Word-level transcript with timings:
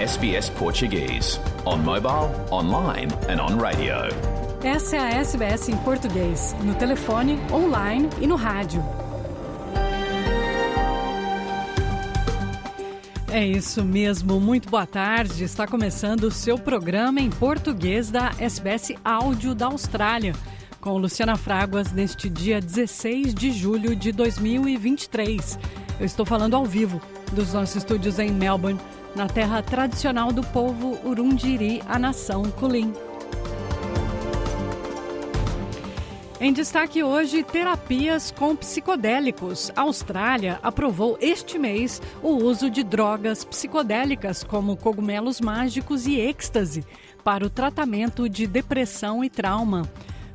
SBS 0.00 0.48
Portuguese. 0.48 1.38
On 1.66 1.76
mobile, 1.76 2.32
online 2.50 3.12
and 3.28 3.38
on 3.38 3.58
radio. 3.58 4.08
Essa 4.64 4.96
é 4.96 4.98
a 4.98 5.08
SBS 5.20 5.68
em 5.68 5.76
português, 5.76 6.56
no 6.64 6.74
telefone, 6.74 7.38
online 7.52 8.08
e 8.18 8.26
no 8.26 8.34
rádio. 8.34 8.82
É 13.30 13.46
isso 13.46 13.84
mesmo, 13.84 14.40
muito 14.40 14.70
boa 14.70 14.86
tarde. 14.86 15.44
Está 15.44 15.66
começando 15.66 16.24
o 16.24 16.30
seu 16.30 16.56
programa 16.56 17.20
em 17.20 17.28
português 17.28 18.10
da 18.10 18.30
SBS 18.38 18.94
Áudio 19.04 19.54
da 19.54 19.66
Austrália, 19.66 20.34
com 20.80 20.96
Luciana 20.96 21.36
Fraguas 21.36 21.92
neste 21.92 22.30
dia 22.30 22.58
16 22.58 23.34
de 23.34 23.52
julho 23.52 23.94
de 23.94 24.12
2023. 24.12 25.58
Eu 26.00 26.06
estou 26.06 26.24
falando 26.24 26.56
ao 26.56 26.64
vivo 26.64 27.02
dos 27.34 27.52
nossos 27.52 27.76
estúdios 27.76 28.18
em 28.18 28.30
Melbourne, 28.30 28.80
na 29.14 29.26
terra 29.26 29.62
tradicional 29.62 30.32
do 30.32 30.42
povo 30.42 30.98
Urundiri, 31.04 31.82
a 31.88 31.98
nação 31.98 32.44
Kulin. 32.44 32.92
Em 36.40 36.54
destaque 36.54 37.02
hoje, 37.02 37.42
terapias 37.42 38.30
com 38.30 38.56
psicodélicos. 38.56 39.70
A 39.76 39.82
Austrália 39.82 40.58
aprovou 40.62 41.18
este 41.20 41.58
mês 41.58 42.00
o 42.22 42.30
uso 42.30 42.70
de 42.70 42.82
drogas 42.82 43.44
psicodélicas 43.44 44.42
como 44.42 44.74
cogumelos 44.74 45.38
mágicos 45.38 46.06
e 46.06 46.18
êxtase 46.18 46.82
para 47.22 47.44
o 47.44 47.50
tratamento 47.50 48.26
de 48.26 48.46
depressão 48.46 49.22
e 49.22 49.28
trauma. 49.28 49.82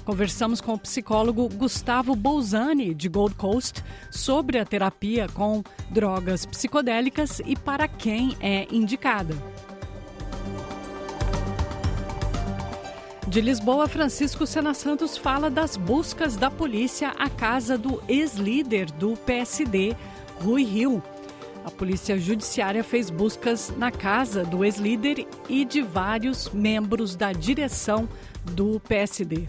Conversamos 0.05 0.61
com 0.61 0.75
o 0.75 0.79
psicólogo 0.79 1.49
Gustavo 1.49 2.15
Bolzani, 2.15 2.93
de 2.93 3.09
Gold 3.09 3.33
Coast, 3.33 3.83
sobre 4.11 4.59
a 4.59 4.65
terapia 4.65 5.27
com 5.27 5.63
drogas 5.89 6.45
psicodélicas 6.45 7.41
e 7.43 7.55
para 7.55 7.87
quem 7.87 8.37
é 8.39 8.67
indicada. 8.71 9.35
De 13.27 13.41
Lisboa, 13.41 13.87
Francisco 13.87 14.45
Sena 14.45 14.75
Santos 14.75 15.17
fala 15.17 15.49
das 15.49 15.75
buscas 15.75 16.37
da 16.37 16.51
polícia 16.51 17.09
à 17.17 17.27
casa 17.27 17.75
do 17.75 17.99
ex-líder 18.07 18.91
do 18.91 19.17
PSD, 19.17 19.95
Rui 20.39 20.63
Rio. 20.63 21.01
A 21.65 21.71
Polícia 21.71 22.15
Judiciária 22.19 22.83
fez 22.83 23.09
buscas 23.09 23.73
na 23.75 23.89
casa 23.89 24.43
do 24.43 24.63
ex-líder 24.63 25.27
e 25.49 25.65
de 25.65 25.81
vários 25.81 26.47
membros 26.51 27.15
da 27.15 27.33
direção 27.33 28.07
do 28.51 28.79
PSD. 28.81 29.47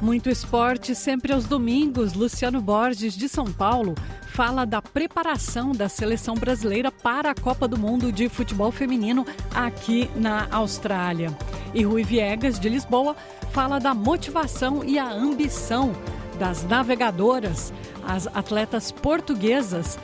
Muito 0.00 0.30
esporte 0.30 0.94
sempre 0.94 1.32
aos 1.32 1.44
domingos. 1.46 2.12
Luciano 2.12 2.60
Borges, 2.60 3.14
de 3.14 3.28
São 3.28 3.46
Paulo, 3.46 3.96
fala 4.28 4.64
da 4.64 4.80
preparação 4.80 5.72
da 5.72 5.88
seleção 5.88 6.36
brasileira 6.36 6.92
para 6.92 7.32
a 7.32 7.34
Copa 7.34 7.66
do 7.66 7.76
Mundo 7.76 8.12
de 8.12 8.28
Futebol 8.28 8.70
Feminino 8.70 9.26
aqui 9.52 10.08
na 10.14 10.46
Austrália. 10.52 11.36
E 11.74 11.82
Rui 11.82 12.04
Viegas, 12.04 12.60
de 12.60 12.68
Lisboa, 12.68 13.16
fala 13.50 13.80
da 13.80 13.92
motivação 13.92 14.84
e 14.84 15.00
a 15.00 15.10
ambição 15.10 15.92
das 16.38 16.62
navegadoras, 16.62 17.72
as 18.06 18.28
atletas 18.28 18.92
portuguesas, 18.92 19.98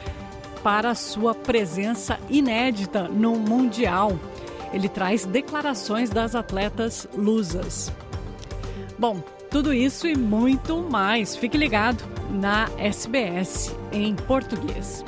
para 0.64 0.94
sua 0.96 1.34
presença 1.34 2.18
inédita 2.28 3.06
no 3.06 3.36
Mundial. 3.36 4.18
Ele 4.72 4.88
traz 4.88 5.24
declarações 5.24 6.10
das 6.10 6.34
atletas 6.34 7.06
lusas. 7.14 7.92
Bom, 8.98 9.22
tudo 9.54 9.72
isso 9.72 10.08
e 10.08 10.16
muito 10.16 10.78
mais. 10.78 11.36
Fique 11.36 11.56
ligado 11.56 12.02
na 12.28 12.68
SBS 12.76 13.72
em 13.92 14.12
português. 14.16 15.04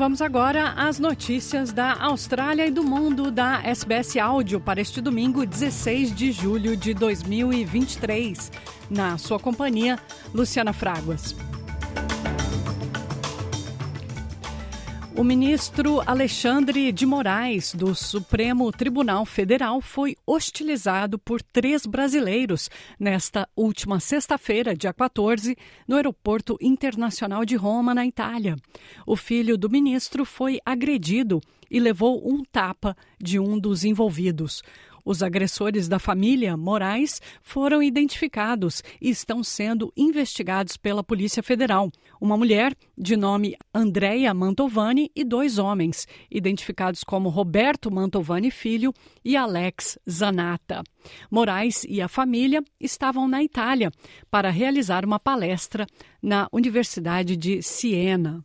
Vamos 0.00 0.22
agora 0.22 0.72
às 0.78 0.98
notícias 0.98 1.74
da 1.74 1.92
Austrália 1.92 2.66
e 2.66 2.70
do 2.70 2.82
mundo 2.82 3.30
da 3.30 3.60
SBS 3.62 4.16
Áudio 4.16 4.58
para 4.58 4.80
este 4.80 4.98
domingo, 4.98 5.44
16 5.44 6.14
de 6.14 6.32
julho 6.32 6.74
de 6.74 6.94
2023. 6.94 8.50
Na 8.88 9.18
sua 9.18 9.38
companhia, 9.38 9.98
Luciana 10.32 10.72
Fraguas. 10.72 11.36
O 15.20 15.22
ministro 15.22 16.00
Alexandre 16.06 16.90
de 16.90 17.04
Moraes, 17.04 17.74
do 17.74 17.94
Supremo 17.94 18.72
Tribunal 18.72 19.26
Federal, 19.26 19.82
foi 19.82 20.16
hostilizado 20.26 21.18
por 21.18 21.42
três 21.42 21.84
brasileiros 21.84 22.70
nesta 22.98 23.46
última 23.54 24.00
sexta-feira, 24.00 24.74
dia 24.74 24.94
14, 24.94 25.58
no 25.86 25.96
Aeroporto 25.96 26.56
Internacional 26.58 27.44
de 27.44 27.54
Roma, 27.54 27.94
na 27.94 28.06
Itália. 28.06 28.56
O 29.06 29.14
filho 29.14 29.58
do 29.58 29.68
ministro 29.68 30.24
foi 30.24 30.58
agredido 30.64 31.38
e 31.70 31.78
levou 31.78 32.26
um 32.26 32.42
tapa 32.42 32.96
de 33.20 33.38
um 33.38 33.58
dos 33.58 33.84
envolvidos. 33.84 34.62
Os 35.04 35.22
agressores 35.22 35.88
da 35.88 35.98
família 35.98 36.56
Moraes 36.56 37.20
foram 37.42 37.82
identificados 37.82 38.82
e 39.00 39.10
estão 39.10 39.42
sendo 39.42 39.92
investigados 39.96 40.76
pela 40.76 41.02
Polícia 41.02 41.42
Federal. 41.42 41.90
Uma 42.20 42.36
mulher 42.36 42.76
de 42.98 43.16
nome 43.16 43.56
Andrea 43.72 44.34
Mantovani 44.34 45.10
e 45.16 45.24
dois 45.24 45.58
homens, 45.58 46.06
identificados 46.30 47.02
como 47.02 47.30
Roberto 47.30 47.90
Mantovani 47.90 48.50
Filho 48.50 48.92
e 49.24 49.38
Alex 49.38 49.98
Zanata. 50.08 50.82
Moraes 51.30 51.84
e 51.88 52.02
a 52.02 52.08
família 52.08 52.62
estavam 52.78 53.26
na 53.26 53.42
Itália 53.42 53.90
para 54.30 54.50
realizar 54.50 55.02
uma 55.02 55.18
palestra 55.18 55.86
na 56.22 56.46
Universidade 56.52 57.38
de 57.38 57.62
Siena. 57.62 58.44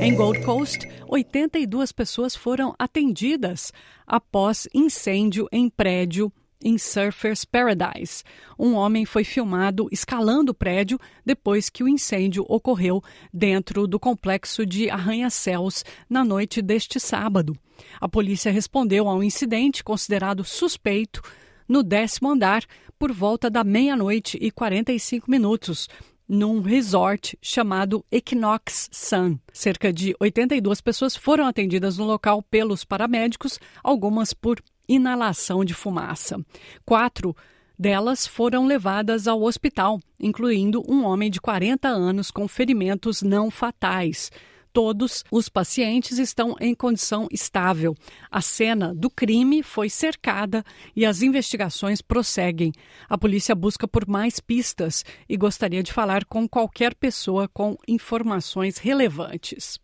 Em 0.00 0.14
Gold 0.14 0.42
Coast, 0.42 0.88
82 1.08 1.92
pessoas 1.92 2.34
foram 2.34 2.74
atendidas 2.78 3.72
após 4.06 4.66
incêndio 4.72 5.46
em 5.52 5.68
prédio 5.68 6.32
em 6.62 6.78
Surfers 6.78 7.44
Paradise. 7.44 8.22
Um 8.58 8.74
homem 8.74 9.04
foi 9.04 9.24
filmado 9.24 9.88
escalando 9.90 10.52
o 10.52 10.54
prédio 10.54 10.98
depois 11.24 11.68
que 11.68 11.82
o 11.82 11.88
incêndio 11.88 12.44
ocorreu 12.48 13.02
dentro 13.32 13.86
do 13.86 13.98
complexo 13.98 14.64
de 14.64 14.90
arranha-céus 14.90 15.84
na 16.08 16.24
noite 16.24 16.60
deste 16.62 16.98
sábado. 16.98 17.56
A 18.00 18.08
polícia 18.08 18.50
respondeu 18.50 19.08
ao 19.08 19.22
incidente 19.22 19.84
considerado 19.84 20.44
suspeito 20.44 21.22
no 21.68 21.82
décimo 21.82 22.30
andar 22.30 22.64
por 22.98 23.12
volta 23.12 23.50
da 23.50 23.62
meia-noite 23.62 24.38
e 24.40 24.50
45 24.50 25.30
minutos, 25.30 25.88
num 26.28 26.60
resort 26.60 27.38
chamado 27.40 28.04
Equinox 28.10 28.88
Sun. 28.90 29.38
Cerca 29.52 29.92
de 29.92 30.14
82 30.18 30.80
pessoas 30.80 31.14
foram 31.14 31.46
atendidas 31.46 31.98
no 31.98 32.04
local 32.04 32.42
pelos 32.42 32.84
paramédicos, 32.84 33.60
algumas 33.82 34.32
por 34.32 34.60
inalação 34.88 35.64
de 35.64 35.74
fumaça. 35.74 36.38
Quatro 36.84 37.34
delas 37.78 38.26
foram 38.26 38.66
levadas 38.66 39.28
ao 39.28 39.42
hospital, 39.42 40.00
incluindo 40.18 40.82
um 40.88 41.04
homem 41.04 41.30
de 41.30 41.40
40 41.40 41.88
anos 41.88 42.30
com 42.30 42.48
ferimentos 42.48 43.22
não 43.22 43.50
fatais. 43.50 44.30
Todos 44.76 45.24
os 45.30 45.48
pacientes 45.48 46.18
estão 46.18 46.54
em 46.60 46.74
condição 46.74 47.26
estável. 47.30 47.94
A 48.30 48.42
cena 48.42 48.94
do 48.94 49.08
crime 49.08 49.62
foi 49.62 49.88
cercada 49.88 50.62
e 50.94 51.06
as 51.06 51.22
investigações 51.22 52.02
prosseguem. 52.02 52.72
A 53.08 53.16
polícia 53.16 53.54
busca 53.54 53.88
por 53.88 54.06
mais 54.06 54.38
pistas 54.38 55.02
e 55.26 55.34
gostaria 55.34 55.82
de 55.82 55.94
falar 55.94 56.26
com 56.26 56.46
qualquer 56.46 56.94
pessoa 56.94 57.48
com 57.48 57.74
informações 57.88 58.76
relevantes. 58.76 59.80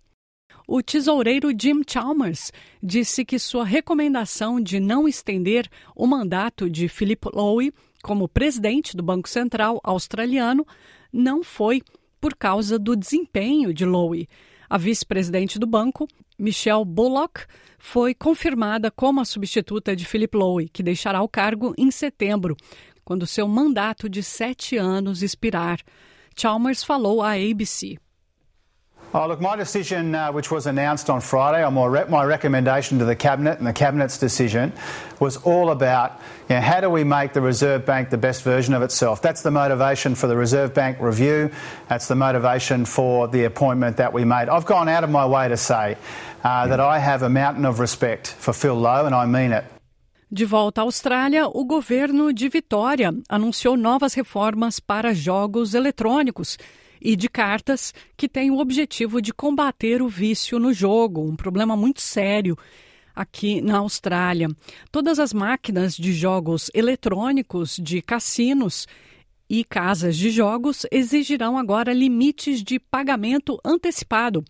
O 0.74 0.82
tesoureiro 0.82 1.50
Jim 1.50 1.82
Chalmers 1.86 2.50
disse 2.82 3.26
que 3.26 3.38
sua 3.38 3.62
recomendação 3.62 4.58
de 4.58 4.80
não 4.80 5.06
estender 5.06 5.68
o 5.94 6.06
mandato 6.06 6.70
de 6.70 6.88
Philip 6.88 7.28
Lowe 7.30 7.74
como 8.02 8.26
presidente 8.26 8.96
do 8.96 9.02
Banco 9.02 9.28
Central 9.28 9.82
australiano 9.84 10.66
não 11.12 11.44
foi 11.44 11.82
por 12.18 12.34
causa 12.34 12.78
do 12.78 12.96
desempenho 12.96 13.74
de 13.74 13.84
Lowe. 13.84 14.26
A 14.66 14.78
vice-presidente 14.78 15.58
do 15.58 15.66
banco, 15.66 16.08
Michelle 16.38 16.86
Bullock, 16.86 17.42
foi 17.78 18.14
confirmada 18.14 18.90
como 18.90 19.20
a 19.20 19.26
substituta 19.26 19.94
de 19.94 20.06
Philip 20.06 20.34
Lowe, 20.34 20.70
que 20.70 20.82
deixará 20.82 21.20
o 21.20 21.28
cargo 21.28 21.74
em 21.76 21.90
setembro, 21.90 22.56
quando 23.04 23.26
seu 23.26 23.46
mandato 23.46 24.08
de 24.08 24.22
sete 24.22 24.78
anos 24.78 25.22
expirar. 25.22 25.80
Chalmers 26.34 26.82
falou 26.82 27.20
à 27.20 27.32
ABC. 27.32 27.98
Oh, 29.14 29.28
look, 29.28 29.42
my 29.42 29.56
decision, 29.56 30.14
uh, 30.14 30.32
which 30.32 30.50
was 30.50 30.66
announced 30.66 31.10
on 31.10 31.20
Friday, 31.20 31.62
or 31.62 31.70
my, 31.70 31.84
re- 31.84 32.04
my 32.08 32.24
recommendation 32.24 32.98
to 32.98 33.04
the 33.04 33.14
Cabinet 33.14 33.58
and 33.58 33.66
the 33.66 33.74
Cabinet's 33.74 34.16
decision, 34.16 34.72
was 35.20 35.36
all 35.36 35.70
about 35.70 36.18
you 36.48 36.54
know, 36.54 36.62
how 36.62 36.80
do 36.80 36.88
we 36.88 37.04
make 37.04 37.34
the 37.34 37.42
Reserve 37.42 37.84
Bank 37.84 38.08
the 38.08 38.16
best 38.16 38.42
version 38.42 38.72
of 38.72 38.80
itself. 38.80 39.20
That's 39.20 39.42
the 39.42 39.50
motivation 39.50 40.14
for 40.14 40.28
the 40.28 40.36
Reserve 40.36 40.72
Bank 40.72 40.96
review. 40.98 41.50
That's 41.90 42.08
the 42.08 42.14
motivation 42.14 42.86
for 42.86 43.28
the 43.28 43.44
appointment 43.44 43.98
that 43.98 44.14
we 44.14 44.24
made. 44.24 44.48
I've 44.48 44.64
gone 44.64 44.88
out 44.88 45.04
of 45.04 45.10
my 45.10 45.26
way 45.26 45.46
to 45.46 45.58
say 45.58 45.98
uh, 46.42 46.68
that 46.68 46.80
I 46.80 46.98
have 46.98 47.22
a 47.22 47.28
mountain 47.28 47.66
of 47.66 47.80
respect 47.80 48.28
for 48.28 48.54
Phil 48.54 48.74
Lowe, 48.74 49.04
and 49.04 49.14
I 49.14 49.26
mean 49.26 49.52
it. 49.52 49.64
De 50.32 50.46
volta 50.46 50.80
à 50.80 50.84
Austrália, 50.84 51.46
o 51.46 51.66
governo 51.66 52.32
de 52.32 52.48
Vitória 52.48 53.12
anunciou 53.28 53.76
novas 53.76 54.14
reformas 54.14 54.80
para 54.80 55.12
jogos 55.12 55.74
eletrônicos 55.74 56.56
e 57.02 57.16
de 57.16 57.28
cartas 57.28 57.92
que 58.16 58.28
têm 58.28 58.50
o 58.50 58.58
objetivo 58.58 59.20
de 59.20 59.32
combater 59.32 60.00
o 60.00 60.08
vício 60.08 60.58
no 60.58 60.72
jogo, 60.72 61.28
um 61.28 61.34
problema 61.34 61.76
muito 61.76 62.00
sério 62.00 62.56
aqui 63.14 63.60
na 63.60 63.78
Austrália. 63.78 64.48
Todas 64.90 65.18
as 65.18 65.32
máquinas 65.32 65.96
de 65.96 66.12
jogos 66.12 66.70
eletrônicos 66.72 67.76
de 67.76 68.00
cassinos 68.00 68.86
e 69.50 69.64
casas 69.64 70.16
de 70.16 70.30
jogos 70.30 70.86
exigirão 70.90 71.58
agora 71.58 71.92
limites 71.92 72.62
de 72.62 72.78
pagamento 72.78 73.60
antecipado 73.64 74.42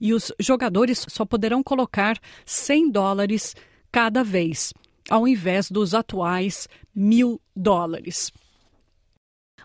e 0.00 0.14
os 0.14 0.32
jogadores 0.40 1.04
só 1.08 1.26
poderão 1.26 1.62
colocar 1.62 2.18
100 2.46 2.90
dólares 2.90 3.54
cada 3.92 4.24
vez, 4.24 4.72
ao 5.10 5.28
invés 5.28 5.70
dos 5.70 5.92
atuais 5.92 6.68
mil 6.94 7.40
dólares. 7.54 8.32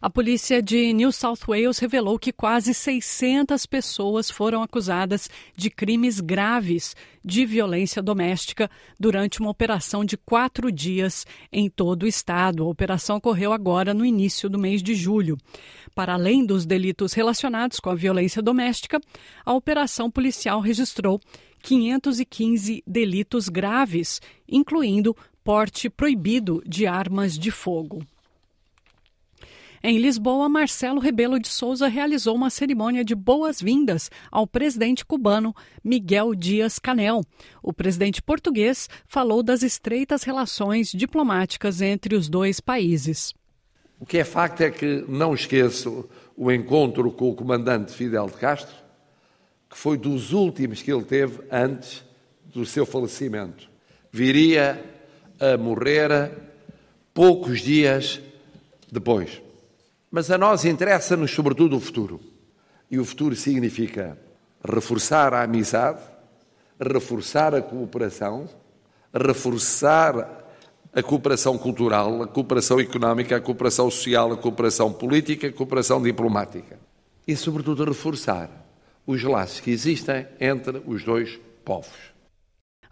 A 0.01 0.09
polícia 0.09 0.63
de 0.63 0.91
New 0.93 1.11
South 1.11 1.41
Wales 1.47 1.77
revelou 1.77 2.17
que 2.17 2.31
quase 2.31 2.73
600 2.73 3.67
pessoas 3.67 4.31
foram 4.31 4.63
acusadas 4.63 5.29
de 5.55 5.69
crimes 5.69 6.19
graves 6.19 6.95
de 7.23 7.45
violência 7.45 8.01
doméstica 8.01 8.67
durante 8.99 9.39
uma 9.39 9.51
operação 9.51 10.03
de 10.03 10.17
quatro 10.17 10.71
dias 10.71 11.23
em 11.51 11.69
todo 11.69 12.01
o 12.01 12.07
estado. 12.07 12.63
A 12.63 12.67
operação 12.67 13.17
ocorreu 13.17 13.53
agora 13.53 13.93
no 13.93 14.03
início 14.03 14.49
do 14.49 14.57
mês 14.57 14.81
de 14.81 14.95
julho. 14.95 15.37
Para 15.93 16.15
além 16.15 16.43
dos 16.43 16.65
delitos 16.65 17.13
relacionados 17.13 17.79
com 17.79 17.91
a 17.91 17.95
violência 17.95 18.41
doméstica, 18.41 18.99
a 19.45 19.53
operação 19.53 20.09
policial 20.09 20.61
registrou 20.61 21.21
515 21.61 22.83
delitos 22.87 23.49
graves, 23.49 24.19
incluindo 24.49 25.15
porte 25.43 25.91
proibido 25.91 26.63
de 26.65 26.87
armas 26.87 27.37
de 27.37 27.51
fogo. 27.51 28.01
Em 29.83 29.97
Lisboa, 29.97 30.47
Marcelo 30.47 30.99
Rebelo 30.99 31.39
de 31.39 31.47
Souza 31.47 31.87
realizou 31.87 32.35
uma 32.35 32.51
cerimônia 32.51 33.03
de 33.03 33.15
boas-vindas 33.15 34.11
ao 34.29 34.45
presidente 34.45 35.03
cubano 35.03 35.55
Miguel 35.83 36.35
Dias 36.35 36.77
Canel. 36.77 37.21
O 37.63 37.73
presidente 37.73 38.21
português 38.21 38.87
falou 39.07 39.41
das 39.41 39.63
estreitas 39.63 40.21
relações 40.21 40.91
diplomáticas 40.91 41.81
entre 41.81 42.13
os 42.13 42.29
dois 42.29 42.59
países. 42.59 43.33
O 43.99 44.05
que 44.05 44.19
é 44.19 44.23
facto 44.23 44.61
é 44.61 44.69
que 44.69 45.03
não 45.07 45.33
esqueço 45.33 46.07
o 46.37 46.51
encontro 46.51 47.11
com 47.11 47.31
o 47.31 47.35
comandante 47.35 47.91
Fidel 47.91 48.27
de 48.27 48.33
Castro, 48.33 48.75
que 49.67 49.77
foi 49.77 49.97
dos 49.97 50.31
últimos 50.31 50.83
que 50.83 50.93
ele 50.93 51.03
teve 51.03 51.39
antes 51.51 52.03
do 52.45 52.67
seu 52.67 52.85
falecimento. 52.85 53.67
Viria 54.11 54.83
a 55.39 55.57
morrer 55.57 56.31
poucos 57.15 57.61
dias 57.61 58.21
depois. 58.91 59.41
Mas 60.11 60.29
a 60.29 60.37
nós 60.37 60.65
interessa-nos 60.65 61.31
sobretudo 61.31 61.77
o 61.77 61.79
futuro. 61.79 62.19
E 62.89 62.99
o 62.99 63.05
futuro 63.05 63.33
significa 63.33 64.17
reforçar 64.61 65.33
a 65.33 65.43
amizade, 65.43 66.01
reforçar 66.77 67.55
a 67.55 67.61
cooperação, 67.61 68.49
reforçar 69.13 70.41
a 70.93 71.01
cooperação 71.01 71.57
cultural, 71.57 72.23
a 72.23 72.27
cooperação 72.27 72.77
económica, 72.77 73.37
a 73.37 73.41
cooperação 73.41 73.89
social, 73.89 74.33
a 74.33 74.37
cooperação 74.37 74.91
política, 74.91 75.47
a 75.47 75.53
cooperação 75.53 76.01
diplomática. 76.01 76.77
E, 77.25 77.33
sobretudo, 77.33 77.85
reforçar 77.85 78.49
os 79.07 79.23
laços 79.23 79.61
que 79.61 79.71
existem 79.71 80.27
entre 80.41 80.81
os 80.85 81.05
dois 81.05 81.39
povos. 81.63 82.10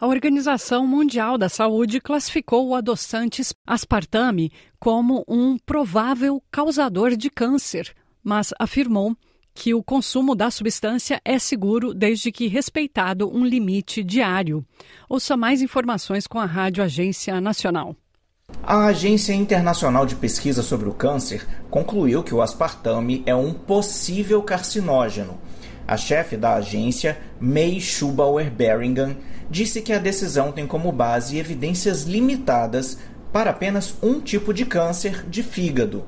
A 0.01 0.07
Organização 0.07 0.87
Mundial 0.87 1.37
da 1.37 1.49
Saúde 1.49 1.99
classificou 1.99 2.69
o 2.69 2.73
adoçante 2.73 3.41
aspartame 3.67 4.49
como 4.79 5.25
um 5.27 5.57
provável 5.57 6.41
causador 6.49 7.17
de 7.17 7.29
câncer, 7.29 7.93
mas 8.23 8.53
afirmou 8.57 9.13
que 9.53 9.73
o 9.73 9.83
consumo 9.83 10.35
da 10.35 10.49
substância 10.49 11.19
é 11.25 11.37
seguro 11.37 11.93
desde 11.93 12.31
que 12.31 12.47
respeitado 12.47 13.29
um 13.29 13.43
limite 13.43 14.01
diário. 14.01 14.65
Ouça 15.09 15.35
mais 15.35 15.61
informações 15.61 16.25
com 16.25 16.39
a 16.39 16.45
Rádio 16.45 16.81
Agência 16.81 17.41
Nacional. 17.41 17.93
A 18.63 18.85
Agência 18.85 19.33
Internacional 19.33 20.05
de 20.05 20.15
Pesquisa 20.15 20.63
sobre 20.63 20.87
o 20.87 20.93
Câncer 20.93 21.45
concluiu 21.69 22.23
que 22.23 22.33
o 22.33 22.41
aspartame 22.41 23.21
é 23.25 23.35
um 23.35 23.53
possível 23.53 24.41
carcinógeno. 24.43 25.37
A 25.85 25.97
chefe 25.97 26.37
da 26.37 26.53
agência, 26.53 27.17
May 27.39 27.81
Schubauer 27.81 28.51
Beringham, 28.51 29.17
disse 29.49 29.81
que 29.81 29.93
a 29.93 29.97
decisão 29.97 30.51
tem 30.51 30.67
como 30.67 30.91
base 30.91 31.37
evidências 31.37 32.03
limitadas 32.03 32.97
para 33.31 33.51
apenas 33.51 33.95
um 34.01 34.19
tipo 34.19 34.53
de 34.53 34.65
câncer 34.65 35.25
de 35.27 35.43
fígado 35.43 36.03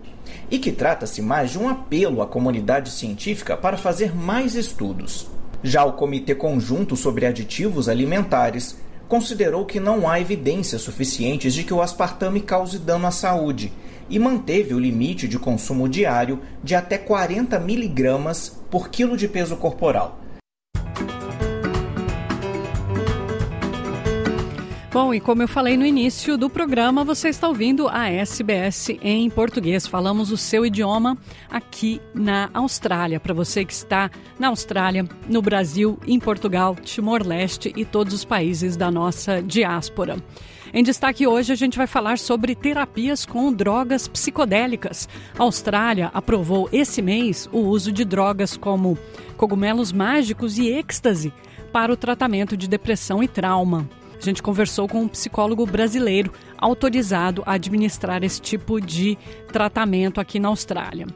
e 0.50 0.60
que 0.60 0.72
trata-se 0.72 1.22
mais 1.22 1.52
de 1.52 1.60
um 1.60 1.70
apelo 1.70 2.22
à 2.22 2.28
comunidade 2.28 2.92
científica 2.92 3.56
para 3.56 3.78
fazer 3.78 4.16
mais 4.16 4.56
estudos. 4.56 5.28
Já 5.64 5.84
o 5.84 5.94
Comitê 5.94 6.36
Conjunto 6.36 6.96
sobre 6.96 7.26
Aditivos 7.26 7.88
Alimentares 7.88 8.78
considerou 9.08 9.66
que 9.66 9.80
não 9.80 10.10
há 10.10 10.20
evidências 10.20 10.82
suficientes 10.82 11.54
de 11.54 11.64
que 11.64 11.74
o 11.74 11.82
aspartame 11.82 12.42
cause 12.42 12.80
dano 12.80 13.08
à 13.08 13.12
saúde 13.12 13.72
e 14.10 14.18
manteve 14.18 14.74
o 14.74 14.80
limite 14.80 15.28
de 15.28 15.38
consumo 15.38 15.88
diário 15.88 16.40
de 16.64 16.76
até 16.76 16.98
40 16.98 17.60
miligramas 17.60 18.62
por 18.70 18.90
quilo 18.90 19.16
de 19.16 19.28
peso 19.28 19.56
corporal. 19.56 20.20
Bom, 24.94 25.14
e 25.14 25.22
como 25.22 25.42
eu 25.42 25.48
falei 25.48 25.78
no 25.78 25.86
início 25.86 26.38
do 26.38 26.50
programa, 26.50 27.06
você 27.06 27.30
está 27.30 27.48
ouvindo 27.48 27.88
a 27.88 28.10
SBS 28.10 28.90
em 29.02 29.30
português. 29.30 29.88
Falamos 29.88 30.34
o 30.34 30.38
seu 30.38 30.66
idioma 30.66 31.18
aqui 31.50 32.02
na 32.14 32.50
Austrália. 32.54 33.18
Para 33.18 33.34
você 33.34 33.64
que 33.64 33.72
está 33.72 34.12
na 34.38 34.50
Austrália, 34.50 35.08
no 35.30 35.42
Brasil, 35.42 35.98
em 36.06 36.20
Portugal, 36.20 36.76
Timor-Leste 36.76 37.72
e 37.78 37.86
todos 37.86 38.14
os 38.14 38.26
países 38.26 38.76
da 38.76 38.92
nossa 38.92 39.42
diáspora. 39.42 40.18
Em 40.74 40.84
destaque 40.84 41.26
hoje, 41.26 41.54
a 41.54 41.56
gente 41.56 41.78
vai 41.78 41.88
falar 41.88 42.20
sobre 42.20 42.54
terapias 42.54 43.26
com 43.26 43.54
drogas 43.54 44.10
psicodélicas. 44.10 45.08
A 45.40 45.44
Austrália 45.44 46.12
aprovou 46.14 46.68
esse 46.70 47.02
mês 47.02 47.48
o 47.54 47.60
uso 47.60 47.94
de 47.94 48.04
drogas 48.04 48.58
como 48.58 48.98
cogumelos 49.38 49.94
mágicos 49.94 50.58
e 50.58 50.68
êxtase 50.68 51.32
para 51.72 51.94
o 51.94 51.98
tratamento 51.98 52.58
de 52.58 52.68
depressão 52.68 53.24
e 53.24 53.28
trauma. 53.30 53.88
A 54.22 54.26
gente 54.26 54.44
conversou 54.44 54.88
com 54.88 55.02
um 55.02 55.08
psicólogo 55.08 55.66
brasileiro 55.66 56.32
autorizado 56.62 57.42
a 57.46 57.54
administrar 57.54 58.24
esse 58.24 58.40
tipo 58.40 58.80
de 58.80 59.18
tratamento 59.52 60.22
aqui 60.22 60.40
na 60.40 60.48
Austrália. 60.48 61.08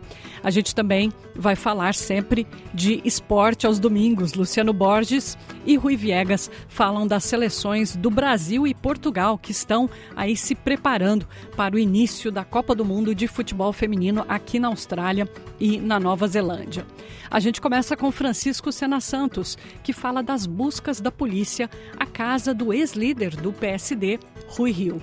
A 0.44 0.50
gente 0.50 0.76
também 0.76 1.12
vai 1.36 1.56
falar 1.56 1.96
sempre 1.96 2.46
de 2.74 3.02
esporte 3.06 3.66
aos 3.66 3.80
domingos. 3.80 4.34
Luciano 4.34 4.74
Borges 4.74 5.38
e 5.66 5.76
Rui 5.76 5.96
Viegas 5.96 6.52
falam 6.68 7.08
das 7.08 7.24
seleções 7.24 7.96
do 7.96 8.10
Brasil 8.10 8.68
e 8.68 8.74
Portugal 8.74 9.38
que 9.38 9.52
estão 9.52 9.90
aí 10.16 10.36
se 10.36 10.54
preparando 10.54 11.28
para 11.56 11.76
o 11.76 11.80
início 11.80 12.32
da 12.32 12.44
Copa 12.44 12.76
do 12.76 12.86
Mundo 12.86 13.16
de 13.16 13.28
Futebol 13.28 13.72
Feminino 13.72 14.26
aqui 14.28 14.60
na 14.60 14.68
Austrália 14.68 15.30
e 15.60 15.80
na 15.80 16.00
Nova 16.00 16.28
Zelândia. 16.28 16.86
A 17.30 17.40
gente 17.40 17.60
começa 17.60 17.98
com 17.98 18.12
Francisco 18.12 18.72
Sena 18.72 19.00
Santos, 19.02 19.58
que 19.84 19.94
fala 19.94 20.22
das 20.22 20.46
buscas 20.46 21.02
da 21.02 21.12
polícia 21.12 21.70
à 22.00 22.06
casa 22.06 22.54
do 22.54 22.72
ex-líder 22.72 23.36
do 23.36 23.52
PSD, 23.52 24.20
Rui 24.48 24.72
Rio. 24.72 25.02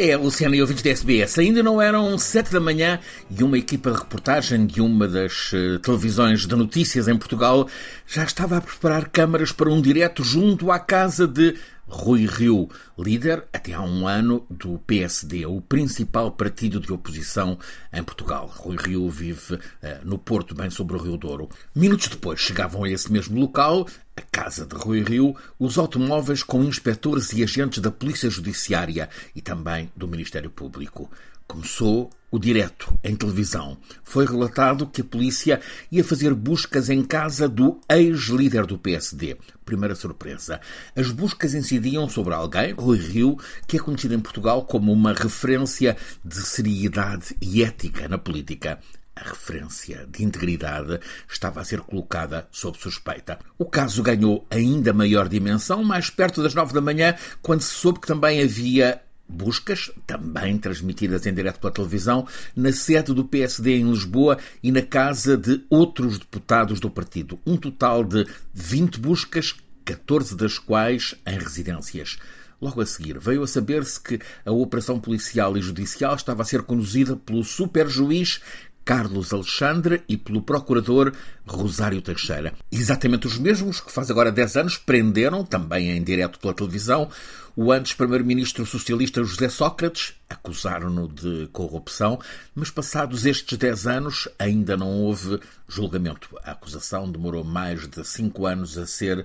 É, 0.00 0.16
Luciana 0.16 0.54
e 0.54 0.62
ouvintes 0.62 0.84
da 0.84 0.90
SBS, 0.90 1.40
ainda 1.40 1.60
não 1.60 1.82
eram 1.82 2.16
sete 2.16 2.52
da 2.52 2.60
manhã 2.60 3.00
e 3.28 3.42
uma 3.42 3.58
equipa 3.58 3.90
de 3.90 3.98
reportagem 3.98 4.64
de 4.64 4.80
uma 4.80 5.08
das 5.08 5.52
uh, 5.52 5.80
televisões 5.80 6.46
de 6.46 6.54
notícias 6.54 7.08
em 7.08 7.18
Portugal 7.18 7.68
já 8.06 8.22
estava 8.22 8.58
a 8.58 8.60
preparar 8.60 9.08
câmaras 9.08 9.50
para 9.50 9.68
um 9.68 9.82
direto 9.82 10.22
junto 10.22 10.70
à 10.70 10.78
casa 10.78 11.26
de 11.26 11.56
Rui 11.88 12.26
Rio, 12.26 12.68
líder 12.98 13.44
até 13.52 13.72
há 13.72 13.80
um 13.80 14.06
ano 14.06 14.46
do 14.50 14.78
PSD, 14.86 15.46
o 15.46 15.60
principal 15.60 16.30
partido 16.30 16.78
de 16.78 16.92
oposição 16.92 17.58
em 17.92 18.04
Portugal. 18.04 18.46
Rui 18.54 18.76
Rio 18.76 19.08
vive 19.08 19.54
uh, 19.54 19.60
no 20.04 20.18
Porto, 20.18 20.54
bem 20.54 20.68
sobre 20.70 20.96
o 20.96 21.00
Rio 21.00 21.16
Douro. 21.16 21.48
Minutos 21.74 22.08
depois 22.08 22.38
chegavam 22.38 22.84
a 22.84 22.90
esse 22.90 23.10
mesmo 23.10 23.40
local, 23.40 23.88
a 24.18 24.22
casa 24.32 24.66
de 24.66 24.74
Rui 24.74 25.02
Rio, 25.02 25.34
os 25.58 25.78
automóveis 25.78 26.42
com 26.42 26.64
inspectores 26.64 27.32
e 27.32 27.42
agentes 27.42 27.78
da 27.78 27.90
Polícia 27.90 28.28
Judiciária 28.28 29.08
e 29.34 29.40
também 29.40 29.90
do 29.96 30.08
Ministério 30.08 30.50
Público. 30.50 31.10
Começou 31.46 32.10
o 32.30 32.38
direto 32.38 32.98
em 33.02 33.16
televisão. 33.16 33.78
Foi 34.02 34.26
relatado 34.26 34.86
que 34.86 35.00
a 35.00 35.04
polícia 35.04 35.60
ia 35.90 36.04
fazer 36.04 36.34
buscas 36.34 36.90
em 36.90 37.02
casa 37.02 37.48
do 37.48 37.80
ex-líder 37.88 38.66
do 38.66 38.76
PSD. 38.76 39.36
Primeira 39.64 39.94
surpresa. 39.94 40.60
As 40.94 41.10
buscas 41.10 41.54
incidiam 41.54 42.08
sobre 42.08 42.34
alguém, 42.34 42.72
Rui 42.72 42.98
Rio, 42.98 43.38
que 43.66 43.76
é 43.76 43.80
conhecido 43.80 44.14
em 44.14 44.20
Portugal 44.20 44.64
como 44.64 44.92
uma 44.92 45.14
referência 45.14 45.96
de 46.24 46.36
seriedade 46.36 47.36
e 47.40 47.62
ética 47.62 48.08
na 48.08 48.18
política. 48.18 48.78
A 49.20 49.30
referência 49.30 50.06
de 50.08 50.22
integridade 50.22 51.00
estava 51.28 51.60
a 51.60 51.64
ser 51.64 51.80
colocada 51.80 52.46
sob 52.52 52.78
suspeita. 52.78 53.40
O 53.58 53.64
caso 53.64 54.00
ganhou 54.00 54.46
ainda 54.48 54.92
maior 54.92 55.28
dimensão 55.28 55.82
mais 55.82 56.08
perto 56.08 56.40
das 56.40 56.54
nove 56.54 56.72
da 56.72 56.80
manhã, 56.80 57.16
quando 57.42 57.62
se 57.62 57.74
soube 57.74 57.98
que 57.98 58.06
também 58.06 58.40
havia 58.40 59.02
buscas, 59.28 59.90
também 60.06 60.56
transmitidas 60.56 61.26
em 61.26 61.34
direto 61.34 61.58
pela 61.58 61.72
televisão, 61.72 62.28
na 62.54 62.72
sede 62.72 63.12
do 63.12 63.24
PSD 63.24 63.76
em 63.76 63.90
Lisboa 63.90 64.38
e 64.62 64.70
na 64.70 64.82
casa 64.82 65.36
de 65.36 65.64
outros 65.68 66.18
deputados 66.18 66.78
do 66.78 66.88
partido. 66.88 67.40
Um 67.44 67.56
total 67.56 68.04
de 68.04 68.24
20 68.54 69.00
buscas, 69.00 69.56
14 69.84 70.36
das 70.36 70.58
quais 70.58 71.16
em 71.26 71.38
residências. 71.38 72.18
Logo 72.60 72.80
a 72.80 72.86
seguir, 72.86 73.20
veio 73.20 73.44
a 73.44 73.46
saber-se 73.46 74.00
que 74.00 74.18
a 74.44 74.50
operação 74.50 74.98
policial 74.98 75.56
e 75.56 75.62
judicial 75.62 76.16
estava 76.16 76.42
a 76.42 76.44
ser 76.44 76.62
conduzida 76.62 77.14
pelo 77.14 77.44
superjuiz 77.44 78.40
Carlos 78.88 79.34
Alexandre 79.34 80.02
e 80.08 80.16
pelo 80.16 80.40
procurador 80.40 81.12
Rosário 81.46 82.00
Teixeira. 82.00 82.54
Exatamente 82.72 83.26
os 83.26 83.36
mesmos 83.36 83.82
que 83.82 83.92
faz 83.92 84.10
agora 84.10 84.32
10 84.32 84.56
anos 84.56 84.78
prenderam, 84.78 85.44
também 85.44 85.90
em 85.90 86.02
direto 86.02 86.38
pela 86.38 86.54
televisão, 86.54 87.10
o 87.54 87.70
antes 87.70 87.92
primeiro-ministro 87.92 88.64
socialista 88.64 89.22
José 89.22 89.50
Sócrates. 89.50 90.14
Acusaram-no 90.26 91.06
de 91.06 91.50
corrupção, 91.52 92.18
mas 92.54 92.70
passados 92.70 93.26
estes 93.26 93.58
10 93.58 93.86
anos 93.86 94.26
ainda 94.38 94.74
não 94.74 94.88
houve 94.88 95.38
julgamento. 95.68 96.26
A 96.42 96.52
acusação 96.52 97.12
demorou 97.12 97.44
mais 97.44 97.86
de 97.86 98.02
5 98.02 98.46
anos 98.46 98.78
a 98.78 98.86
ser 98.86 99.18
uh, 99.18 99.24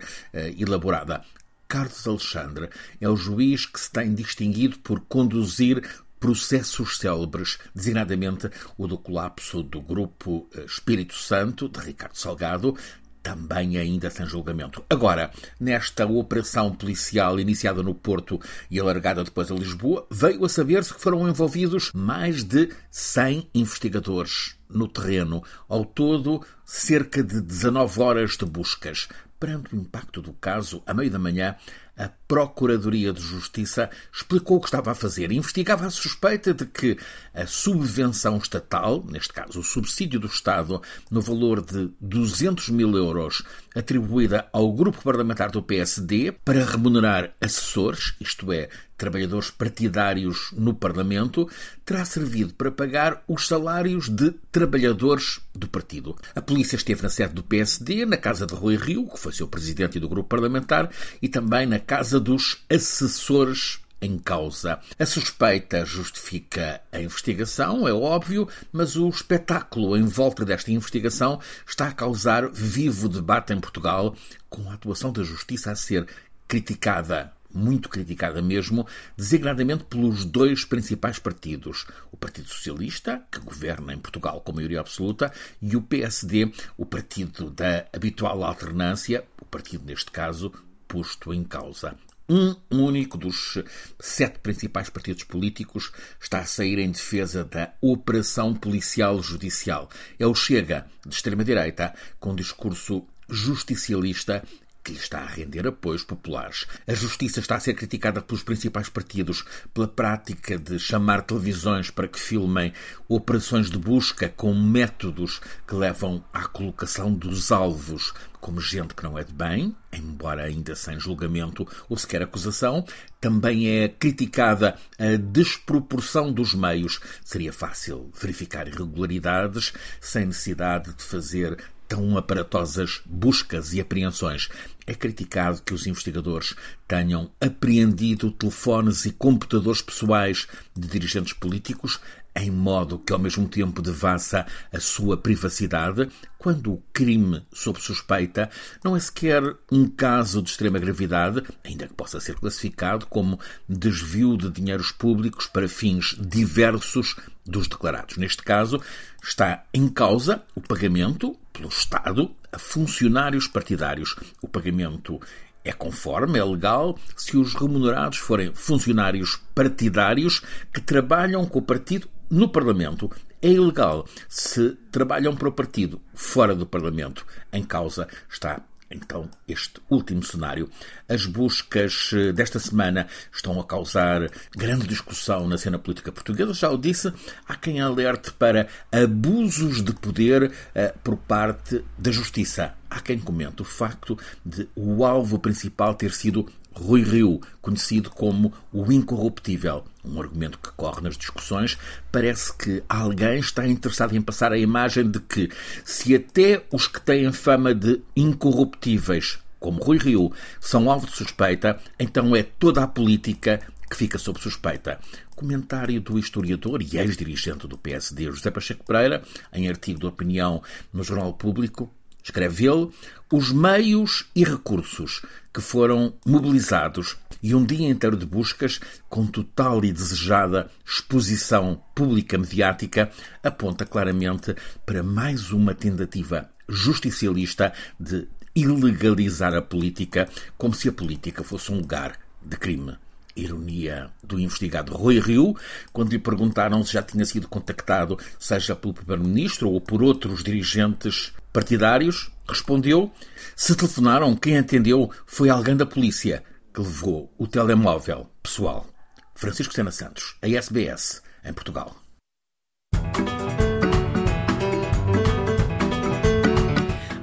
elaborada. 0.61 1.23
Carlos 1.69 2.05
Alexandre 2.05 2.69
é 2.99 3.07
o 3.07 3.15
juiz 3.15 3.65
que 3.65 3.79
se 3.79 3.89
tem 3.89 4.13
distinguido 4.13 4.77
por 4.79 4.99
conduzir 4.99 5.81
processos 6.23 6.99
célebres, 6.99 7.57
designadamente 7.75 8.49
o 8.77 8.87
do 8.87 8.97
colapso 8.97 9.61
do 9.61 9.81
grupo 9.81 10.47
eh, 10.55 10.63
Espírito 10.63 11.15
Santo, 11.15 11.67
de 11.67 11.81
Ricardo 11.81 12.17
Salgado, 12.17 12.77
também 13.21 13.75
ainda 13.75 14.09
sem 14.09 14.25
julgamento. 14.25 14.81
Agora, 14.89 15.31
nesta 15.59 16.05
operação 16.05 16.73
policial 16.73 17.41
iniciada 17.41 17.83
no 17.83 17.93
Porto 17.93 18.39
e 18.71 18.79
alargada 18.79 19.21
depois 19.21 19.51
a 19.51 19.55
Lisboa, 19.55 20.07
veio 20.09 20.45
a 20.45 20.49
saber-se 20.49 20.93
que 20.93 21.01
foram 21.01 21.27
envolvidos 21.27 21.91
mais 21.93 22.45
de 22.45 22.69
100 22.89 23.49
investigadores 23.53 24.55
no 24.69 24.87
terreno. 24.87 25.43
Ao 25.67 25.83
todo, 25.83 26.41
cerca 26.63 27.21
de 27.21 27.41
19 27.41 28.01
horas 28.01 28.37
de 28.37 28.45
buscas. 28.45 29.09
Perante 29.37 29.75
o 29.75 29.77
impacto 29.77 30.21
do 30.21 30.31
caso, 30.31 30.81
a 30.85 30.93
meio 30.93 31.11
da 31.11 31.19
manhã, 31.19 31.57
a 31.97 32.09
Procuradoria 32.27 33.13
de 33.13 33.21
Justiça 33.21 33.89
explicou 34.11 34.57
o 34.57 34.59
que 34.59 34.67
estava 34.67 34.91
a 34.91 34.95
fazer. 34.95 35.31
Investigava 35.31 35.85
a 35.85 35.91
suspeita 35.91 36.53
de 36.53 36.65
que 36.65 36.97
a 37.33 37.45
subvenção 37.45 38.37
estatal, 38.37 39.05
neste 39.07 39.31
caso 39.31 39.59
o 39.59 39.63
subsídio 39.63 40.19
do 40.19 40.27
Estado, 40.27 40.81
no 41.11 41.21
valor 41.21 41.61
de 41.61 41.91
200 42.01 42.69
mil 42.69 42.95
euros, 42.97 43.43
atribuída 43.75 44.47
ao 44.51 44.71
grupo 44.71 45.03
parlamentar 45.03 45.51
do 45.51 45.61
PSD 45.61 46.31
para 46.43 46.65
remunerar 46.65 47.33
assessores, 47.39 48.15
isto 48.19 48.51
é, 48.51 48.69
trabalhadores 48.97 49.51
partidários 49.51 50.51
no 50.53 50.73
Parlamento, 50.73 51.49
terá 51.85 52.05
servido 52.05 52.53
para 52.53 52.71
pagar 52.71 53.21
os 53.27 53.47
salários 53.47 54.07
de 54.07 54.31
trabalhadores 54.51 55.41
do 55.53 55.67
partido. 55.67 56.15
A 56.33 56.41
polícia 56.41 56.75
esteve 56.75 57.03
na 57.03 57.09
sede 57.09 57.33
do 57.33 57.43
PSD, 57.43 58.05
na 58.05 58.17
casa 58.17 58.45
de 58.45 58.53
Rui 58.53 58.75
Rio, 58.75 59.09
que 59.09 59.19
foi 59.19 59.33
seu 59.33 59.47
presidente 59.47 59.99
do 59.99 60.07
grupo 60.07 60.29
parlamentar, 60.29 60.89
e 61.21 61.27
também 61.27 61.65
na 61.65 61.79
casa 61.83 62.19
dos 62.19 62.63
assessores 62.69 63.79
em 64.03 64.17
causa. 64.17 64.79
A 64.99 65.05
suspeita 65.05 65.85
justifica 65.85 66.81
a 66.91 66.99
investigação, 66.99 67.87
é 67.87 67.93
óbvio, 67.93 68.47
mas 68.71 68.95
o 68.97 69.07
espetáculo 69.07 69.95
em 69.95 70.03
volta 70.03 70.43
desta 70.43 70.71
investigação 70.71 71.39
está 71.65 71.87
a 71.87 71.93
causar 71.93 72.49
vivo 72.49 73.07
debate 73.07 73.53
em 73.53 73.59
Portugal, 73.59 74.15
com 74.49 74.69
a 74.69 74.73
atuação 74.73 75.11
da 75.11 75.23
justiça 75.23 75.71
a 75.71 75.75
ser 75.75 76.05
criticada 76.47 77.31
muito 77.53 77.87
criticada 77.87 78.41
mesmo, 78.41 78.87
designadamente 79.15 79.83
pelos 79.83 80.25
dois 80.25 80.65
principais 80.65 81.19
partidos, 81.19 81.85
o 82.11 82.17
Partido 82.17 82.47
Socialista, 82.47 83.21
que 83.31 83.39
governa 83.39 83.93
em 83.93 83.99
Portugal 83.99 84.41
com 84.41 84.51
maioria 84.51 84.79
absoluta, 84.79 85.31
e 85.61 85.75
o 85.75 85.81
PSD, 85.81 86.51
o 86.75 86.83
partido 86.83 87.51
da 87.51 87.85
habitual 87.93 88.43
alternância, 88.43 89.23
o 89.39 89.45
partido 89.45 89.85
neste 89.85 90.09
caso 90.09 90.51
posto 90.93 91.33
em 91.33 91.43
causa. 91.43 91.95
Um 92.29 92.55
único 92.69 93.17
dos 93.17 93.57
sete 93.99 94.37
principais 94.39 94.91
partidos 94.91 95.23
políticos 95.23 95.91
está 96.21 96.37
a 96.37 96.45
sair 96.45 96.77
em 96.77 96.91
defesa 96.91 97.43
da 97.43 97.73
operação 97.81 98.53
policial 98.53 99.21
judicial. 99.23 99.89
É 100.19 100.27
o 100.27 100.35
Chega, 100.35 100.85
de 101.05 101.15
extrema-direita, 101.15 101.95
com 102.19 102.35
discurso 102.35 103.07
justicialista 103.27 104.43
que 104.83 104.91
lhe 104.91 104.97
está 104.97 105.19
a 105.19 105.25
render 105.27 105.65
apoios 105.65 106.03
populares. 106.03 106.65
A 106.85 106.93
justiça 106.93 107.39
está 107.39 107.55
a 107.55 107.59
ser 107.59 107.73
criticada 107.73 108.21
pelos 108.21 108.43
principais 108.43 108.89
partidos 108.89 109.45
pela 109.73 109.87
prática 109.87 110.57
de 110.57 110.77
chamar 110.77 111.21
televisões 111.21 111.89
para 111.89 112.07
que 112.07 112.19
filmem 112.19 112.73
operações 113.07 113.69
de 113.69 113.77
busca 113.77 114.27
com 114.29 114.53
métodos 114.53 115.39
que 115.67 115.75
levam 115.75 116.23
à 116.33 116.45
colocação 116.45 117.13
dos 117.13 117.51
alvos 117.51 118.13
como 118.43 118.59
gente 118.59 118.93
que 118.93 119.03
não 119.03 119.17
é 119.17 119.23
de 119.23 119.31
bem, 119.31 119.73
embora 119.93 120.43
ainda 120.43 120.75
sem 120.75 120.99
julgamento 120.99 121.65
ou 121.87 121.95
sequer 121.95 122.21
acusação. 122.21 122.85
Também 123.21 123.69
é 123.69 123.87
criticada 123.87 124.77
a 124.99 125.15
desproporção 125.15 126.29
dos 126.29 126.53
meios. 126.53 126.99
Seria 127.23 127.53
fácil 127.53 128.11
verificar 128.19 128.67
irregularidades 128.67 129.71
sem 130.01 130.25
necessidade 130.25 130.93
de 130.93 131.03
fazer 131.03 131.57
tão 131.93 132.17
aparatosas 132.17 133.01
buscas 133.05 133.71
e 133.71 133.79
apreensões. 133.79 134.49
É 134.87 134.95
criticado 134.95 135.61
que 135.61 135.75
os 135.75 135.85
investigadores 135.85 136.55
tenham 136.87 137.29
apreendido 137.39 138.31
telefones 138.31 139.05
e 139.05 139.11
computadores 139.11 139.83
pessoais 139.83 140.47
de 140.75 140.87
dirigentes 140.87 141.33
políticos 141.33 141.99
em 142.35 142.49
modo 142.49 142.97
que 142.99 143.13
ao 143.13 143.19
mesmo 143.19 143.47
tempo 143.47 143.81
devassa 143.81 144.45
a 144.71 144.79
sua 144.79 145.15
privacidade, 145.15 146.09
quando 146.37 146.73
o 146.73 146.83
crime 146.91 147.45
sob 147.53 147.79
suspeita 147.79 148.49
não 148.83 148.95
é 148.95 148.99
sequer 148.99 149.43
um 149.71 149.87
caso 149.87 150.41
de 150.41 150.49
extrema 150.49 150.79
gravidade, 150.79 151.43
ainda 151.63 151.87
que 151.87 151.93
possa 151.93 152.19
ser 152.19 152.35
classificado 152.35 153.05
como 153.05 153.39
desvio 153.69 154.35
de 154.35 154.49
dinheiros 154.49 154.91
públicos 154.91 155.47
para 155.47 155.69
fins 155.69 156.17
diversos 156.19 157.15
dos 157.45 157.67
declarados. 157.67 158.17
Neste 158.17 158.41
caso, 158.41 158.81
está 159.23 159.63
em 159.73 159.87
causa 159.87 160.43
o 160.55 160.61
pagamento 160.61 161.37
pelo 161.51 161.69
Estado 161.69 162.31
a 162.51 162.57
funcionários 162.57 163.47
partidários. 163.47 164.15
O 164.41 164.47
pagamento 164.47 165.19
é 165.63 165.71
conforme, 165.71 166.37
é 166.37 166.43
legal, 166.43 166.97
se 167.15 167.37
os 167.37 167.53
remunerados 167.53 168.17
forem 168.17 168.53
funcionários 168.53 169.39
partidários 169.55 170.41
que 170.73 170.81
trabalham 170.81 171.45
com 171.45 171.59
o 171.59 171.61
partido 171.61 172.07
no 172.29 172.49
Parlamento. 172.49 173.09
É 173.41 173.49
ilegal 173.49 174.07
se 174.29 174.77
trabalham 174.91 175.35
para 175.35 175.49
o 175.49 175.51
partido 175.51 176.01
fora 176.13 176.55
do 176.55 176.65
Parlamento. 176.65 177.25
Em 177.51 177.63
causa 177.63 178.07
está 178.29 178.61
então 178.93 179.29
este 179.47 179.81
último 179.89 180.23
cenário. 180.23 180.69
As 181.09 181.25
buscas 181.25 182.11
eh, 182.13 182.31
desta 182.31 182.59
semana 182.59 183.07
estão 183.31 183.59
a 183.59 183.63
causar 183.65 184.29
grande 184.55 184.87
discussão 184.87 185.47
na 185.47 185.57
cena 185.57 185.79
política 185.79 186.11
portuguesa. 186.11 186.53
Já 186.53 186.69
o 186.69 186.77
disse, 186.77 187.11
há 187.47 187.55
quem 187.55 187.81
alerte 187.81 188.31
para 188.31 188.67
abusos 188.91 189.83
de 189.83 189.93
poder 189.93 190.43
uh, 190.43 190.99
por 191.03 191.17
parte 191.17 191.83
da 191.97 192.11
justiça. 192.11 192.73
Há 192.89 192.99
quem 192.99 193.19
comente 193.19 193.61
o 193.61 193.65
facto 193.65 194.17
de 194.45 194.69
o 194.75 195.03
alvo 195.03 195.39
principal 195.39 195.95
ter 195.95 196.11
sido 196.11 196.47
Rui 196.75 197.03
Rio, 197.03 197.39
conhecido 197.61 198.09
como 198.09 198.53
o 198.71 198.91
incorruptível. 198.91 199.83
Um 200.03 200.19
argumento 200.19 200.59
que 200.59 200.71
corre 200.71 201.01
nas 201.01 201.17
discussões. 201.17 201.77
Parece 202.11 202.55
que 202.55 202.83
alguém 202.89 203.39
está 203.39 203.67
interessado 203.67 204.15
em 204.15 204.21
passar 204.21 204.51
a 204.51 204.57
imagem 204.57 205.09
de 205.09 205.19
que, 205.19 205.49
se 205.85 206.15
até 206.15 206.63
os 206.71 206.87
que 206.87 206.99
têm 206.99 207.31
fama 207.31 207.73
de 207.73 208.01
incorruptíveis, 208.15 209.39
como 209.59 209.81
Rui 209.81 209.97
Rio, 209.97 210.31
são 210.59 210.91
alvo 210.91 211.07
de 211.07 211.15
suspeita, 211.15 211.79
então 211.97 212.35
é 212.35 212.43
toda 212.43 212.83
a 212.83 212.87
política 212.87 213.61
que 213.89 213.95
fica 213.95 214.17
sob 214.17 214.39
suspeita. 214.39 214.99
Comentário 215.35 216.01
do 216.01 216.17
historiador 216.17 216.81
e 216.81 216.97
ex-dirigente 216.97 217.67
do 217.67 217.77
PSD, 217.77 218.25
José 218.25 218.51
Pacheco 218.51 218.83
Pereira, 218.83 219.23
em 219.53 219.69
artigo 219.69 219.99
de 219.99 220.05
opinião 220.05 220.61
no 220.91 221.03
Jornal 221.03 221.33
Público, 221.33 221.89
escreve 222.23 222.67
ele, 222.67 222.89
os 223.31 223.51
meios 223.51 224.25
e 224.35 224.43
recursos 224.43 225.21
que 225.53 225.61
foram 225.61 226.13
mobilizados 226.25 227.17
e 227.41 227.53
um 227.53 227.63
dia 227.63 227.89
inteiro 227.89 228.15
de 228.15 228.25
buscas 228.25 228.79
com 229.09 229.27
total 229.27 229.83
e 229.83 229.91
desejada 229.91 230.69
exposição 230.85 231.81
pública 231.93 232.37
mediática 232.37 233.11
aponta 233.43 233.85
claramente 233.85 234.55
para 234.85 235.03
mais 235.03 235.51
uma 235.51 235.75
tentativa 235.75 236.49
justicialista 236.69 237.73
de 237.99 238.27
ilegalizar 238.55 239.53
a 239.53 239.61
política 239.61 240.29
como 240.57 240.73
se 240.73 240.87
a 240.87 240.93
política 240.93 241.43
fosse 241.43 241.71
um 241.71 241.77
lugar 241.77 242.17
de 242.41 242.55
crime. 242.55 242.95
Ironia 243.35 244.11
do 244.23 244.39
investigado 244.39 244.93
Rui 244.93 245.19
Rio, 245.19 245.55
quando 245.91 246.11
lhe 246.11 246.19
perguntaram 246.19 246.83
se 246.83 246.93
já 246.93 247.01
tinha 247.01 247.25
sido 247.25 247.47
contactado, 247.47 248.17
seja 248.37 248.75
pelo 248.75 248.93
Primeiro-Ministro 248.93 249.69
ou 249.69 249.81
por 249.81 250.03
outros 250.03 250.43
dirigentes 250.43 251.33
partidários, 251.53 252.31
respondeu: 252.49 253.11
se 253.55 253.75
telefonaram, 253.75 254.35
quem 254.35 254.57
atendeu 254.57 255.09
foi 255.25 255.49
alguém 255.49 255.77
da 255.77 255.85
polícia 255.85 256.43
que 256.73 256.81
levou 256.81 257.31
o 257.37 257.47
telemóvel 257.47 258.27
pessoal. 258.41 258.87
Francisco 259.35 259.73
Sena 259.73 259.91
Santos, 259.91 260.35
a 260.41 260.49
SBS, 260.49 261.21
em 261.45 261.53
Portugal. 261.53 261.95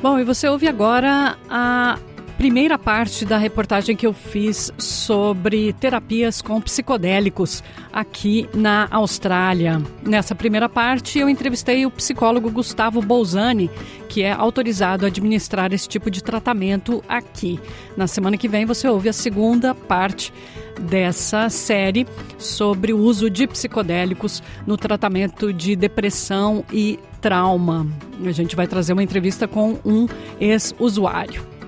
Bom, 0.01 0.19
e 0.19 0.25
você 0.25 0.49
ouve 0.49 0.67
agora 0.67 1.37
a 1.49 1.99
primeira 2.41 2.79
parte 2.79 3.27
da 3.27 3.37
reportagem 3.37 3.95
que 3.95 4.07
eu 4.07 4.15
fiz 4.15 4.73
sobre 4.79 5.75
terapias 5.75 6.41
com 6.41 6.59
psicodélicos 6.59 7.63
aqui 7.93 8.49
na 8.55 8.89
Austrália. 8.91 9.79
Nessa 10.03 10.35
primeira 10.35 10.67
parte, 10.67 11.19
eu 11.19 11.29
entrevistei 11.29 11.85
o 11.85 11.91
psicólogo 11.91 12.51
Gustavo 12.51 13.03
Bolzani, 13.03 13.71
que 14.09 14.23
é 14.23 14.33
autorizado 14.33 15.05
a 15.05 15.09
administrar 15.09 15.71
esse 15.75 15.87
tipo 15.87 16.11
de 16.11 16.25
tratamento 16.25 17.05
aqui. 17.07 17.61
Na 17.95 18.07
semana 18.07 18.39
que 18.39 18.49
vem, 18.49 18.65
você 18.65 18.89
ouve 18.89 19.11
a 19.11 19.13
segunda 19.13 19.75
parte 19.75 20.33
dessa 20.81 21.51
série 21.51 22.07
sobre 22.39 22.95
o 22.95 22.99
uso 23.01 23.29
de 23.29 23.47
psicodélicos 23.47 24.43
no 24.67 24.79
tratamento 24.79 25.53
de 25.53 25.77
depressão 25.77 26.65
e 26.73 26.99
trauma. 27.21 27.87
A 28.25 28.33
gente 28.33 28.57
vai 28.57 28.67
trazer 28.67 28.95
uma 28.95 29.03
entrevista 29.03 29.47
com 29.47 29.79
um 29.85 30.09
ex-usuário. 30.41 31.60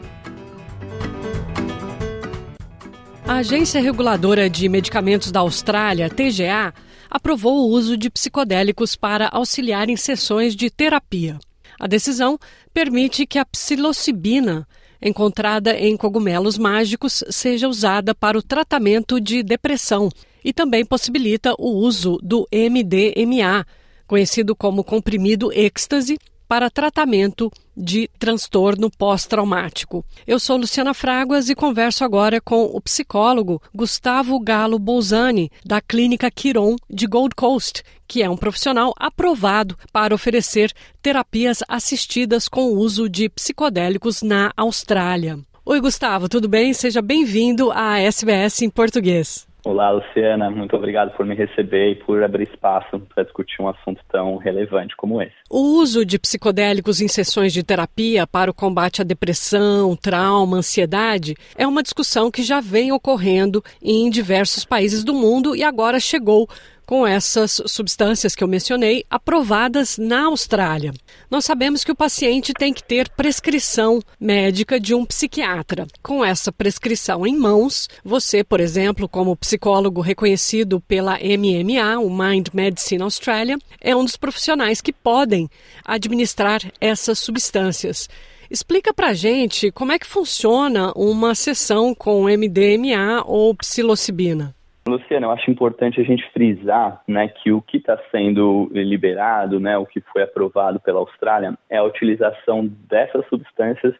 A 3.33 3.37
Agência 3.37 3.81
Reguladora 3.81 4.51
de 4.51 4.69
Medicamentos 4.69 5.31
da 5.31 5.41
Austrália, 5.41 6.11
TGA, 6.11 6.75
aprovou 7.11 7.61
o 7.61 7.71
uso 7.71 7.97
de 7.97 8.11
psicodélicos 8.11 8.95
para 8.95 9.31
auxiliar 9.33 9.89
em 9.89 9.97
sessões 9.97 10.55
de 10.55 10.69
terapia. 10.69 11.39
A 11.81 11.87
decisão 11.87 12.39
permite 12.75 13.27
que 13.27 13.39
a 13.39 13.45
psilocibina, 13.47 14.69
encontrada 15.01 15.75
em 15.75 15.97
cogumelos 15.97 16.59
mágicos, 16.59 17.25
seja 17.31 17.67
usada 17.67 18.15
para 18.15 18.37
o 18.37 18.43
tratamento 18.43 19.19
de 19.19 19.43
depressão 19.43 20.11
e 20.45 20.53
também 20.53 20.85
possibilita 20.85 21.55
o 21.59 21.71
uso 21.71 22.19
do 22.23 22.47
MDMA, 22.53 23.67
conhecido 24.07 24.55
como 24.55 24.85
comprimido 24.85 25.51
êxtase, 25.55 26.19
para 26.53 26.69
tratamento 26.69 27.51
de 27.75 28.11
transtorno 28.19 28.91
pós-traumático. 28.91 30.05
Eu 30.27 30.39
sou 30.39 30.59
Luciana 30.59 30.93
Fraguas 30.93 31.49
e 31.49 31.55
converso 31.55 32.05
agora 32.05 32.43
com 32.43 32.65
o 32.65 32.79
psicólogo 32.79 33.63
Gustavo 33.75 34.39
Galo 34.39 34.79
Bolzani, 34.79 35.51
da 35.65 35.81
Clínica 35.81 36.31
Quiron 36.31 36.77
de 36.91 37.07
Gold 37.07 37.35
Coast, 37.35 37.83
que 38.07 38.23
é 38.23 38.29
um 38.29 38.37
profissional 38.37 38.93
aprovado 38.99 39.79
para 39.91 40.15
oferecer 40.15 40.71
terapias 41.01 41.61
assistidas 41.67 42.49
com 42.49 42.65
o 42.65 42.77
uso 42.77 43.09
de 43.09 43.31
psicodélicos 43.31 44.21
na 44.21 44.53
Austrália. 44.55 45.39
Oi, 45.65 45.81
Gustavo, 45.81 46.29
tudo 46.29 46.51
bem? 46.51 46.75
Seja 46.75 47.01
bem-vindo 47.01 47.73
à 47.73 47.99
SBS 47.99 48.61
em 48.61 48.69
português. 48.69 49.51
Olá, 49.65 49.91
Luciana. 49.91 50.51
Muito 50.51 50.75
obrigado 50.75 51.17
por 51.17 51.25
me 51.25 51.37
receber 51.37 51.93
e 51.93 51.95
por 51.95 52.21
abrir 52.23 52.49
espaço 52.49 52.99
para 53.15 53.23
discutir 53.23 53.63
um 53.63 53.69
assunto 53.69 54.01
tão 54.11 54.37
relevante 54.37 54.97
como 54.97 55.23
esse. 55.23 55.35
O 55.49 55.79
uso 55.81 56.05
de 56.05 56.19
psicodélicos 56.19 57.01
em 57.01 57.07
sessões 57.07 57.53
de 57.53 57.63
terapia 57.63 58.27
para 58.27 58.51
o 58.51 58.55
combate 58.55 59.01
à 59.01 59.05
depressão, 59.05 59.95
trauma, 59.95 60.57
ansiedade 60.57 61.37
é 61.57 61.65
uma 61.65 61.83
discussão 61.83 62.29
que 62.29 62.43
já 62.43 62.61
vem 62.61 62.91
ocorrendo 62.91 63.63
em 63.81 64.11
diversos 64.11 64.65
países 64.65 65.05
do 65.05 65.15
mundo 65.15 65.55
e 65.55 65.63
agora 65.63 66.01
chegou 66.01 66.49
com 66.87 67.07
essas 67.07 67.61
substâncias 67.67 68.35
que 68.35 68.43
eu 68.43 68.49
mencionei 68.49 69.05
aprovadas 69.11 69.99
na 69.99 70.27
Austrália. 70.27 70.93
Nós 71.31 71.45
sabemos 71.45 71.85
que 71.85 71.93
o 71.93 71.97
paciente 71.97 72.53
tem 72.53 72.73
que 72.73 72.83
ter 72.83 73.09
prescrição 73.11 74.01
médica 74.21 74.79
de 74.79 74.95
um 74.95 75.05
psiquiatra. 75.05 75.87
Com 76.03 76.25
essa 76.25 76.53
prescrição 76.53 77.27
em 77.27 77.37
mãos, 77.37 77.89
você, 78.05 78.45
por 78.45 78.61
exemplo, 78.61 79.09
como 79.09 79.37
psicólogo 79.37 80.01
reconhecido 80.01 80.81
pela 80.81 81.19
MMA, 81.19 81.99
o 81.99 82.11
Mind 82.11 82.49
Medicine 82.53 83.03
Australia, 83.03 83.59
é 83.81 83.97
um 83.97 84.05
dos 84.05 84.17
profissionais 84.17 84.81
que 84.81 84.93
podem 84.93 85.49
administrar 85.85 86.61
essas 86.81 87.19
substâncias. 87.19 88.09
Explica 88.51 88.93
pra 88.93 89.15
gente 89.15 89.71
como 89.71 89.93
é 89.93 89.99
que 89.99 90.07
funciona 90.07 90.93
uma 90.95 91.35
sessão 91.35 91.95
com 91.95 92.25
MDMA 92.25 93.25
ou 93.25 93.55
psilocibina. 93.55 94.55
Luciano, 94.87 95.27
eu 95.27 95.31
acho 95.31 95.49
importante 95.49 96.01
a 96.01 96.05
gente 96.05 96.29
frisar 96.33 97.03
né, 97.07 97.29
que 97.29 97.53
o 97.53 97.63
que 97.63 97.77
está 97.77 97.97
sendo 98.11 98.69
liberado, 98.73 99.61
né, 99.61 99.79
o 99.79 99.87
que 99.87 100.01
foi 100.01 100.23
aprovado 100.23 100.81
pela 100.81 100.99
Austrália, 100.99 101.57
é 101.71 101.77
a 101.77 101.85
utilização 101.85 102.67
dessas 102.67 103.25
substâncias 103.29 103.95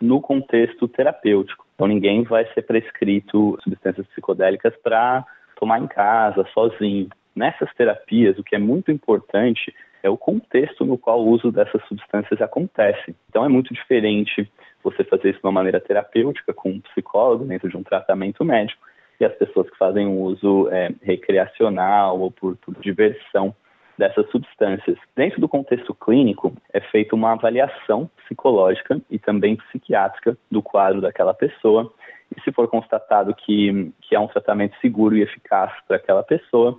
no 0.00 0.20
contexto 0.20 0.86
terapêutico. 0.88 1.64
Então, 1.74 1.86
ninguém 1.86 2.22
vai 2.22 2.46
ser 2.52 2.62
prescrito 2.62 3.58
substâncias 3.64 4.06
psicodélicas 4.08 4.74
para 4.82 5.24
tomar 5.58 5.80
em 5.80 5.86
casa, 5.86 6.46
sozinho. 6.52 7.08
Nessas 7.34 7.72
terapias, 7.74 8.38
o 8.38 8.44
que 8.44 8.54
é 8.54 8.58
muito 8.58 8.92
importante 8.92 9.74
é 10.02 10.10
o 10.10 10.18
contexto 10.18 10.84
no 10.84 10.98
qual 10.98 11.20
o 11.20 11.28
uso 11.28 11.50
dessas 11.50 11.82
substâncias 11.86 12.42
acontece. 12.42 13.16
Então, 13.30 13.42
é 13.42 13.48
muito 13.48 13.72
diferente 13.72 14.50
você 14.84 15.02
fazer 15.02 15.30
isso 15.30 15.40
de 15.40 15.46
uma 15.46 15.52
maneira 15.52 15.80
terapêutica 15.80 16.52
com 16.52 16.70
um 16.70 16.80
psicólogo 16.80 17.46
dentro 17.46 17.70
de 17.70 17.76
um 17.76 17.82
tratamento 17.82 18.44
médico 18.44 18.86
e 19.20 19.24
as 19.24 19.34
pessoas 19.34 19.68
que 19.70 19.78
fazem 19.78 20.06
uso 20.06 20.68
é, 20.70 20.90
recreacional 21.02 22.18
ou 22.18 22.30
por, 22.30 22.56
por 22.56 22.74
diversão 22.80 23.54
dessas 23.98 24.28
substâncias. 24.30 24.98
Dentro 25.14 25.40
do 25.40 25.48
contexto 25.48 25.94
clínico, 25.94 26.54
é 26.72 26.80
feita 26.80 27.14
uma 27.14 27.32
avaliação 27.32 28.10
psicológica 28.22 29.00
e 29.10 29.18
também 29.18 29.56
psiquiátrica 29.56 30.36
do 30.50 30.62
quadro 30.62 31.00
daquela 31.00 31.32
pessoa. 31.32 31.92
E 32.36 32.40
se 32.42 32.52
for 32.52 32.68
constatado 32.68 33.34
que, 33.34 33.92
que 34.02 34.14
é 34.14 34.20
um 34.20 34.26
tratamento 34.26 34.76
seguro 34.80 35.16
e 35.16 35.22
eficaz 35.22 35.72
para 35.86 35.96
aquela 35.96 36.22
pessoa, 36.22 36.78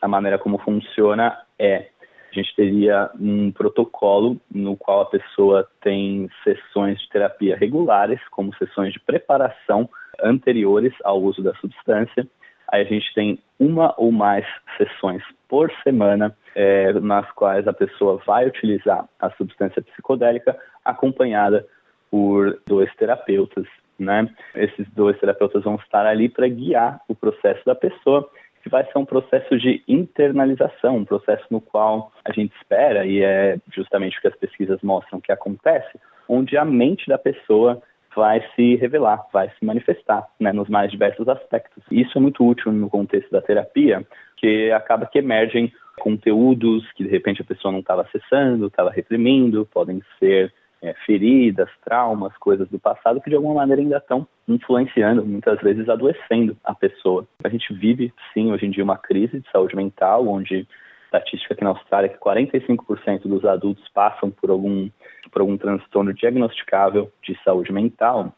a 0.00 0.08
maneira 0.08 0.38
como 0.38 0.58
funciona 0.58 1.38
é 1.58 1.86
a 2.30 2.34
gente 2.34 2.56
teria 2.56 3.10
um 3.20 3.52
protocolo 3.52 4.40
no 4.50 4.74
qual 4.74 5.02
a 5.02 5.06
pessoa 5.06 5.68
tem 5.82 6.30
sessões 6.42 6.98
de 6.98 7.08
terapia 7.10 7.54
regulares, 7.54 8.20
como 8.30 8.56
sessões 8.56 8.94
de 8.94 9.00
preparação 9.00 9.88
anteriores 10.20 10.92
ao 11.04 11.20
uso 11.20 11.42
da 11.42 11.54
substância. 11.54 12.26
Aí 12.68 12.82
a 12.82 12.84
gente 12.84 13.12
tem 13.14 13.38
uma 13.58 13.94
ou 13.96 14.10
mais 14.10 14.46
sessões 14.76 15.22
por 15.48 15.70
semana, 15.84 16.34
é, 16.54 16.92
nas 16.94 17.30
quais 17.32 17.68
a 17.68 17.72
pessoa 17.72 18.20
vai 18.26 18.46
utilizar 18.46 19.06
a 19.20 19.30
substância 19.32 19.82
psicodélica 19.82 20.58
acompanhada 20.84 21.66
por 22.10 22.60
dois 22.66 22.92
terapeutas. 22.96 23.66
Né? 23.98 24.28
Esses 24.54 24.88
dois 24.94 25.18
terapeutas 25.20 25.62
vão 25.62 25.76
estar 25.76 26.06
ali 26.06 26.28
para 26.28 26.48
guiar 26.48 27.00
o 27.06 27.14
processo 27.14 27.64
da 27.64 27.74
pessoa, 27.74 28.28
que 28.62 28.68
vai 28.68 28.84
ser 28.84 28.98
um 28.98 29.04
processo 29.04 29.58
de 29.58 29.82
internalização, 29.86 30.96
um 30.96 31.04
processo 31.04 31.44
no 31.50 31.60
qual 31.60 32.12
a 32.24 32.32
gente 32.32 32.54
espera, 32.56 33.04
e 33.04 33.22
é 33.22 33.58
justamente 33.72 34.18
o 34.18 34.20
que 34.20 34.28
as 34.28 34.36
pesquisas 34.36 34.80
mostram 34.82 35.20
que 35.20 35.32
acontece, 35.32 35.98
onde 36.28 36.56
a 36.56 36.64
mente 36.64 37.08
da 37.08 37.18
pessoa 37.18 37.82
vai 38.14 38.44
se 38.54 38.76
revelar, 38.76 39.24
vai 39.32 39.48
se 39.48 39.64
manifestar 39.64 40.26
né, 40.38 40.52
nos 40.52 40.68
mais 40.68 40.90
diversos 40.90 41.28
aspectos. 41.28 41.82
Isso 41.90 42.16
é 42.16 42.20
muito 42.20 42.46
útil 42.46 42.72
no 42.72 42.90
contexto 42.90 43.30
da 43.30 43.40
terapia, 43.40 44.06
que 44.36 44.70
acaba 44.72 45.06
que 45.06 45.18
emergem 45.18 45.72
conteúdos 45.98 46.90
que 46.92 47.04
de 47.04 47.10
repente 47.10 47.42
a 47.42 47.44
pessoa 47.44 47.70
não 47.70 47.80
estava 47.80 48.02
acessando, 48.02 48.66
estava 48.66 48.90
reprimindo, 48.90 49.68
podem 49.72 50.02
ser 50.18 50.52
é, 50.82 50.94
feridas, 51.06 51.68
traumas, 51.84 52.36
coisas 52.38 52.68
do 52.68 52.78
passado 52.78 53.20
que 53.20 53.30
de 53.30 53.36
alguma 53.36 53.54
maneira 53.54 53.80
ainda 53.80 53.98
estão 53.98 54.26
influenciando, 54.48 55.24
muitas 55.24 55.60
vezes 55.60 55.88
adoecendo 55.88 56.56
a 56.64 56.74
pessoa. 56.74 57.26
A 57.44 57.48
gente 57.48 57.72
vive, 57.72 58.12
sim, 58.34 58.52
hoje 58.52 58.66
em 58.66 58.70
dia 58.70 58.82
uma 58.82 58.98
crise 58.98 59.40
de 59.40 59.50
saúde 59.50 59.76
mental, 59.76 60.26
onde 60.26 60.66
estatística 61.12 61.52
aqui 61.52 61.62
na 61.62 61.70
Austrália 61.70 62.08
que 62.08 62.18
45% 62.18 63.22
dos 63.22 63.44
adultos 63.44 63.86
passam 63.90 64.30
por 64.30 64.50
algum, 64.50 64.88
por 65.30 65.42
algum 65.42 65.58
transtorno 65.58 66.14
diagnosticável 66.14 67.12
de 67.22 67.38
saúde 67.44 67.72
mental. 67.72 68.34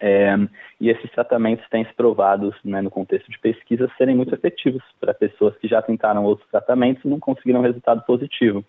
É, 0.00 0.34
e 0.80 0.90
esses 0.90 1.10
tratamentos 1.10 1.66
têm 1.70 1.84
se 1.84 1.92
provado, 1.94 2.54
né, 2.64 2.80
no 2.80 2.90
contexto 2.90 3.30
de 3.30 3.38
pesquisa, 3.38 3.90
serem 3.98 4.14
muito 4.14 4.34
efetivos 4.34 4.82
para 5.00 5.12
pessoas 5.12 5.56
que 5.56 5.66
já 5.66 5.82
tentaram 5.82 6.24
outros 6.24 6.48
tratamentos 6.50 7.04
e 7.04 7.08
não 7.08 7.18
conseguiram 7.18 7.62
resultado 7.62 8.02
positivo. 8.02 8.64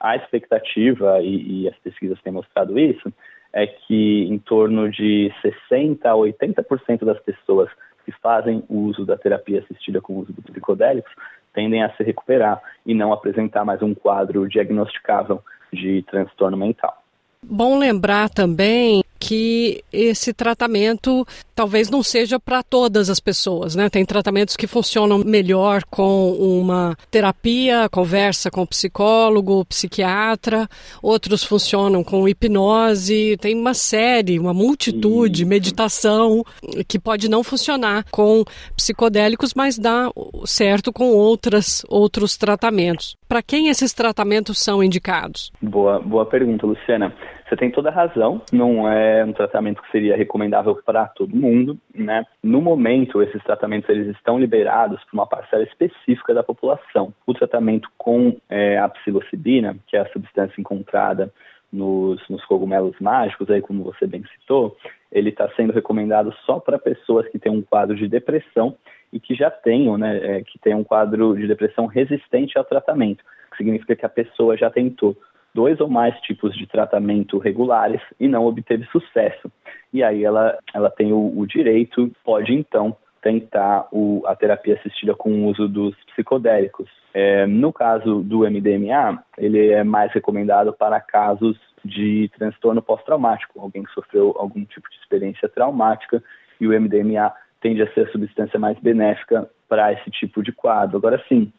A 0.00 0.16
expectativa, 0.16 1.20
e, 1.20 1.62
e 1.62 1.68
as 1.68 1.76
pesquisas 1.76 2.20
têm 2.22 2.32
mostrado 2.32 2.78
isso, 2.78 3.12
é 3.52 3.66
que 3.66 4.24
em 4.24 4.38
torno 4.38 4.90
de 4.90 5.30
60% 5.70 6.04
a 6.04 6.14
80% 6.14 7.04
das 7.04 7.20
pessoas 7.20 7.70
que 8.04 8.10
fazem 8.12 8.64
uso 8.68 9.04
da 9.04 9.16
terapia 9.16 9.60
assistida 9.60 10.00
com 10.00 10.14
o 10.14 10.20
uso 10.20 10.32
de 10.32 10.42
psicodélicos 10.42 11.12
tendem 11.54 11.82
a 11.82 11.94
se 11.96 12.02
recuperar 12.02 12.60
e 12.84 12.94
não 12.94 13.12
apresentar 13.12 13.64
mais 13.64 13.82
um 13.82 13.94
quadro 13.94 14.48
diagnosticável 14.48 15.42
de 15.72 16.02
transtorno 16.10 16.56
mental. 16.56 17.02
Bom 17.44 17.78
lembrar 17.78 18.28
também 18.28 19.02
que 19.24 19.84
esse 19.92 20.32
tratamento 20.32 21.24
talvez 21.54 21.88
não 21.88 22.02
seja 22.02 22.40
para 22.40 22.60
todas 22.60 23.08
as 23.08 23.20
pessoas, 23.20 23.76
né? 23.76 23.88
Tem 23.88 24.04
tratamentos 24.04 24.56
que 24.56 24.66
funcionam 24.66 25.18
melhor 25.18 25.84
com 25.84 26.32
uma 26.32 26.96
terapia, 27.08 27.88
conversa 27.88 28.50
com 28.50 28.62
o 28.62 28.66
psicólogo, 28.66 29.64
psiquiatra, 29.66 30.68
outros 31.00 31.44
funcionam 31.44 32.02
com 32.02 32.28
hipnose, 32.28 33.36
tem 33.40 33.56
uma 33.56 33.74
série, 33.74 34.40
uma 34.40 34.52
multitude, 34.52 35.44
meditação, 35.44 36.42
que 36.88 36.98
pode 36.98 37.30
não 37.30 37.44
funcionar 37.44 38.04
com 38.10 38.42
psicodélicos, 38.76 39.54
mas 39.54 39.78
dá 39.78 40.10
certo 40.44 40.92
com 40.92 41.10
outras, 41.12 41.84
outros 41.88 42.36
tratamentos. 42.36 43.16
Para 43.28 43.40
quem 43.40 43.68
esses 43.68 43.92
tratamentos 43.92 44.58
são 44.58 44.82
indicados? 44.82 45.52
Boa, 45.62 46.00
boa 46.00 46.26
pergunta, 46.26 46.66
Luciana. 46.66 47.14
Você 47.52 47.56
tem 47.58 47.70
toda 47.70 47.90
a 47.90 47.92
razão, 47.92 48.40
não 48.50 48.90
é 48.90 49.22
um 49.22 49.32
tratamento 49.34 49.82
que 49.82 49.90
seria 49.90 50.16
recomendável 50.16 50.74
para 50.74 51.06
todo 51.08 51.36
mundo, 51.36 51.76
né? 51.94 52.24
No 52.42 52.62
momento, 52.62 53.22
esses 53.22 53.44
tratamentos 53.44 53.90
eles 53.90 54.08
estão 54.16 54.40
liberados 54.40 55.04
para 55.04 55.12
uma 55.12 55.26
parcela 55.26 55.62
específica 55.62 56.32
da 56.32 56.42
população. 56.42 57.12
O 57.26 57.34
tratamento 57.34 57.90
com 57.98 58.34
é, 58.48 58.78
a 58.78 58.88
psilocibina, 58.88 59.76
que 59.86 59.98
é 59.98 60.00
a 60.00 60.08
substância 60.08 60.58
encontrada 60.58 61.30
nos, 61.70 62.26
nos 62.26 62.42
cogumelos 62.46 62.98
mágicos, 62.98 63.50
aí 63.50 63.60
como 63.60 63.84
você 63.84 64.06
bem 64.06 64.24
citou, 64.32 64.74
ele 65.12 65.28
está 65.28 65.46
sendo 65.50 65.74
recomendado 65.74 66.34
só 66.46 66.58
para 66.58 66.78
pessoas 66.78 67.28
que 67.28 67.38
têm 67.38 67.52
um 67.52 67.60
quadro 67.60 67.94
de 67.94 68.08
depressão 68.08 68.74
e 69.12 69.20
que 69.20 69.34
já 69.34 69.50
tenham, 69.50 69.98
né, 69.98 70.38
é, 70.38 70.42
que 70.42 70.58
tem 70.58 70.74
um 70.74 70.82
quadro 70.82 71.36
de 71.36 71.46
depressão 71.46 71.84
resistente 71.84 72.56
ao 72.56 72.64
tratamento, 72.64 73.22
que 73.50 73.58
significa 73.58 73.94
que 73.94 74.06
a 74.06 74.08
pessoa 74.08 74.56
já 74.56 74.70
tentou 74.70 75.14
dois 75.54 75.80
ou 75.80 75.88
mais 75.88 76.18
tipos 76.20 76.56
de 76.56 76.66
tratamento 76.66 77.38
regulares 77.38 78.00
e 78.18 78.28
não 78.28 78.46
obteve 78.46 78.84
sucesso. 78.86 79.50
E 79.92 80.02
aí 80.02 80.24
ela, 80.24 80.58
ela 80.72 80.90
tem 80.90 81.12
o, 81.12 81.32
o 81.36 81.46
direito, 81.46 82.10
pode 82.24 82.54
então 82.54 82.96
tentar 83.20 83.86
o, 83.92 84.22
a 84.26 84.34
terapia 84.34 84.74
assistida 84.74 85.14
com 85.14 85.30
o 85.30 85.46
uso 85.46 85.68
dos 85.68 85.94
psicodélicos. 86.06 86.88
É, 87.14 87.46
no 87.46 87.72
caso 87.72 88.22
do 88.22 88.40
MDMA, 88.40 89.22
ele 89.38 89.68
é 89.68 89.84
mais 89.84 90.12
recomendado 90.12 90.72
para 90.72 91.00
casos 91.00 91.56
de 91.84 92.30
transtorno 92.36 92.82
pós-traumático, 92.82 93.60
alguém 93.60 93.84
que 93.84 93.92
sofreu 93.92 94.34
algum 94.38 94.64
tipo 94.64 94.88
de 94.90 94.96
experiência 94.96 95.48
traumática 95.48 96.22
e 96.60 96.66
o 96.66 96.80
MDMA 96.80 97.32
tende 97.60 97.82
a 97.82 97.92
ser 97.92 98.08
a 98.08 98.10
substância 98.10 98.58
mais 98.58 98.78
benéfica 98.80 99.48
para 99.68 99.92
esse 99.92 100.10
tipo 100.10 100.42
de 100.42 100.52
quadro. 100.52 100.96
Agora 100.96 101.22
sim, 101.28 101.52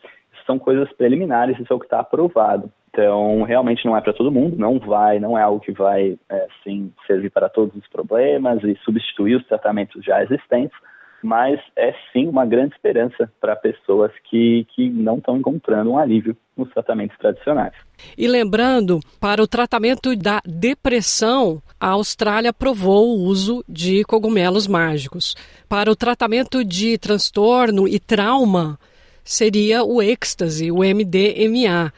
são 0.46 0.60
coisas 0.60 0.92
preliminares, 0.94 1.58
isso 1.60 1.72
é 1.72 1.76
o 1.76 1.80
que 1.80 1.86
está 1.86 2.00
aprovado. 2.00 2.72
Então, 2.94 3.42
realmente 3.42 3.84
não 3.86 3.98
é 3.98 4.02
para 4.02 4.14
todo 4.14 4.32
mundo, 4.32 4.56
não 4.56 4.78
vai, 4.78 5.20
não 5.20 5.36
é 5.36 5.42
algo 5.42 5.60
que 5.60 5.72
vai, 5.72 6.16
é, 6.30 6.48
assim, 6.60 6.94
servir 7.08 7.32
para 7.32 7.50
todos 7.50 7.76
os 7.76 7.88
problemas 7.88 8.64
e 8.64 8.78
substituir 8.86 9.36
os 9.36 9.46
tratamentos 9.48 10.06
já 10.06 10.22
existentes, 10.22 10.78
mas 11.24 11.60
é 11.76 11.96
sim 12.12 12.28
uma 12.28 12.46
grande 12.46 12.76
esperança 12.76 13.32
para 13.42 13.56
pessoas 13.56 14.12
que, 14.30 14.68
que 14.76 14.92
não 14.92 15.18
estão 15.18 15.38
encontrando 15.38 15.90
um 15.90 15.98
alívio 15.98 16.38
nos 16.56 16.70
tratamentos 16.70 17.18
tradicionais. 17.18 17.74
E 18.16 18.28
lembrando, 18.28 19.00
para 19.20 19.42
o 19.42 19.48
tratamento 19.48 20.16
da 20.16 20.40
depressão, 20.46 21.64
a 21.80 21.90
Austrália 21.90 22.52
aprovou 22.52 23.08
o 23.08 23.22
uso 23.24 23.64
de 23.68 24.04
cogumelos 24.04 24.68
mágicos. 24.68 25.36
Para 25.68 25.90
o 25.90 25.96
tratamento 25.96 26.64
de 26.64 27.00
transtorno 27.00 27.88
e 27.88 28.00
trauma, 28.00 28.78
seria 29.24 29.84
o 29.84 30.00
êxtase, 30.00 30.72
o 30.72 30.80
MDMA. 30.80 31.92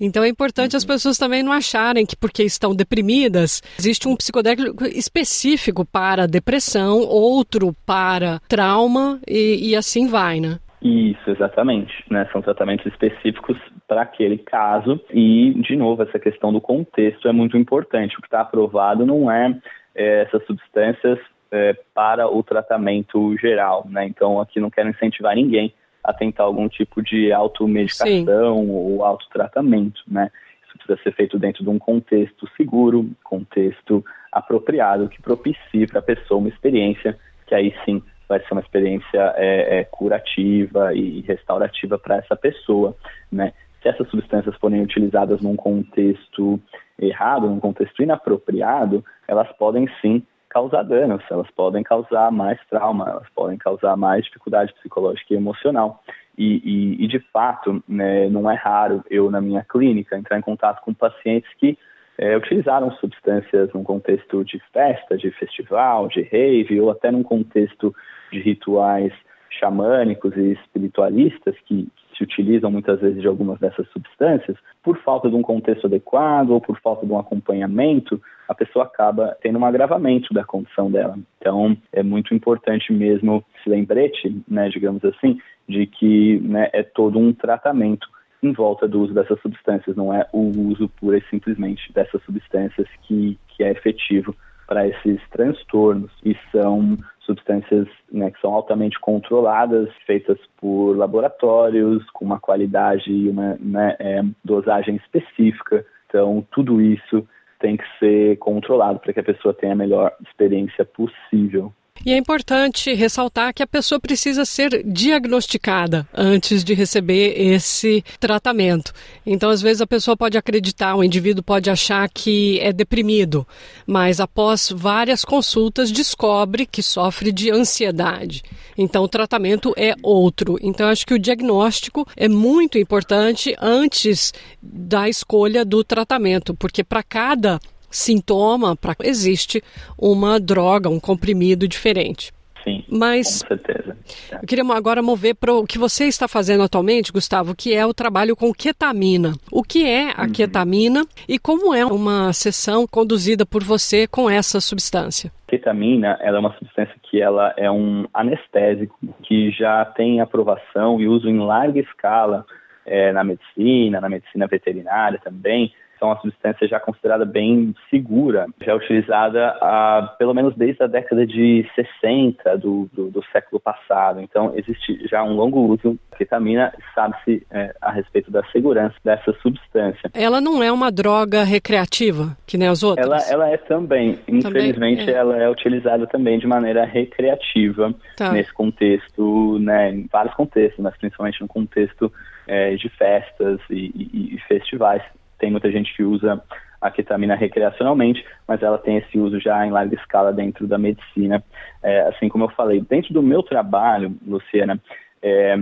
Então 0.00 0.22
é 0.22 0.28
importante 0.28 0.76
as 0.76 0.84
pessoas 0.84 1.18
também 1.18 1.42
não 1.42 1.52
acharem 1.52 2.06
que 2.06 2.16
porque 2.16 2.42
estão 2.42 2.74
deprimidas, 2.74 3.62
existe 3.78 4.08
um 4.08 4.16
psicodélico 4.16 4.84
específico 4.84 5.84
para 5.84 6.26
depressão, 6.26 7.00
outro 7.00 7.74
para 7.84 8.40
trauma 8.48 9.20
e, 9.26 9.70
e 9.70 9.76
assim 9.76 10.06
vai, 10.06 10.40
né? 10.40 10.58
Isso, 10.82 11.30
exatamente. 11.30 11.92
Né? 12.10 12.28
São 12.32 12.42
tratamentos 12.42 12.86
específicos 12.86 13.56
para 13.88 14.02
aquele 14.02 14.38
caso. 14.38 15.00
E, 15.10 15.54
de 15.60 15.74
novo, 15.74 16.02
essa 16.02 16.18
questão 16.18 16.52
do 16.52 16.60
contexto 16.60 17.26
é 17.26 17.32
muito 17.32 17.56
importante. 17.56 18.16
O 18.16 18.20
que 18.20 18.26
está 18.26 18.40
aprovado 18.40 19.04
não 19.04 19.30
é, 19.30 19.58
é 19.94 20.22
essas 20.22 20.44
substâncias 20.46 21.18
é, 21.50 21.74
para 21.94 22.28
o 22.28 22.42
tratamento 22.42 23.36
geral. 23.38 23.86
Né? 23.88 24.06
Então, 24.06 24.40
aqui 24.40 24.60
não 24.60 24.70
quero 24.70 24.90
incentivar 24.90 25.34
ninguém 25.34 25.74
a 26.06 26.12
tentar 26.12 26.44
algum 26.44 26.68
tipo 26.68 27.02
de 27.02 27.32
automedicação 27.32 28.64
Sim. 28.64 28.70
ou 28.70 29.04
autotratamento, 29.04 30.00
né? 30.06 30.30
Isso 30.64 30.78
precisa 30.78 31.02
ser 31.02 31.12
feito 31.14 31.36
dentro 31.36 31.64
de 31.64 31.68
um 31.68 31.80
contexto 31.80 32.48
seguro, 32.56 33.10
contexto 33.24 34.04
apropriado, 34.30 35.08
que 35.08 35.20
propicie 35.20 35.86
para 35.88 35.98
a 35.98 36.02
pessoa 36.02 36.38
uma 36.38 36.48
experiência 36.48 37.18
que 37.46 37.54
aí 37.54 37.74
sim 37.84 38.00
vai 38.28 38.40
ser 38.40 38.52
uma 38.52 38.60
experiência 38.60 39.34
é, 39.36 39.78
é, 39.78 39.84
curativa 39.84 40.94
e 40.94 41.20
restaurativa 41.22 41.98
para 41.98 42.16
essa 42.16 42.36
pessoa, 42.36 42.96
né? 43.30 43.52
Se 43.82 43.88
essas 43.88 44.08
substâncias 44.08 44.54
forem 44.56 44.82
utilizadas 44.82 45.40
num 45.40 45.56
contexto 45.56 46.60
errado, 46.98 47.48
num 47.48 47.60
contexto 47.60 48.02
inapropriado, 48.02 49.04
elas 49.28 49.50
podem 49.56 49.88
sim 50.00 50.22
causar 50.56 50.84
danos, 50.84 51.22
elas 51.30 51.50
podem 51.50 51.82
causar 51.82 52.32
mais 52.32 52.58
trauma, 52.70 53.10
elas 53.10 53.28
podem 53.34 53.58
causar 53.58 53.94
mais 53.94 54.24
dificuldade 54.24 54.72
psicológica 54.72 55.34
e 55.34 55.36
emocional. 55.36 56.02
E, 56.38 56.62
e, 56.64 57.04
e 57.04 57.06
de 57.06 57.18
fato, 57.30 57.84
né, 57.86 58.26
não 58.30 58.50
é 58.50 58.54
raro 58.54 59.04
eu, 59.10 59.30
na 59.30 59.38
minha 59.38 59.62
clínica, 59.62 60.16
entrar 60.16 60.38
em 60.38 60.42
contato 60.42 60.80
com 60.80 60.94
pacientes 60.94 61.50
que 61.58 61.76
é, 62.16 62.34
utilizaram 62.34 62.90
substâncias 62.92 63.70
num 63.74 63.84
contexto 63.84 64.42
de 64.46 64.58
festa, 64.72 65.18
de 65.18 65.30
festival, 65.32 66.08
de 66.08 66.22
rave, 66.22 66.80
ou 66.80 66.90
até 66.90 67.10
num 67.10 67.22
contexto 67.22 67.94
de 68.32 68.40
rituais 68.40 69.12
xamânicos 69.60 70.34
e 70.38 70.52
espiritualistas 70.52 71.54
que, 71.66 71.86
que, 71.94 72.05
se 72.16 72.24
utilizam 72.24 72.70
muitas 72.70 73.00
vezes 73.00 73.20
de 73.20 73.26
algumas 73.26 73.58
dessas 73.58 73.88
substâncias, 73.90 74.56
por 74.82 74.96
falta 74.98 75.28
de 75.28 75.36
um 75.36 75.42
contexto 75.42 75.86
adequado 75.86 76.50
ou 76.50 76.60
por 76.60 76.80
falta 76.80 77.06
de 77.06 77.12
um 77.12 77.18
acompanhamento, 77.18 78.20
a 78.48 78.54
pessoa 78.54 78.84
acaba 78.84 79.36
tendo 79.42 79.58
um 79.58 79.64
agravamento 79.64 80.32
da 80.32 80.44
condição 80.44 80.90
dela. 80.90 81.18
Então, 81.38 81.76
é 81.92 82.02
muito 82.02 82.34
importante 82.34 82.92
mesmo 82.92 83.44
esse 83.58 83.68
lembrete, 83.68 84.40
né, 84.48 84.68
digamos 84.68 85.04
assim, 85.04 85.38
de 85.68 85.86
que 85.86 86.40
né, 86.40 86.70
é 86.72 86.82
todo 86.82 87.18
um 87.18 87.32
tratamento 87.32 88.06
em 88.42 88.52
volta 88.52 88.86
do 88.86 89.00
uso 89.00 89.14
dessas 89.14 89.40
substâncias, 89.40 89.96
não 89.96 90.12
é 90.12 90.26
o 90.32 90.50
uso 90.68 90.88
pura 91.00 91.18
e 91.18 91.24
simplesmente 91.30 91.92
dessas 91.92 92.22
substâncias 92.22 92.86
que, 93.02 93.38
que 93.48 93.64
é 93.64 93.72
efetivo 93.72 94.34
para 94.66 94.86
esses 94.86 95.20
transtornos 95.30 96.10
e 96.24 96.36
são 96.50 96.98
substâncias 97.20 97.88
né, 98.10 98.30
que 98.30 98.40
são 98.40 98.52
altamente 98.52 98.98
controladas, 99.00 99.88
feitas 100.06 100.38
por 100.56 100.96
laboratórios, 100.96 102.08
com 102.10 102.24
uma 102.24 102.38
qualidade 102.40 103.10
e 103.10 103.28
uma 103.28 103.56
né, 103.60 103.96
é, 103.98 104.22
dosagem 104.44 104.96
específica. 104.96 105.84
Então, 106.08 106.46
tudo 106.52 106.80
isso 106.80 107.26
tem 107.58 107.76
que 107.76 107.84
ser 107.98 108.36
controlado 108.38 109.00
para 109.00 109.12
que 109.12 109.20
a 109.20 109.24
pessoa 109.24 109.54
tenha 109.54 109.72
a 109.72 109.76
melhor 109.76 110.12
experiência 110.24 110.84
possível. 110.84 111.72
E 112.04 112.12
é 112.12 112.16
importante 112.16 112.94
ressaltar 112.94 113.52
que 113.52 113.62
a 113.62 113.66
pessoa 113.66 113.98
precisa 113.98 114.44
ser 114.44 114.82
diagnosticada 114.84 116.06
antes 116.14 116.62
de 116.62 116.72
receber 116.72 117.34
esse 117.36 118.04
tratamento. 118.20 118.92
Então, 119.24 119.50
às 119.50 119.60
vezes, 119.60 119.80
a 119.80 119.86
pessoa 119.86 120.16
pode 120.16 120.38
acreditar, 120.38 120.94
o 120.94 121.02
indivíduo 121.02 121.42
pode 121.42 121.68
achar 121.68 122.08
que 122.08 122.60
é 122.60 122.72
deprimido, 122.72 123.46
mas 123.86 124.20
após 124.20 124.70
várias 124.72 125.24
consultas 125.24 125.90
descobre 125.90 126.66
que 126.66 126.82
sofre 126.82 127.32
de 127.32 127.50
ansiedade. 127.50 128.42
Então, 128.78 129.02
o 129.02 129.08
tratamento 129.08 129.72
é 129.76 129.94
outro. 130.02 130.58
Então, 130.62 130.88
acho 130.88 131.06
que 131.06 131.14
o 131.14 131.18
diagnóstico 131.18 132.06
é 132.16 132.28
muito 132.28 132.78
importante 132.78 133.56
antes 133.60 134.32
da 134.62 135.08
escolha 135.08 135.64
do 135.64 135.82
tratamento, 135.82 136.54
porque 136.54 136.84
para 136.84 137.02
cada 137.02 137.58
sintoma, 137.96 138.76
pra, 138.76 138.94
existe 139.02 139.62
uma 139.98 140.38
droga, 140.38 140.88
um 140.88 141.00
comprimido 141.00 141.66
diferente. 141.66 142.32
Sim, 142.66 142.84
Mas, 142.90 143.44
com 143.44 143.48
certeza. 143.54 143.96
Eu 144.32 144.46
queria 144.46 144.64
agora 144.74 145.00
mover 145.00 145.36
para 145.36 145.54
o 145.54 145.64
que 145.64 145.78
você 145.78 146.06
está 146.06 146.26
fazendo 146.26 146.64
atualmente, 146.64 147.12
Gustavo, 147.12 147.54
que 147.54 147.72
é 147.72 147.86
o 147.86 147.94
trabalho 147.94 148.34
com 148.34 148.52
ketamina. 148.52 149.34
O 149.52 149.62
que 149.62 149.88
é 149.88 150.10
a 150.16 150.22
uhum. 150.22 150.32
ketamina 150.32 151.06
e 151.28 151.38
como 151.38 151.72
é 151.72 151.86
uma 151.86 152.32
sessão 152.32 152.84
conduzida 152.84 153.46
por 153.46 153.62
você 153.62 154.08
com 154.08 154.28
essa 154.28 154.60
substância? 154.60 155.30
Ketamina 155.46 156.18
ela 156.20 156.38
é 156.38 156.40
uma 156.40 156.54
substância 156.58 156.94
que 157.08 157.22
ela 157.22 157.54
é 157.56 157.70
um 157.70 158.04
anestésico 158.12 158.98
que 159.22 159.52
já 159.52 159.84
tem 159.84 160.20
aprovação 160.20 161.00
e 161.00 161.06
uso 161.06 161.28
em 161.28 161.38
larga 161.38 161.78
escala 161.78 162.44
é, 162.84 163.12
na 163.12 163.22
medicina, 163.22 164.00
na 164.00 164.08
medicina 164.08 164.48
veterinária 164.48 165.20
também, 165.22 165.72
Então, 165.96 166.08
uma 166.08 166.20
substância 166.20 166.68
já 166.68 166.78
considerada 166.78 167.24
bem 167.24 167.74
segura, 167.88 168.46
já 168.62 168.72
é 168.72 168.74
utilizada 168.74 169.48
há, 169.62 170.14
pelo 170.18 170.34
menos 170.34 170.54
desde 170.54 170.82
a 170.82 170.86
década 170.86 171.26
de 171.26 171.66
60 171.74 172.58
do, 172.58 172.88
do, 172.92 173.10
do 173.10 173.24
século 173.32 173.58
passado. 173.58 174.20
Então, 174.20 174.52
existe 174.54 175.08
já 175.08 175.24
um 175.24 175.34
longo 175.34 175.60
uso 175.60 175.98
da 176.10 176.18
ketamina, 176.18 176.72
sabe-se 176.94 177.46
é, 177.50 177.74
a 177.80 177.90
respeito 177.90 178.30
da 178.30 178.44
segurança 178.52 178.94
dessa 179.02 179.32
substância. 179.40 180.10
Ela 180.12 180.38
não 180.40 180.62
é 180.62 180.70
uma 180.70 180.92
droga 180.92 181.42
recreativa, 181.44 182.36
que 182.46 182.58
nem 182.58 182.68
as 182.68 182.82
outras? 182.82 183.06
Ela, 183.06 183.22
ela 183.30 183.48
é 183.48 183.56
também. 183.56 184.18
Infelizmente, 184.28 185.00
também, 185.00 185.14
é. 185.14 185.18
ela 185.18 185.36
é 185.38 185.48
utilizada 185.48 186.06
também 186.06 186.38
de 186.38 186.46
maneira 186.46 186.84
recreativa 186.84 187.94
tá. 188.16 188.32
nesse 188.32 188.52
contexto, 188.52 189.58
né, 189.60 189.92
em 189.92 190.06
vários 190.12 190.34
contextos, 190.34 190.82
mas 190.82 190.94
principalmente 190.98 191.40
no 191.40 191.48
contexto 191.48 192.12
é, 192.46 192.74
de 192.74 192.88
festas 192.90 193.60
e, 193.70 193.90
e, 193.94 194.34
e 194.34 194.40
festivais 194.46 195.02
tem 195.38 195.50
muita 195.50 195.70
gente 195.70 195.94
que 195.94 196.02
usa 196.02 196.42
a 196.80 196.90
ketamina 196.90 197.34
recreacionalmente, 197.34 198.24
mas 198.46 198.62
ela 198.62 198.78
tem 198.78 198.98
esse 198.98 199.18
uso 199.18 199.40
já 199.40 199.66
em 199.66 199.70
larga 199.70 199.94
escala 199.94 200.32
dentro 200.32 200.66
da 200.66 200.78
medicina. 200.78 201.42
É, 201.82 202.02
assim 202.02 202.28
como 202.28 202.44
eu 202.44 202.48
falei, 202.50 202.80
dentro 202.80 203.12
do 203.12 203.22
meu 203.22 203.42
trabalho, 203.42 204.14
Luciana, 204.26 204.80
é, 205.22 205.56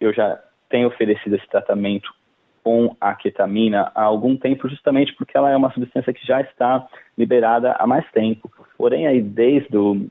eu 0.00 0.12
já 0.12 0.38
tenho 0.68 0.88
oferecido 0.88 1.36
esse 1.36 1.46
tratamento 1.48 2.12
com 2.62 2.96
a 3.00 3.14
ketamina 3.14 3.90
há 3.94 4.02
algum 4.02 4.36
tempo, 4.36 4.68
justamente 4.68 5.12
porque 5.14 5.36
ela 5.36 5.50
é 5.50 5.56
uma 5.56 5.72
substância 5.72 6.12
que 6.12 6.24
já 6.24 6.40
está 6.40 6.86
liberada 7.18 7.72
há 7.72 7.86
mais 7.86 8.08
tempo. 8.12 8.50
Porém, 8.78 9.06
aí 9.06 9.20
desde 9.20 9.76
o 9.76 10.06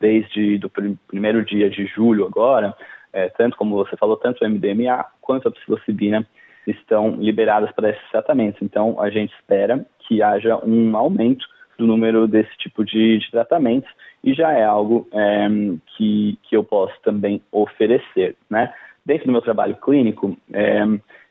desde 0.00 0.58
do 0.58 0.68
primeiro 1.08 1.42
dia 1.44 1.70
de 1.70 1.86
julho 1.86 2.26
agora, 2.26 2.76
é, 3.12 3.28
tanto 3.30 3.56
como 3.56 3.76
você 3.76 3.96
falou, 3.96 4.16
tanto 4.16 4.44
o 4.44 4.48
MDMA 4.48 5.04
quanto 5.20 5.48
a 5.48 5.50
psilocibina 5.50 6.26
estão 6.66 7.16
liberadas 7.16 7.70
para 7.72 7.90
esses 7.90 8.10
tratamentos. 8.10 8.60
Então, 8.62 9.00
a 9.00 9.10
gente 9.10 9.34
espera 9.34 9.84
que 10.00 10.22
haja 10.22 10.56
um 10.64 10.96
aumento 10.96 11.46
do 11.78 11.86
número 11.86 12.28
desse 12.28 12.56
tipo 12.58 12.84
de, 12.84 13.18
de 13.18 13.30
tratamentos 13.30 13.90
e 14.22 14.32
já 14.32 14.52
é 14.52 14.64
algo 14.64 15.08
é, 15.12 15.48
que, 15.96 16.38
que 16.44 16.56
eu 16.56 16.64
posso 16.64 16.94
também 17.02 17.42
oferecer. 17.50 18.36
Né? 18.48 18.72
Dentro 19.04 19.26
do 19.26 19.32
meu 19.32 19.42
trabalho 19.42 19.76
clínico, 19.76 20.36
é, 20.52 20.82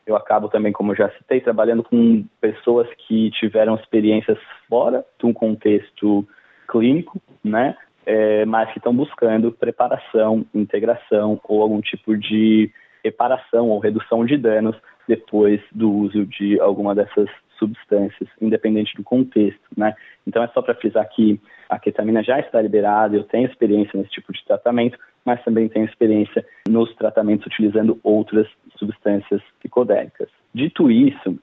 eu 0.06 0.16
acabo 0.16 0.50
também, 0.50 0.72
como 0.72 0.96
já 0.96 1.10
citei, 1.12 1.40
trabalhando 1.40 1.84
com 1.84 2.26
pessoas 2.42 2.88
que 3.08 3.32
tiveram 3.32 3.76
experiências 3.76 4.38
fora 4.68 5.06
de 5.20 5.26
um 5.26 5.34
contexto 5.34 6.28
clínico, 6.68 7.22
né? 7.44 7.76
É, 8.06 8.44
mas 8.44 8.70
que 8.72 8.80
estão 8.80 8.94
buscando 8.94 9.50
preparação, 9.50 10.46
integração 10.54 11.40
ou 11.46 11.62
algum 11.62 11.80
tipo 11.80 12.18
de 12.18 12.70
reparação 13.02 13.70
ou 13.70 13.80
redução 13.80 14.26
de 14.26 14.36
danos 14.36 14.76
depois 15.08 15.62
do 15.72 15.92
uso 15.92 16.26
de 16.26 16.60
alguma 16.60 16.96
dessas 16.96 17.30
substâncias, 17.58 18.30
independente 18.42 18.96
do 18.96 19.04
contexto, 19.04 19.62
né? 19.78 19.96
Então 20.28 20.44
é 20.44 20.48
só 20.50 20.62
para 20.62 20.76
frisar 20.76 21.08
que 21.10 21.40
a 21.70 21.80
ketamina 21.80 22.24
já 22.24 22.40
está 22.40 22.62
liberada, 22.62 23.16
eu 23.16 23.24
tenho 23.24 23.48
experiência 23.48 23.98
nesse 23.98 24.12
tipo 24.12 24.34
de 24.34 24.44
tratamento, 24.46 24.98
mas 25.26 25.44
também 25.44 25.70
tenho 25.70 25.86
experiência 25.86 26.46
nos 26.68 26.94
tratamentos 26.96 27.46
utilizando 27.46 28.00
outras 28.04 28.48
substâncias 28.78 29.42
psicodélicas. 29.60 30.30
Dito 30.54 30.92
isso, 30.92 31.38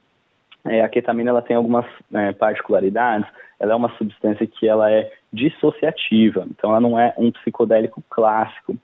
é, 0.64 0.82
a 0.82 0.88
ketamina 0.88 1.30
ela 1.30 1.42
tem 1.42 1.56
algumas 1.56 1.86
é, 2.12 2.32
particularidades. 2.32 3.28
Ela 3.58 3.72
é 3.72 3.76
uma 3.76 3.94
substância 3.96 4.46
que 4.46 4.66
ela 4.68 4.90
é 4.90 5.10
dissociativa, 5.32 6.46
então 6.50 6.70
ela 6.70 6.80
não 6.80 6.98
é 6.98 7.14
um 7.16 7.30
psicodélico 7.30 8.02
clássico 8.08 8.76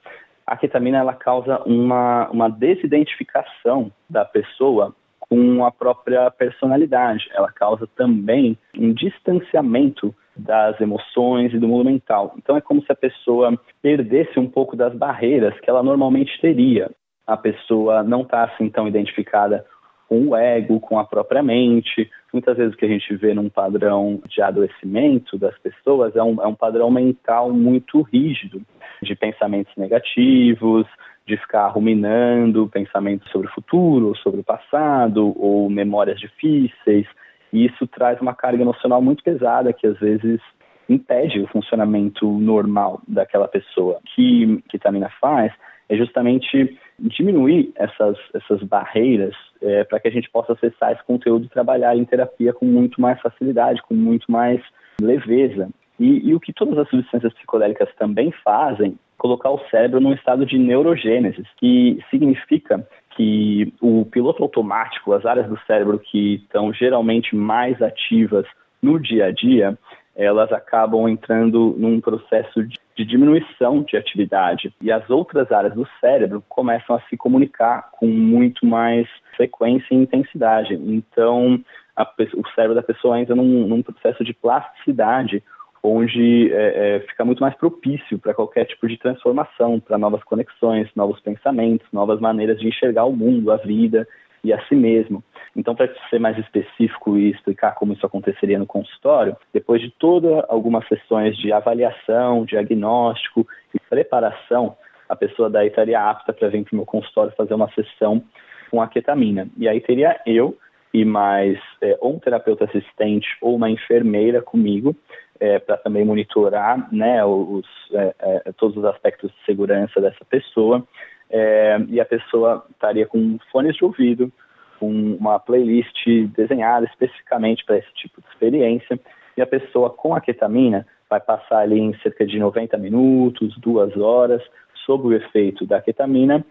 a 0.46 0.56
ketamina 0.56 0.98
ela 0.98 1.14
causa 1.14 1.60
uma, 1.66 2.28
uma 2.30 2.48
desidentificação 2.48 3.90
da 4.08 4.24
pessoa 4.24 4.94
com 5.18 5.64
a 5.64 5.72
própria 5.72 6.30
personalidade. 6.30 7.28
Ela 7.32 7.50
causa 7.50 7.86
também 7.96 8.56
um 8.78 8.92
distanciamento 8.92 10.14
das 10.36 10.80
emoções 10.80 11.52
e 11.52 11.58
do 11.58 11.66
mundo 11.66 11.86
mental. 11.86 12.34
Então 12.36 12.56
é 12.56 12.60
como 12.60 12.82
se 12.82 12.92
a 12.92 12.96
pessoa 12.96 13.58
perdesse 13.82 14.38
um 14.38 14.48
pouco 14.48 14.76
das 14.76 14.94
barreiras 14.94 15.58
que 15.60 15.68
ela 15.68 15.82
normalmente 15.82 16.40
teria. 16.40 16.90
A 17.26 17.36
pessoa 17.36 18.04
não 18.04 18.22
está 18.22 18.44
assim 18.44 18.68
tão 18.68 18.86
identificada 18.86 19.64
com 20.08 20.28
o 20.28 20.36
ego, 20.36 20.80
com 20.80 20.98
a 20.98 21.04
própria 21.04 21.42
mente. 21.42 22.10
Muitas 22.32 22.56
vezes 22.56 22.74
o 22.74 22.76
que 22.76 22.84
a 22.84 22.88
gente 22.88 23.14
vê 23.16 23.34
num 23.34 23.48
padrão 23.48 24.20
de 24.28 24.40
adoecimento 24.40 25.38
das 25.38 25.56
pessoas 25.58 26.14
é 26.16 26.22
um, 26.22 26.42
é 26.42 26.46
um 26.46 26.54
padrão 26.54 26.90
mental 26.90 27.52
muito 27.52 28.02
rígido, 28.02 28.62
de 29.02 29.14
pensamentos 29.14 29.72
negativos, 29.76 30.86
de 31.26 31.36
ficar 31.36 31.68
ruminando 31.68 32.68
pensamentos 32.68 33.30
sobre 33.30 33.48
o 33.48 33.52
futuro, 33.52 34.16
sobre 34.16 34.40
o 34.40 34.44
passado, 34.44 35.34
ou 35.38 35.68
memórias 35.68 36.20
difíceis. 36.20 37.06
E 37.52 37.66
isso 37.66 37.86
traz 37.86 38.20
uma 38.20 38.34
carga 38.34 38.62
emocional 38.62 39.02
muito 39.02 39.24
pesada 39.24 39.72
que 39.72 39.86
às 39.86 39.98
vezes 39.98 40.40
impede 40.88 41.40
o 41.40 41.48
funcionamento 41.48 42.30
normal 42.38 43.00
daquela 43.08 43.48
pessoa. 43.48 43.98
O 43.98 44.02
que 44.14 44.62
ketamina 44.68 45.10
faz 45.20 45.52
é 45.88 45.96
justamente 45.96 46.78
diminuir 46.98 47.72
essas, 47.76 48.16
essas 48.34 48.62
barreiras 48.62 49.34
é, 49.60 49.84
para 49.84 50.00
que 50.00 50.08
a 50.08 50.10
gente 50.10 50.30
possa 50.30 50.52
acessar 50.52 50.92
esse 50.92 51.04
conteúdo 51.04 51.44
e 51.44 51.50
trabalhar 51.50 51.96
em 51.96 52.04
terapia 52.04 52.52
com 52.52 52.64
muito 52.64 53.00
mais 53.00 53.20
facilidade, 53.20 53.82
com 53.82 53.94
muito 53.94 54.30
mais 54.30 54.60
leveza. 55.00 55.68
E, 55.98 56.28
e 56.28 56.34
o 56.34 56.40
que 56.40 56.52
todas 56.52 56.78
as 56.78 56.88
substâncias 56.88 57.32
psicodélicas 57.34 57.88
também 57.96 58.32
fazem, 58.44 58.98
colocar 59.16 59.50
o 59.50 59.60
cérebro 59.70 60.00
num 60.00 60.12
estado 60.12 60.44
de 60.44 60.58
neurogênese, 60.58 61.42
que 61.58 61.98
significa 62.10 62.86
que 63.16 63.72
o 63.80 64.04
piloto 64.04 64.42
automático, 64.42 65.14
as 65.14 65.24
áreas 65.24 65.48
do 65.48 65.58
cérebro 65.66 65.98
que 65.98 66.34
estão 66.34 66.72
geralmente 66.72 67.34
mais 67.34 67.80
ativas 67.80 68.46
no 68.82 69.00
dia 69.00 69.26
a 69.26 69.30
dia, 69.30 69.76
elas 70.16 70.50
acabam 70.50 71.08
entrando 71.08 71.74
num 71.78 72.00
processo 72.00 72.64
de, 72.64 72.78
de, 72.96 73.04
diminuição 73.04 73.82
de 73.82 73.96
atividade 73.96 74.72
e 74.80 74.90
as 74.90 75.08
outras 75.10 75.52
áreas 75.52 75.74
do 75.74 75.86
cérebro 76.00 76.42
começam 76.48 76.96
a 76.96 77.00
se 77.02 77.16
comunicar 77.16 77.90
com 77.92 78.06
muito 78.06 78.64
mais 78.64 79.06
frequência 79.36 79.94
e 79.94 79.98
intensidade. 79.98 80.74
Então, 80.74 81.60
a, 81.94 82.10
o 82.34 82.48
cérebro 82.54 82.74
da 82.74 82.82
pessoa 82.82 83.20
entra 83.20 83.34
num, 83.34 83.66
num 83.66 83.82
processo 83.82 84.24
de 84.24 84.32
plasticidade 84.32 85.42
onde 85.82 86.52
é, 86.52 86.96
é, 86.96 87.00
fica 87.00 87.24
muito 87.24 87.40
mais 87.40 87.54
propício 87.54 88.18
para 88.18 88.34
qualquer 88.34 88.64
tipo 88.64 88.88
de 88.88 88.98
transformação, 88.98 89.78
para 89.78 89.96
novas 89.96 90.24
conexões, 90.24 90.88
novos 90.96 91.20
pensamentos, 91.20 91.86
novas 91.92 92.18
maneiras 92.18 92.58
de 92.58 92.66
enxergar 92.66 93.04
o 93.04 93.12
mundo, 93.14 93.52
a 93.52 93.56
vida 93.56 94.08
e 94.42 94.52
a 94.52 94.64
si 94.66 94.74
mesmo. 94.74 95.22
Então, 95.54 95.74
para 95.74 95.88
ser 96.10 96.18
mais 96.18 96.38
específico 96.38 97.16
e 97.16 97.30
explicar 97.30 97.74
como 97.74 97.92
isso 97.92 98.04
aconteceria 98.04 98.58
no 98.58 98.66
consultório, 98.66 99.36
depois 99.52 99.80
de 99.80 99.90
todas 99.90 100.44
algumas 100.48 100.86
sessões 100.86 101.36
de 101.38 101.52
avaliação, 101.52 102.44
diagnóstico 102.44 103.46
e 103.74 103.80
preparação, 103.80 104.76
a 105.08 105.16
pessoa 105.16 105.48
daí 105.48 105.68
estaria 105.68 106.00
apta 106.00 106.32
para 106.32 106.48
vir 106.48 106.64
para 106.64 106.74
o 106.74 106.76
meu 106.76 106.86
consultório 106.86 107.32
fazer 107.36 107.54
uma 107.54 107.70
sessão 107.72 108.22
com 108.70 108.82
a 108.82 108.88
ketamina. 108.88 109.48
E 109.56 109.68
aí 109.68 109.80
teria 109.80 110.20
eu 110.26 110.56
e 110.92 111.04
mais 111.04 111.58
é, 111.80 111.96
ou 112.00 112.14
um 112.14 112.18
terapeuta 112.18 112.64
assistente 112.64 113.28
ou 113.40 113.54
uma 113.54 113.70
enfermeira 113.70 114.42
comigo 114.42 114.96
é, 115.38 115.58
para 115.58 115.76
também 115.76 116.04
monitorar 116.04 116.88
né, 116.92 117.24
os, 117.24 117.66
é, 117.92 118.14
é, 118.18 118.52
todos 118.52 118.76
os 118.76 118.84
aspectos 118.84 119.30
de 119.30 119.44
segurança 119.44 120.00
dessa 120.00 120.24
pessoa. 120.24 120.86
É, 121.30 121.78
e 121.88 122.00
a 122.00 122.04
pessoa 122.04 122.64
estaria 122.70 123.06
com 123.06 123.38
fones 123.50 123.76
de 123.76 123.84
ouvido, 123.84 124.32
com 124.78 124.90
uma 124.90 125.38
playlist 125.38 126.06
desenhada 126.34 126.86
especificamente 126.86 127.64
para 127.64 127.78
esse 127.78 127.92
tipo 127.94 128.20
de 128.20 128.28
experiência. 128.28 128.98
E 129.36 129.42
a 129.42 129.46
pessoa 129.46 129.90
com 129.90 130.14
a 130.14 130.20
ketamina 130.20 130.86
vai 131.08 131.20
passar 131.20 131.58
ali 131.58 131.78
em 131.78 131.94
cerca 131.98 132.26
de 132.26 132.38
90 132.38 132.76
minutos, 132.78 133.56
duas 133.58 133.96
horas, 133.96 134.42
sob 134.84 135.08
o 135.08 135.12
efeito 135.12 135.66
da 135.66 135.80
ketamina, 135.80 136.44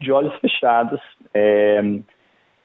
de 0.00 0.10
olhos 0.10 0.34
fechados, 0.40 1.00
é, 1.32 1.80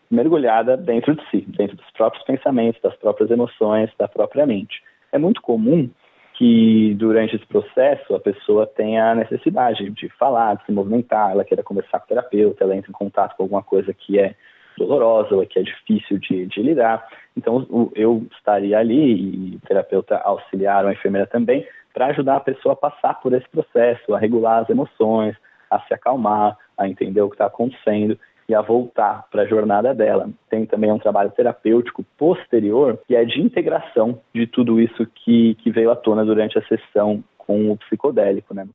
mergulhada 0.09 0.77
dentro 0.77 1.15
de 1.15 1.29
si, 1.29 1.45
dentro 1.47 1.75
dos 1.75 1.89
próprios 1.91 2.23
pensamentos, 2.25 2.81
das 2.81 2.95
próprias 2.95 3.29
emoções, 3.29 3.89
da 3.97 4.07
própria 4.07 4.45
mente. 4.45 4.81
É 5.11 5.17
muito 5.17 5.41
comum 5.41 5.89
que 6.37 6.93
durante 6.95 7.35
esse 7.35 7.45
processo 7.47 8.13
a 8.13 8.19
pessoa 8.19 8.67
tenha 8.67 9.11
a 9.11 9.15
necessidade 9.15 9.89
de 9.89 10.07
falar, 10.09 10.55
de 10.55 10.65
se 10.65 10.71
movimentar, 10.71 11.31
ela 11.31 11.43
queira 11.43 11.63
conversar 11.63 11.99
com 11.99 12.05
o 12.05 12.07
terapeuta, 12.09 12.63
ela 12.63 12.75
entra 12.75 12.91
em 12.91 12.93
contato 12.93 13.35
com 13.35 13.43
alguma 13.43 13.63
coisa 13.63 13.91
que 13.91 14.19
é 14.19 14.35
dolorosa 14.77 15.35
ou 15.35 15.45
que 15.47 15.57
é 15.57 15.63
difícil 15.63 16.19
de, 16.19 16.45
de 16.45 16.61
lidar. 16.61 17.07
Então, 17.35 17.89
eu 17.95 18.27
estaria 18.31 18.77
ali, 18.77 19.53
e 19.53 19.55
o 19.55 19.67
terapeuta 19.67 20.17
auxiliar 20.17 20.83
ou 20.83 20.91
a 20.91 20.93
enfermeira 20.93 21.25
também, 21.25 21.65
para 21.91 22.07
ajudar 22.07 22.35
a 22.35 22.41
pessoa 22.41 22.73
a 22.73 22.75
passar 22.75 23.15
por 23.15 23.33
esse 23.33 23.49
processo, 23.49 24.13
a 24.13 24.19
regular 24.19 24.61
as 24.61 24.69
emoções, 24.69 25.35
a 25.71 25.79
se 25.79 25.93
acalmar, 25.93 26.55
a 26.77 26.87
entender 26.87 27.21
o 27.21 27.29
que 27.29 27.35
está 27.35 27.47
acontecendo 27.47 28.17
e 28.49 28.55
a 28.55 28.61
voltar 28.61 29.25
para 29.29 29.43
a 29.43 29.45
jornada 29.45 29.93
dela. 29.93 30.29
Tem 30.49 30.65
também 30.65 30.91
um 30.91 30.99
trabalho 30.99 31.31
terapêutico 31.31 32.05
posterior, 32.17 32.99
que 33.07 33.15
é 33.15 33.25
de 33.25 33.41
integração 33.41 34.19
de 34.33 34.47
tudo 34.47 34.79
isso 34.79 35.05
que, 35.13 35.55
que 35.55 35.69
veio 35.69 35.91
à 35.91 35.95
tona 35.95 36.23
durante 36.23 36.57
a 36.57 36.65
sessão 36.65 37.23
com 37.37 37.71
o 37.71 37.77
psicodélico. 37.77 38.53
Né? 38.53 38.67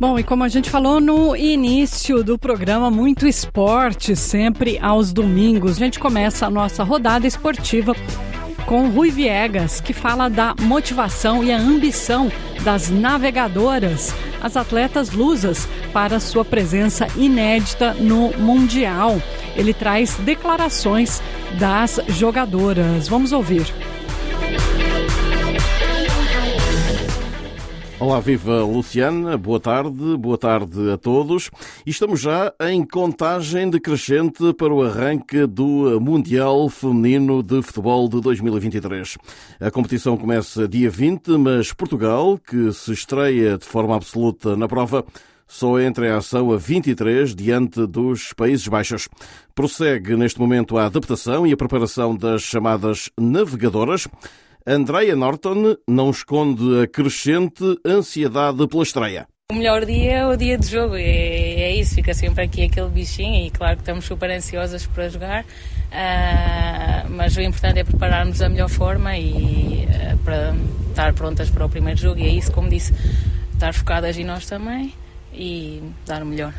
Bom, 0.00 0.16
e 0.16 0.22
como 0.22 0.44
a 0.44 0.48
gente 0.48 0.70
falou 0.70 1.00
no 1.00 1.34
início 1.34 2.22
do 2.22 2.38
programa, 2.38 2.88
muito 2.88 3.26
esporte 3.26 4.14
sempre 4.14 4.78
aos 4.78 5.12
domingos. 5.12 5.72
A 5.72 5.84
gente 5.84 5.98
começa 5.98 6.46
a 6.46 6.50
nossa 6.50 6.84
rodada 6.84 7.26
esportiva 7.26 7.92
com 8.68 8.90
Rui 8.90 9.10
Viegas, 9.10 9.80
que 9.80 9.94
fala 9.94 10.28
da 10.28 10.54
motivação 10.60 11.42
e 11.42 11.50
a 11.50 11.58
ambição 11.58 12.30
das 12.62 12.90
navegadoras, 12.90 14.14
as 14.42 14.58
atletas 14.58 15.10
lusas, 15.10 15.66
para 15.90 16.20
sua 16.20 16.44
presença 16.44 17.08
inédita 17.16 17.94
no 17.94 18.30
Mundial. 18.36 19.22
Ele 19.56 19.72
traz 19.72 20.16
declarações 20.16 21.22
das 21.58 21.98
jogadoras. 22.08 23.08
Vamos 23.08 23.32
ouvir. 23.32 23.72
Olá, 28.00 28.20
viva 28.20 28.62
Luciana, 28.62 29.36
boa 29.36 29.58
tarde, 29.58 30.16
boa 30.16 30.38
tarde 30.38 30.88
a 30.92 30.96
todos. 30.96 31.50
Estamos 31.84 32.20
já 32.20 32.54
em 32.60 32.86
contagem 32.86 33.68
decrescente 33.68 34.54
para 34.54 34.72
o 34.72 34.84
arranque 34.84 35.44
do 35.46 36.00
Mundial 36.00 36.68
Feminino 36.68 37.42
de 37.42 37.60
Futebol 37.60 38.08
de 38.08 38.20
2023. 38.20 39.18
A 39.58 39.68
competição 39.72 40.16
começa 40.16 40.68
dia 40.68 40.88
20, 40.88 41.30
mas 41.38 41.72
Portugal, 41.72 42.38
que 42.38 42.72
se 42.72 42.92
estreia 42.92 43.58
de 43.58 43.66
forma 43.66 43.96
absoluta 43.96 44.56
na 44.56 44.68
prova, 44.68 45.04
só 45.48 45.80
entra 45.80 46.06
em 46.06 46.10
ação 46.10 46.52
a 46.52 46.56
23 46.56 47.34
diante 47.34 47.84
dos 47.84 48.32
Países 48.32 48.68
Baixos. 48.68 49.08
Prossegue 49.56 50.14
neste 50.14 50.38
momento 50.38 50.78
a 50.78 50.86
adaptação 50.86 51.44
e 51.44 51.52
a 51.52 51.56
preparação 51.56 52.14
das 52.14 52.42
chamadas 52.42 53.10
navegadoras. 53.18 54.06
Andrea 54.70 55.16
Norton 55.16 55.78
não 55.88 56.10
esconde 56.10 56.82
a 56.82 56.86
crescente 56.86 57.64
ansiedade 57.86 58.68
pela 58.68 58.82
estreia. 58.82 59.26
O 59.50 59.54
melhor 59.54 59.86
dia 59.86 60.12
é 60.12 60.26
o 60.26 60.36
dia 60.36 60.58
de 60.58 60.66
jogo, 60.66 60.94
é, 60.94 61.00
é, 61.00 61.74
isso, 61.74 61.94
fica 61.94 62.12
sempre 62.12 62.44
aqui 62.44 62.64
aquele 62.64 62.90
bichinho 62.90 63.46
e 63.46 63.50
claro 63.50 63.76
que 63.76 63.82
estamos 63.82 64.04
super 64.04 64.30
ansiosas 64.30 64.86
para 64.86 65.08
jogar, 65.08 65.42
uh, 65.44 67.08
mas 67.08 67.34
o 67.34 67.40
importante 67.40 67.78
é 67.78 67.84
prepararmos 67.84 68.40
da 68.40 68.48
melhor 68.50 68.68
forma 68.68 69.16
e 69.16 69.86
uh, 69.86 70.18
para 70.18 70.54
estar 70.90 71.14
prontas 71.14 71.48
para 71.48 71.64
o 71.64 71.68
primeiro 71.70 71.98
jogo 71.98 72.20
e 72.20 72.26
é 72.26 72.28
isso, 72.28 72.52
como 72.52 72.68
disse, 72.68 72.92
estar 73.54 73.72
focadas 73.72 74.18
em 74.18 74.24
nós 74.24 74.44
também 74.44 74.92
e 75.32 75.82
dar 76.04 76.22
o 76.22 76.26
melhor. 76.26 76.52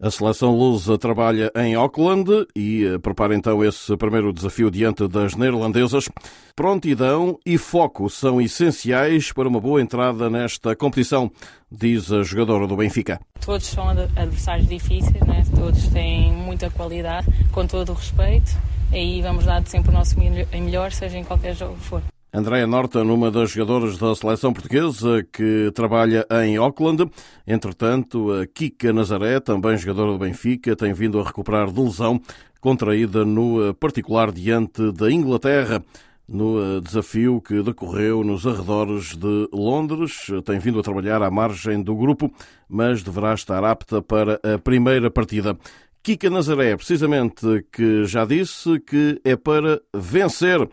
A 0.00 0.10
seleção 0.10 0.56
lusa 0.56 0.98
trabalha 0.98 1.50
em 1.54 1.74
Auckland 1.74 2.46
e 2.54 2.84
eh, 2.84 2.98
prepara 2.98 3.34
então 3.34 3.64
esse 3.64 3.96
primeiro 3.96 4.32
desafio 4.32 4.70
diante 4.70 5.06
das 5.06 5.34
neerlandesas. 5.34 6.08
Prontidão 6.56 7.38
e 7.44 7.56
foco 7.56 8.10
são 8.10 8.40
essenciais 8.40 9.32
para 9.32 9.48
uma 9.48 9.60
boa 9.60 9.80
entrada 9.80 10.28
nesta 10.28 10.74
competição, 10.74 11.30
diz 11.70 12.12
a 12.12 12.22
jogadora 12.22 12.66
do 12.66 12.76
Benfica. 12.76 13.20
Todos 13.44 13.66
são 13.66 13.88
adversários 13.88 14.68
difíceis, 14.68 15.20
né? 15.26 15.42
todos 15.54 15.88
têm 15.88 16.32
muita 16.32 16.70
qualidade, 16.70 17.26
com 17.52 17.66
todo 17.66 17.90
o 17.90 17.94
respeito, 17.94 18.52
e 18.92 19.22
vamos 19.22 19.44
dar 19.44 19.64
sempre 19.66 19.90
o 19.90 19.94
nosso 19.94 20.16
melhor, 20.18 20.92
seja 20.92 21.18
em 21.18 21.24
qualquer 21.24 21.54
jogo 21.54 21.74
que 21.74 21.84
for. 21.84 22.13
Andréa 22.36 22.66
Norton, 22.66 23.04
uma 23.14 23.30
das 23.30 23.52
jogadoras 23.52 23.96
da 23.96 24.12
seleção 24.12 24.52
portuguesa 24.52 25.24
que 25.32 25.70
trabalha 25.72 26.26
em 26.42 26.56
Auckland. 26.56 27.08
Entretanto, 27.46 28.32
a 28.32 28.44
Kika 28.44 28.92
Nazaré, 28.92 29.38
também 29.38 29.76
jogadora 29.76 30.10
do 30.10 30.18
Benfica, 30.18 30.74
tem 30.74 30.92
vindo 30.92 31.20
a 31.20 31.22
recuperar 31.22 31.70
de 31.70 31.80
lesão 31.80 32.20
contraída 32.60 33.24
no 33.24 33.72
particular 33.74 34.32
diante 34.32 34.90
da 34.90 35.12
Inglaterra. 35.12 35.80
No 36.28 36.80
desafio 36.80 37.40
que 37.40 37.62
decorreu 37.62 38.24
nos 38.24 38.44
arredores 38.44 39.14
de 39.14 39.48
Londres, 39.52 40.26
tem 40.44 40.58
vindo 40.58 40.80
a 40.80 40.82
trabalhar 40.82 41.22
à 41.22 41.30
margem 41.30 41.80
do 41.80 41.94
grupo, 41.94 42.32
mas 42.68 43.04
deverá 43.04 43.32
estar 43.32 43.62
apta 43.62 44.02
para 44.02 44.40
a 44.42 44.58
primeira 44.58 45.08
partida. 45.08 45.56
Kika 46.02 46.28
Nazaré, 46.28 46.76
precisamente, 46.76 47.64
que 47.70 48.04
já 48.06 48.24
disse 48.24 48.80
que 48.80 49.20
é 49.24 49.36
para 49.36 49.80
vencer 49.94 50.68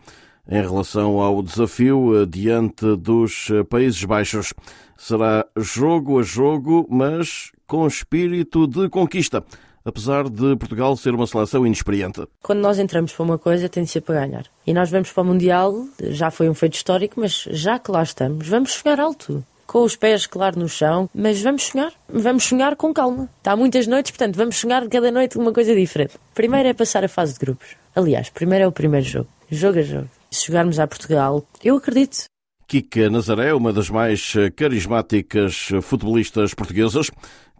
em 0.48 0.60
relação 0.60 1.20
ao 1.20 1.42
desafio 1.42 2.22
eh, 2.22 2.26
diante 2.26 2.96
dos 2.96 3.48
eh, 3.50 3.62
Países 3.64 4.04
Baixos. 4.04 4.52
Será 4.96 5.46
jogo 5.56 6.18
a 6.18 6.22
jogo, 6.22 6.86
mas 6.90 7.50
com 7.66 7.86
espírito 7.86 8.66
de 8.66 8.88
conquista 8.88 9.44
apesar 9.84 10.28
de 10.28 10.56
Portugal 10.56 10.96
ser 10.96 11.14
uma 11.14 11.26
seleção 11.26 11.66
inexperiente. 11.66 12.22
Quando 12.42 12.60
nós 12.60 12.78
entramos 12.78 13.12
para 13.12 13.24
uma 13.24 13.38
coisa, 13.38 13.68
tem 13.68 13.84
de 13.84 13.90
ser 13.90 14.00
para 14.00 14.26
ganhar. 14.26 14.46
E 14.66 14.72
nós 14.72 14.90
vamos 14.90 15.10
para 15.10 15.22
o 15.22 15.26
Mundial, 15.26 15.86
já 16.00 16.30
foi 16.30 16.48
um 16.48 16.54
feito 16.54 16.74
histórico, 16.74 17.20
mas 17.20 17.46
já 17.50 17.78
que 17.78 17.90
lá 17.90 18.02
estamos, 18.02 18.46
vamos 18.46 18.72
sonhar 18.72 19.00
alto. 19.00 19.44
Com 19.66 19.84
os 19.84 19.96
pés, 19.96 20.26
claro, 20.26 20.58
no 20.58 20.68
chão, 20.68 21.08
mas 21.14 21.40
vamos 21.40 21.64
sonhar. 21.64 21.92
Vamos 22.08 22.44
sonhar 22.44 22.76
com 22.76 22.92
calma. 22.92 23.28
Está 23.38 23.56
muitas 23.56 23.86
noites, 23.86 24.10
portanto, 24.10 24.36
vamos 24.36 24.56
sonhar 24.56 24.86
cada 24.88 25.10
noite 25.10 25.38
uma 25.38 25.52
coisa 25.52 25.74
diferente. 25.74 26.14
Primeiro 26.34 26.68
é 26.68 26.74
passar 26.74 27.04
a 27.04 27.08
fase 27.08 27.34
de 27.34 27.40
grupos. 27.40 27.68
Aliás, 27.96 28.28
primeiro 28.28 28.64
é 28.64 28.68
o 28.68 28.72
primeiro 28.72 29.06
jogo. 29.06 29.28
Jogo 29.50 29.78
a 29.78 29.82
jogo. 29.82 30.21
Se 30.32 30.46
jogarmos 30.46 30.78
a 30.78 30.86
Portugal, 30.86 31.46
eu 31.62 31.76
acredito. 31.76 32.24
Kika 32.66 33.10
Nazaré, 33.10 33.52
uma 33.52 33.70
das 33.70 33.90
mais 33.90 34.32
carismáticas 34.56 35.68
futebolistas 35.82 36.54
portuguesas, 36.54 37.10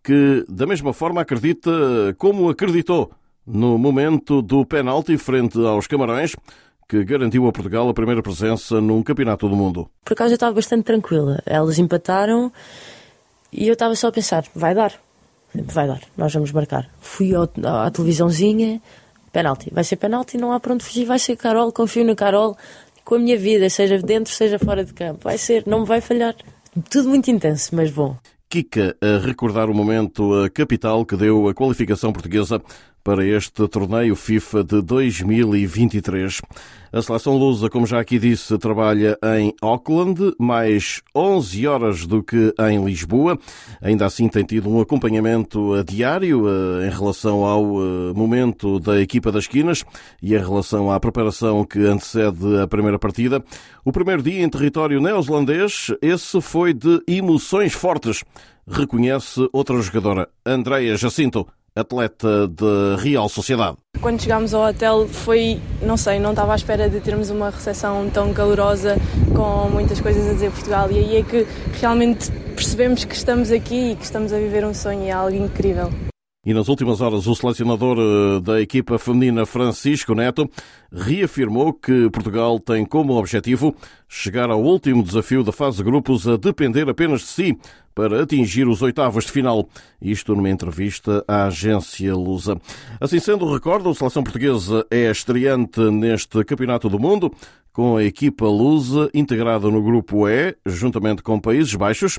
que 0.02 0.42
da 0.48 0.66
mesma 0.66 0.94
forma 0.94 1.20
acredita 1.20 1.70
como 2.16 2.48
acreditou 2.48 3.12
no 3.46 3.76
momento 3.76 4.40
do 4.40 4.64
penalti 4.64 5.18
frente 5.18 5.58
aos 5.58 5.86
Camarões, 5.86 6.34
que 6.88 7.04
garantiu 7.04 7.46
a 7.46 7.52
Portugal 7.52 7.90
a 7.90 7.94
primeira 7.94 8.22
presença 8.22 8.80
num 8.80 9.02
campeonato 9.02 9.48
do 9.50 9.54
mundo. 9.54 9.90
Por 10.02 10.14
acaso 10.14 10.30
eu 10.30 10.36
estava 10.36 10.54
bastante 10.54 10.84
tranquila. 10.84 11.42
Elas 11.44 11.78
empataram 11.78 12.50
e 13.52 13.68
eu 13.68 13.74
estava 13.74 13.94
só 13.94 14.08
a 14.08 14.12
pensar, 14.12 14.44
vai 14.54 14.74
dar. 14.74 14.94
Vai 15.54 15.86
dar, 15.86 16.00
nós 16.16 16.32
vamos 16.32 16.50
marcar. 16.52 16.88
Fui 16.98 17.32
à 17.34 17.90
televisãozinha, 17.90 18.80
penalti. 19.32 19.70
Vai 19.72 19.84
ser 19.84 19.96
penalti, 19.96 20.36
não 20.36 20.52
há 20.52 20.60
para 20.60 20.74
onde 20.74 20.84
fugir, 20.84 21.04
vai 21.04 21.18
ser 21.18 21.36
Carol, 21.36 21.72
confio 21.72 22.04
na 22.04 22.14
Carol, 22.14 22.56
com 23.04 23.16
a 23.16 23.18
minha 23.18 23.38
vida, 23.38 23.68
seja 23.70 23.98
dentro, 23.98 24.32
seja 24.32 24.58
fora 24.58 24.84
de 24.84 24.92
campo. 24.92 25.20
Vai 25.24 25.38
ser, 25.38 25.64
não 25.66 25.80
me 25.80 25.86
vai 25.86 26.00
falhar. 26.00 26.34
Tudo 26.90 27.08
muito 27.08 27.30
intenso, 27.30 27.74
mas 27.74 27.90
bom. 27.90 28.16
Kika 28.48 28.94
a 29.00 29.26
recordar 29.26 29.70
o 29.70 29.74
momento 29.74 30.30
capital 30.52 31.06
que 31.06 31.16
deu 31.16 31.48
a 31.48 31.54
qualificação 31.54 32.12
portuguesa 32.12 32.62
para 33.02 33.26
este 33.26 33.66
torneio 33.68 34.14
FIFA 34.14 34.64
de 34.64 34.82
2023. 34.82 36.40
A 36.92 37.00
seleção 37.00 37.38
lusa, 37.38 37.70
como 37.70 37.86
já 37.86 37.98
aqui 37.98 38.18
disse, 38.18 38.58
trabalha 38.58 39.18
em 39.38 39.54
Auckland, 39.62 40.34
mais 40.38 41.00
11 41.16 41.66
horas 41.66 42.06
do 42.06 42.22
que 42.22 42.52
em 42.68 42.84
Lisboa. 42.84 43.38
Ainda 43.80 44.04
assim 44.04 44.28
tem 44.28 44.44
tido 44.44 44.68
um 44.68 44.78
acompanhamento 44.78 45.82
diário 45.84 46.44
eh, 46.46 46.86
em 46.86 46.90
relação 46.90 47.44
ao 47.44 47.62
eh, 47.62 48.12
momento 48.14 48.78
da 48.78 49.00
equipa 49.00 49.32
das 49.32 49.44
esquinas 49.44 49.84
e 50.22 50.34
em 50.34 50.38
relação 50.38 50.90
à 50.90 51.00
preparação 51.00 51.64
que 51.64 51.78
antecede 51.78 52.60
a 52.62 52.68
primeira 52.68 52.98
partida. 52.98 53.42
O 53.84 53.90
primeiro 53.90 54.22
dia 54.22 54.42
em 54.42 54.48
território 54.50 55.00
neozelandês, 55.00 55.86
esse 56.02 56.40
foi 56.42 56.74
de 56.74 57.02
emoções 57.08 57.72
fortes, 57.72 58.22
reconhece 58.68 59.48
outra 59.50 59.80
jogadora, 59.80 60.28
Andreia 60.44 60.94
Jacinto 60.96 61.46
atleta 61.74 62.48
de 62.48 63.02
Real 63.02 63.28
Sociedade. 63.28 63.76
Quando 64.00 64.20
chegámos 64.20 64.52
ao 64.52 64.68
hotel 64.68 65.06
foi, 65.08 65.60
não 65.80 65.96
sei, 65.96 66.18
não 66.18 66.30
estava 66.30 66.52
à 66.52 66.56
espera 66.56 66.88
de 66.88 67.00
termos 67.00 67.30
uma 67.30 67.50
recepção 67.50 68.10
tão 68.10 68.32
calorosa 68.32 68.96
com 69.34 69.70
muitas 69.70 70.00
coisas 70.00 70.28
a 70.28 70.32
dizer 70.32 70.50
Portugal 70.50 70.90
e 70.90 70.98
aí 70.98 71.16
é 71.16 71.22
que 71.22 71.46
realmente 71.80 72.30
percebemos 72.54 73.04
que 73.04 73.14
estamos 73.14 73.50
aqui 73.50 73.92
e 73.92 73.96
que 73.96 74.04
estamos 74.04 74.32
a 74.32 74.38
viver 74.38 74.64
um 74.64 74.74
sonho 74.74 75.04
e 75.04 75.08
é 75.08 75.12
algo 75.12 75.36
incrível. 75.36 75.90
E 76.44 76.52
nas 76.52 76.68
últimas 76.68 77.00
horas, 77.00 77.28
o 77.28 77.36
selecionador 77.36 77.96
eh, 78.00 78.40
da 78.40 78.60
equipa 78.60 78.98
feminina 78.98 79.46
Francisco 79.46 80.12
Neto 80.12 80.50
reafirmou 80.92 81.72
que 81.72 82.10
Portugal 82.10 82.58
tem 82.58 82.84
como 82.84 83.12
objetivo 83.12 83.72
chegar 84.08 84.50
ao 84.50 84.60
último 84.60 85.04
desafio 85.04 85.44
da 85.44 85.52
fase 85.52 85.76
de 85.76 85.84
grupos 85.84 86.26
a 86.26 86.36
depender 86.36 86.88
apenas 86.90 87.20
de 87.20 87.28
si 87.28 87.58
para 87.94 88.24
atingir 88.24 88.66
os 88.66 88.82
oitavos 88.82 89.24
de 89.26 89.30
final. 89.30 89.68
Isto 90.00 90.34
numa 90.34 90.50
entrevista 90.50 91.24
à 91.28 91.44
agência 91.44 92.12
Lusa. 92.12 92.60
Assim 93.00 93.20
sendo, 93.20 93.48
recorda, 93.52 93.88
a 93.88 93.94
seleção 93.94 94.24
portuguesa 94.24 94.84
é 94.90 95.08
estreante 95.12 95.78
neste 95.92 96.42
Campeonato 96.42 96.88
do 96.88 96.98
Mundo, 96.98 97.32
com 97.72 97.96
a 97.96 98.02
equipa 98.02 98.46
Lusa 98.46 99.08
integrada 99.14 99.70
no 99.70 99.80
grupo 99.80 100.28
E, 100.28 100.56
juntamente 100.66 101.22
com 101.22 101.38
Países 101.38 101.76
Baixos, 101.76 102.18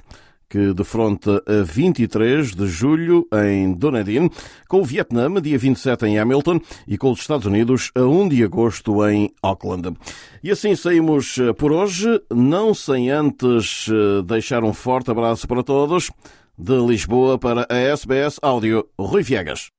que 0.54 0.72
defronta 0.72 1.42
a 1.48 1.64
23 1.64 2.54
de 2.54 2.68
julho 2.68 3.28
em 3.50 3.74
Dunedin, 3.74 4.30
com 4.68 4.82
o 4.82 4.86
Vietnã, 4.86 5.28
dia 5.42 5.58
27 5.58 6.06
em 6.06 6.20
Hamilton, 6.20 6.60
e 6.88 6.96
com 6.96 7.10
os 7.10 7.22
Estados 7.22 7.48
Unidos 7.48 7.90
a 7.96 8.04
1 8.04 8.30
de 8.30 8.44
agosto 8.44 9.04
em 9.10 9.32
Auckland. 9.42 9.98
E 10.44 10.52
assim 10.52 10.76
saímos 10.76 11.40
eh, 11.40 11.54
por 11.54 11.72
hoje, 11.72 12.22
não 12.30 12.72
sem 12.72 13.10
antes 13.10 13.88
eh, 13.90 14.22
deixar 14.22 14.64
um 14.64 14.74
forte 14.74 15.10
abraço 15.10 15.48
para 15.48 15.64
todos. 15.64 16.12
De 16.56 16.78
Lisboa 16.86 17.40
para 17.40 17.66
a 17.68 17.76
SBS 17.76 18.38
Áudio, 18.40 18.86
Rui 18.96 19.24
Viegas. 19.24 19.73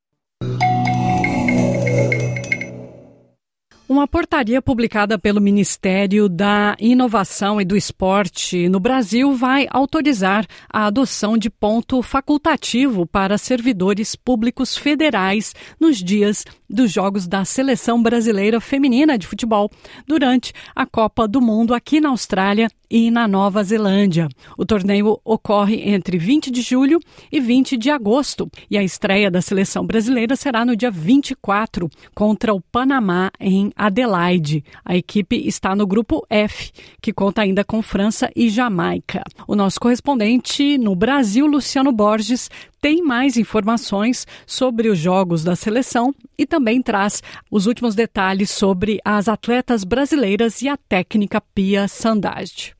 Uma 3.94 4.08
portaria 4.08 4.60
publicada 4.60 5.16
pelo 5.16 5.40
Ministério 5.40 6.28
da 6.28 6.74
Inovação 6.80 7.60
e 7.60 7.64
do 7.64 7.76
Esporte 7.76 8.68
no 8.68 8.80
Brasil 8.80 9.36
vai 9.36 9.68
autorizar 9.70 10.44
a 10.68 10.86
adoção 10.86 11.38
de 11.38 11.48
ponto 11.48 12.02
facultativo 12.02 13.06
para 13.06 13.38
servidores 13.38 14.16
públicos 14.16 14.76
federais 14.76 15.54
nos 15.78 15.98
dias 15.98 16.44
dos 16.74 16.92
Jogos 16.92 17.26
da 17.26 17.44
Seleção 17.44 18.02
Brasileira 18.02 18.60
Feminina 18.60 19.16
de 19.16 19.26
Futebol 19.26 19.70
durante 20.06 20.52
a 20.74 20.84
Copa 20.84 21.26
do 21.26 21.40
Mundo 21.40 21.72
aqui 21.72 22.00
na 22.00 22.10
Austrália 22.10 22.68
e 22.90 23.10
na 23.10 23.26
Nova 23.26 23.62
Zelândia. 23.62 24.28
O 24.56 24.64
torneio 24.64 25.18
ocorre 25.24 25.88
entre 25.88 26.18
20 26.18 26.50
de 26.50 26.62
julho 26.62 27.00
e 27.30 27.40
20 27.40 27.76
de 27.76 27.90
agosto 27.90 28.48
e 28.70 28.76
a 28.76 28.82
estreia 28.82 29.30
da 29.30 29.40
seleção 29.40 29.86
brasileira 29.86 30.36
será 30.36 30.64
no 30.64 30.76
dia 30.76 30.90
24 30.90 31.88
contra 32.14 32.54
o 32.54 32.60
Panamá 32.60 33.30
em 33.40 33.72
Adelaide. 33.74 34.64
A 34.84 34.96
equipe 34.96 35.36
está 35.46 35.74
no 35.74 35.86
grupo 35.86 36.26
F, 36.28 36.70
que 37.00 37.12
conta 37.12 37.42
ainda 37.42 37.64
com 37.64 37.82
França 37.82 38.30
e 38.36 38.48
Jamaica. 38.48 39.22
O 39.48 39.56
nosso 39.56 39.80
correspondente 39.80 40.76
no 40.78 40.94
Brasil, 40.94 41.46
Luciano 41.46 41.92
Borges, 41.92 42.50
tem 42.84 43.02
mais 43.02 43.38
informações 43.38 44.26
sobre 44.46 44.90
os 44.90 44.98
jogos 44.98 45.42
da 45.42 45.56
seleção 45.56 46.14
e 46.36 46.44
também 46.44 46.82
traz 46.82 47.22
os 47.50 47.64
últimos 47.64 47.94
detalhes 47.94 48.50
sobre 48.50 49.00
as 49.02 49.26
atletas 49.26 49.84
brasileiras 49.84 50.60
e 50.60 50.68
a 50.68 50.76
técnica 50.76 51.40
Pia 51.40 51.88
Sandage. 51.88 52.74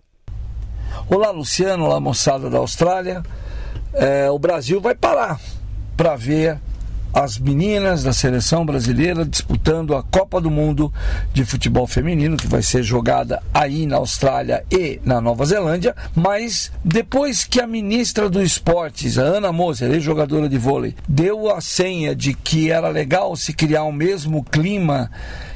Olá, 1.09 1.31
Luciano, 1.31 1.87
olá, 1.87 1.99
moçada 1.99 2.51
da 2.51 2.59
Austrália. 2.59 3.23
É, 3.95 4.31
o 4.31 4.39
Brasil 4.39 4.79
vai 4.79 4.95
parar 4.95 5.41
para 5.97 6.15
ver 6.17 6.61
as 7.15 7.39
meninas 7.39 8.03
da 8.03 8.13
seleção 8.13 8.67
brasileira 8.67 9.25
disputando 9.25 9.95
a 9.95 10.03
Copa 10.03 10.41
do 10.41 10.51
Mundo 10.51 10.93
de 11.33 11.45
futebol 11.45 11.87
feminino, 11.87 12.37
que 12.37 12.49
vai 12.49 12.61
ser 12.61 12.83
jogada 12.83 13.41
aí 13.55 13.87
na 13.87 13.99
Austrália 13.99 14.65
e 14.69 15.01
na 15.05 15.21
Nova 15.21 15.47
Zelândia. 15.47 15.95
Mas 16.13 16.73
depois 16.85 17.45
que 17.45 17.61
a 17.61 17.69
ministra 17.69 18.29
do 18.29 18.43
Esportes, 18.43 19.17
a 19.17 19.23
Ana 19.23 19.53
Moser, 19.53 19.93
ex-jogadora 19.93 20.49
de 20.49 20.59
vôlei, 20.59 20.97
deu 21.09 21.55
a 21.55 21.61
senha 21.61 22.17
de 22.17 22.35
que 22.35 22.73
era 22.73 22.89
legal 22.89 23.37
se 23.37 23.53
criar 23.53 23.85
o 23.85 23.93
mesmo 23.93 24.43
clima 24.43 25.09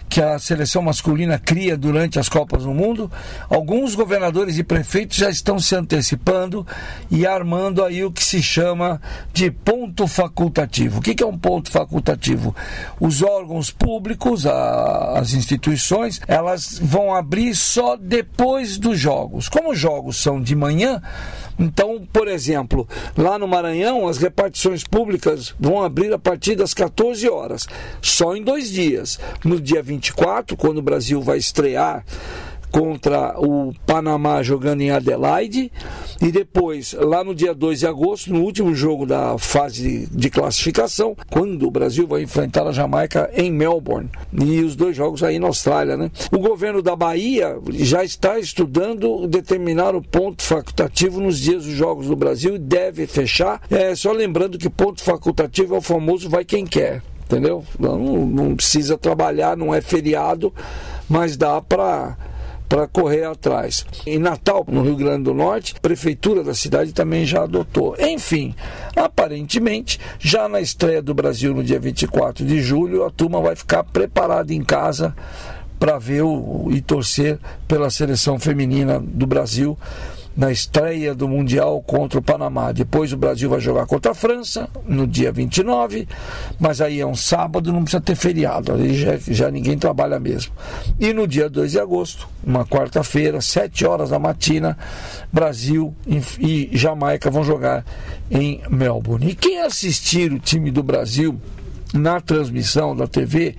que 0.09 0.21
a 0.21 0.39
seleção 0.39 0.83
masculina 0.83 1.39
cria 1.39 1.77
durante 1.77 2.19
as 2.19 2.29
Copas 2.29 2.65
do 2.65 2.73
Mundo, 2.73 3.11
alguns 3.49 3.95
governadores 3.95 4.59
e 4.59 4.65
prefeitos 4.65 5.17
já 5.17 5.29
estão 5.29 5.59
se 5.59 5.75
antecipando 5.75 6.67
e 7.11 7.27
armando 7.27 7.85
aí 7.85 8.05
o 8.05 8.11
que 8.11 8.25
se 8.25 8.43
chama 8.43 9.01
de 9.33 9.51
ponto 9.51 10.07
facultativo. 10.07 10.99
O 10.99 11.03
que 11.03 11.23
é 11.23 11.27
um 11.27 11.37
ponto 11.37 11.71
facultativo? 11.71 12.55
Os 12.99 13.23
órgãos 13.23 13.71
públicos, 13.71 14.47
as 14.47 15.33
instituições, 15.33 16.21
elas 16.27 16.79
vão 16.83 17.15
abrir 17.15 17.55
só 17.55 17.97
depois 17.97 18.79
dos 18.79 18.99
jogos. 18.99 19.49
Como 19.49 19.73
os 19.73 19.79
jogos 19.79 20.17
são 20.17 20.41
de 20.41 20.55
manhã, 20.55 21.03
então, 21.59 22.07
por 22.13 22.29
exemplo, 22.29 22.89
lá 23.17 23.39
no 23.39 23.49
Maranhão, 23.49 24.07
as 24.07 24.19
repartições 24.19 24.85
públicas 24.85 25.55
vão 25.59 25.83
abrir 25.83 26.13
a 26.13 26.19
partir 26.19 26.55
das 26.55 26.73
14 26.73 27.29
horas, 27.29 27.67
só 28.01 28.37
em 28.37 28.43
dois 28.43 28.71
dias. 28.71 29.19
No 29.45 29.61
dia 29.61 29.83
24, 29.83 30.57
quando 30.57 30.79
o 30.79 30.83
Brasil 30.83 31.21
vai 31.21 31.39
estrear 31.39 32.05
contra 32.71 33.39
o 33.39 33.73
Panamá 33.87 34.43
jogando 34.43 34.81
em 34.81 34.91
Adelaide 34.91 35.71
e 36.21 36.31
depois 36.31 36.95
lá 36.99 37.23
no 37.23 37.35
dia 37.35 37.55
2 37.55 37.81
de 37.81 37.87
agosto, 37.87 38.33
no 38.33 38.43
último 38.43 38.75
jogo 38.75 39.07
da 39.07 39.39
fase 39.39 40.09
de 40.11 40.31
classificação, 40.31 41.16
quando 41.31 41.66
o 41.66 41.71
Brasil 41.71 42.07
vai 42.07 42.23
enfrentar 42.23 42.66
a 42.66 42.73
Jamaica 42.73 43.31
em 43.35 43.51
Melbourne 43.51 44.11
e 44.33 44.61
os 44.61 44.75
dois 44.75 44.97
jogos 44.97 45.23
aí 45.23 45.39
na 45.39 45.47
Austrália, 45.47 45.97
né? 45.97 46.11
O 46.33 46.39
governo 46.39 46.83
da 46.83 46.97
Bahia 46.97 47.59
já 47.73 48.05
está 48.05 48.39
estudando 48.39 49.27
determinar 49.27 49.95
o 49.95 50.03
ponto 50.03 50.43
facultativo 50.43 51.21
nos 51.21 51.39
dias 51.39 51.64
dos 51.64 51.75
jogos 51.75 52.07
do 52.07 52.16
Brasil 52.16 52.57
e 52.57 52.59
deve 52.59 53.07
fechar. 53.07 53.61
É 53.71 53.95
só 53.95 54.12
lembrando 54.12 54.59
que 54.59 54.69
ponto 54.69 55.03
facultativo 55.03 55.75
é 55.75 55.79
o 55.79 55.83
famoso 55.83 56.29
vai 56.29 56.45
quem 56.45 56.66
quer 56.66 57.03
entendeu? 57.29 57.62
Não, 57.79 58.27
não 58.27 58.57
precisa 58.57 58.97
trabalhar, 58.97 59.55
não 59.55 59.75
é 59.75 59.83
feriado, 59.83 60.53
mas 61.07 61.37
dá 61.37 61.61
para 61.61 62.16
para 62.69 62.87
correr 62.87 63.25
atrás. 63.25 63.87
Em 64.07 64.19
Natal, 64.19 64.64
no 64.69 64.83
Rio 64.83 64.97
Grande 64.97 65.25
do 65.25 65.35
Norte, 65.35 65.75
a 65.77 65.81
prefeitura 65.81 66.45
da 66.45 66.55
cidade 66.55 66.93
também 66.93 67.25
já 67.25 67.45
adotou. 67.45 67.97
Enfim, 67.99 68.55
aparentemente, 68.95 69.99
já 70.19 70.49
na 70.49 70.61
estreia 70.61 71.01
do 71.01 71.14
Brasil 71.14 71.55
no 71.55 71.64
dia 71.64 71.81
24 71.81 72.45
de 72.45 72.61
julho, 72.61 73.05
a 73.05 73.11
turma 73.11 73.41
vai 73.41 73.57
ficar 73.57 73.85
preparada 73.85 74.53
em 74.53 74.62
casa 74.62 75.16
para 75.79 75.99
ver 75.99 76.23
o, 76.23 76.69
e 76.71 76.81
torcer 76.81 77.39
pela 77.66 77.89
seleção 77.89 78.39
feminina 78.39 79.01
do 79.01 79.27
Brasil 79.27 79.79
na 80.39 80.53
estreia 80.53 81.16
do 81.16 81.26
Mundial 81.26 81.82
contra 81.82 82.20
o 82.20 82.22
Panamá. 82.22 82.70
Depois 82.70 83.12
o 83.12 83.16
Brasil 83.16 83.51
vai 83.51 83.59
jogar 83.59 83.86
contra 83.86 84.12
a 84.12 84.14
França 84.14 84.68
no 84.86 85.05
dia 85.05 85.32
29, 85.32 86.07
mas 86.61 86.80
aí 86.80 87.01
é 87.01 87.07
um 87.07 87.16
sábado, 87.16 87.72
não 87.72 87.82
precisa 87.82 88.01
ter 88.01 88.14
feriado, 88.14 88.72
aí 88.72 88.95
já, 88.95 89.16
já 89.16 89.51
ninguém 89.51 89.76
trabalha 89.76 90.20
mesmo. 90.20 90.53
E 91.01 91.12
no 91.12 91.26
dia 91.26 91.51
2 91.51 91.72
de 91.72 91.80
agosto, 91.80 92.28
uma 92.45 92.64
quarta-feira, 92.64 93.41
7 93.41 93.84
horas 93.84 94.11
da 94.11 94.18
matina, 94.20 94.78
Brasil 95.32 95.93
e 96.39 96.70
Jamaica 96.72 97.32
vão 97.32 97.43
jogar 97.43 97.84
em 98.30 98.62
Melbourne. 98.70 99.30
E 99.30 99.34
quem 99.34 99.61
assistir 99.61 100.32
o 100.32 100.39
time 100.39 100.70
do 100.70 100.84
Brasil 100.84 101.36
na 101.93 102.20
transmissão 102.20 102.95
da 102.95 103.07
TV 103.07 103.57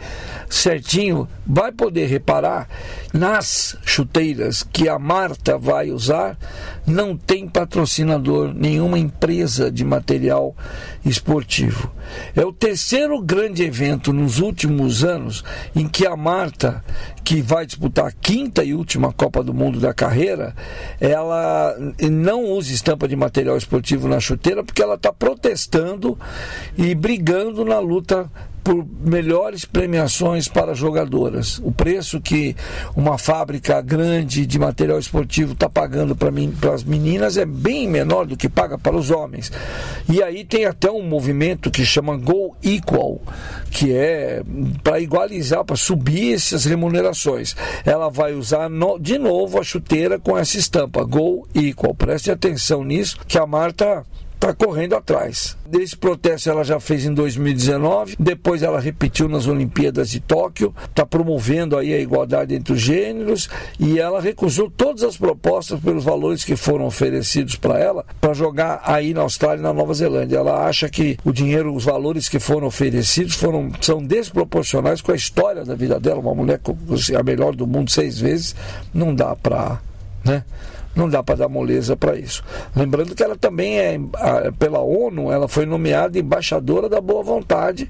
certinho, 0.50 1.28
vai 1.46 1.72
poder 1.72 2.08
reparar 2.08 2.68
nas 3.14 3.78
chuteiras 3.84 4.64
que 4.64 4.88
a 4.88 5.00
Marta 5.00 5.58
vai 5.58 5.92
usar, 5.92 6.38
não 6.86 7.16
tem 7.16 7.48
patrocinador, 7.48 8.54
nenhuma 8.54 8.98
empresa 8.98 9.72
de 9.72 9.84
material 9.84 10.56
esportivo. 11.06 11.92
É 12.36 12.44
o 12.44 12.54
terceiro 12.54 13.22
grande 13.22 13.64
evento 13.64 14.12
nos 14.12 14.40
últimos 14.40 15.04
anos 15.04 15.44
em 15.76 15.88
que 15.88 16.06
a 16.06 16.16
Marta, 16.16 16.84
que 17.30 17.44
vai 17.44 17.64
disputar 17.64 18.08
a 18.08 18.12
quinta 18.12 18.64
e 18.64 18.74
última 18.74 19.14
Copa 19.14 19.44
do 19.44 19.54
Mundo 19.54 19.80
da 19.80 19.94
carreira, 19.94 20.56
ela 21.00 21.76
não 22.10 22.46
usa 22.46 22.74
estampa 22.74 23.08
de 23.08 23.16
material 23.16 23.56
esportivo 23.56 24.08
na 24.08 24.20
chuteira 24.20 24.64
porque 24.64 24.82
ela 24.82 24.96
está 24.96 25.14
protestando 25.14 26.18
e 26.76 26.96
brigando 26.96 27.64
na 27.64 27.78
luta 27.78 28.28
por 28.64 28.86
melhores 29.00 29.66
premiações 29.66 30.48
para 30.48 30.74
jogadoras. 30.74 31.60
O 31.64 31.72
preço 31.72 32.20
que 32.20 32.56
uma 32.96 33.18
fábrica 33.18 33.82
grande 33.82 34.46
de 34.46 34.60
material 34.60 35.00
esportivo 35.00 35.54
está 35.54 35.70
pagando 35.70 36.16
para 36.16 36.74
as 36.74 36.84
meninas 36.84 37.38
é 37.38 37.46
bem 37.46 37.88
menor 37.88 38.26
do 38.26 38.38
que 38.38 38.50
paga 38.50 38.78
para 38.78 38.96
os 38.96 39.12
homens. 39.12 39.52
E 40.10 40.22
aí 40.22 40.44
tem 40.44 40.66
até 40.66 40.90
um 40.92 41.04
movimento 41.04 41.72
que 41.72 41.86
chama 41.86 42.18
Go 42.18 42.56
Equal, 42.64 43.22
que 43.72 43.94
é 43.94 44.42
para 44.84 45.00
igualizar, 45.00 45.64
para 45.64 45.76
subir 45.76 46.34
essas 46.34 46.66
remunerações. 46.66 47.56
Ela 47.86 48.10
vai 48.10 48.34
usar 48.34 48.70
no, 48.70 49.00
de 49.00 49.18
novo 49.18 49.60
a 49.60 49.64
chuteira 49.64 50.20
com 50.20 50.38
essa 50.38 50.58
estampa, 50.58 51.04
Go 51.04 51.48
Equal. 51.56 51.94
Preste 51.96 52.32
atenção 52.32 52.84
nisso, 52.84 53.18
que 53.28 53.38
a 53.38 53.46
Marta 53.46 54.06
está 54.40 54.54
correndo 54.54 54.96
atrás. 54.96 55.58
Esse 55.74 55.98
protesto 55.98 56.50
ela 56.50 56.64
já 56.64 56.80
fez 56.80 57.06
em 57.06 57.14
2019, 57.14 58.16
depois 58.18 58.64
ela 58.64 58.80
repetiu 58.80 59.28
nas 59.28 59.48
Olimpíadas 59.48 60.10
de 60.10 60.22
Tóquio, 60.22 60.74
está 60.86 61.06
promovendo 61.06 61.78
aí 61.78 61.94
a 61.94 62.00
igualdade 62.00 62.56
entre 62.56 62.74
os 62.74 62.80
gêneros 62.80 63.50
e 63.78 64.00
ela 64.00 64.22
recusou 64.22 64.72
todas 64.72 65.04
as 65.04 65.18
propostas 65.18 65.80
pelos 65.82 66.06
valores 66.06 66.46
que 66.46 66.56
foram 66.56 66.86
oferecidos 66.86 67.58
para 67.58 67.78
ela 67.78 68.06
para 68.22 68.34
jogar 68.34 68.82
aí 68.86 69.14
na 69.14 69.22
Austrália 69.22 69.60
e 69.60 69.64
na 69.64 69.74
Nova 69.74 69.94
Zelândia. 69.94 70.38
Ela 70.38 70.66
acha 70.66 70.88
que 70.88 71.18
o 71.26 71.34
dinheiro, 71.34 71.76
os 71.76 71.84
valores 71.84 72.30
que 72.30 72.40
foram 72.40 72.68
oferecidos 72.68 73.36
foram, 73.36 73.70
são 73.82 74.02
desproporcionais 74.02 75.02
com 75.02 75.12
a 75.12 75.16
história 75.16 75.66
da 75.66 75.76
vida 75.76 76.00
dela. 76.00 76.22
Uma 76.22 76.34
mulher 76.34 76.62
a 77.18 77.24
melhor 77.24 77.54
do 77.54 77.68
mundo 77.68 77.92
seis 77.92 78.18
vezes, 78.18 78.56
não 78.94 79.14
dá 79.14 79.36
para. 79.36 79.82
Né? 80.24 80.44
Não 81.00 81.10
dá 81.10 81.24
para 81.24 81.36
dar 81.36 81.50
moleza 81.50 81.96
para 81.96 82.18
isso. 82.18 82.44
Lembrando 82.76 83.16
que 83.16 83.24
ela 83.24 83.38
também 83.38 83.80
é, 83.80 83.98
pela 84.58 84.80
ONU, 84.80 85.32
ela 85.32 85.48
foi 85.48 85.66
nomeada 85.66 86.20
embaixadora 86.20 86.90
da 86.90 87.00
boa 87.00 87.24
vontade 87.24 87.88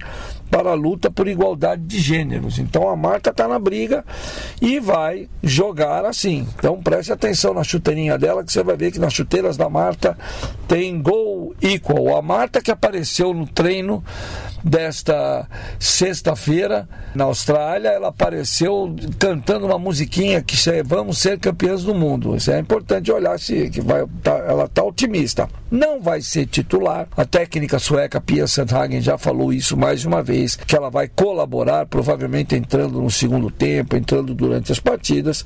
para 0.50 0.72
a 0.72 0.74
luta 0.74 1.12
por 1.12 1.28
igualdade 1.28 1.82
de 1.84 2.00
gêneros. 2.00 2.60
Então 2.60 2.90
a 2.90 2.96
Marta 2.96 3.30
está 3.30 3.48
na 3.48 3.60
briga 3.60 4.04
e 4.62 4.80
vai 4.80 5.28
jogar 5.44 6.06
assim. 6.06 6.48
Então 6.58 6.82
preste 6.82 7.12
atenção 7.12 7.54
na 7.54 7.64
chuteirinha 7.64 8.18
dela, 8.18 8.44
que 8.44 8.52
você 8.52 8.64
vai 8.64 8.76
ver 8.76 8.92
que 8.92 9.00
nas 9.00 9.14
chuteiras 9.14 9.58
da 9.58 9.70
Marta 9.70 10.18
tem 10.68 11.02
gol 11.02 11.39
equal. 11.62 12.18
A 12.18 12.22
Marta 12.22 12.62
que 12.62 12.72
apareceu 12.72 13.34
no 13.34 13.48
treino 13.48 14.04
desta 14.64 15.48
sexta-feira 15.80 16.88
na 17.16 17.26
Austrália, 17.26 17.90
ela 17.90 18.10
apareceu 18.10 18.94
cantando 19.18 19.66
uma 19.66 19.80
musiquinha 19.80 20.42
que 20.42 20.56
vamos 20.84 21.18
ser 21.18 21.40
campeãs 21.40 21.84
do 21.84 21.94
mundo. 21.96 22.36
Isso 22.36 22.52
é 22.52 22.60
importante 22.60 23.12
olhar 23.12 23.40
se 23.40 23.70
que 23.70 23.82
vai, 23.82 24.06
tá, 24.22 24.32
ela 24.48 24.66
está 24.66 24.84
otimista. 24.84 25.48
Não 25.72 26.02
vai 26.02 26.22
ser 26.22 26.46
titular. 26.46 27.08
A 27.16 27.26
técnica 27.26 27.80
sueca 27.80 28.20
Pia 28.20 28.48
Sandhagen 28.48 29.02
já 29.02 29.18
falou 29.18 29.54
isso 29.54 29.78
mais 29.78 30.06
uma 30.06 30.22
vez, 30.22 30.56
que 30.56 30.76
ela 30.76 30.90
vai 30.90 31.08
colaborar, 31.08 31.86
provavelmente 31.86 32.56
entrando 32.56 33.02
no 33.02 33.10
segundo 33.10 33.50
tempo, 33.50 33.96
entrando 33.96 34.34
durante 34.34 34.72
as 34.72 34.80
partidas 34.80 35.46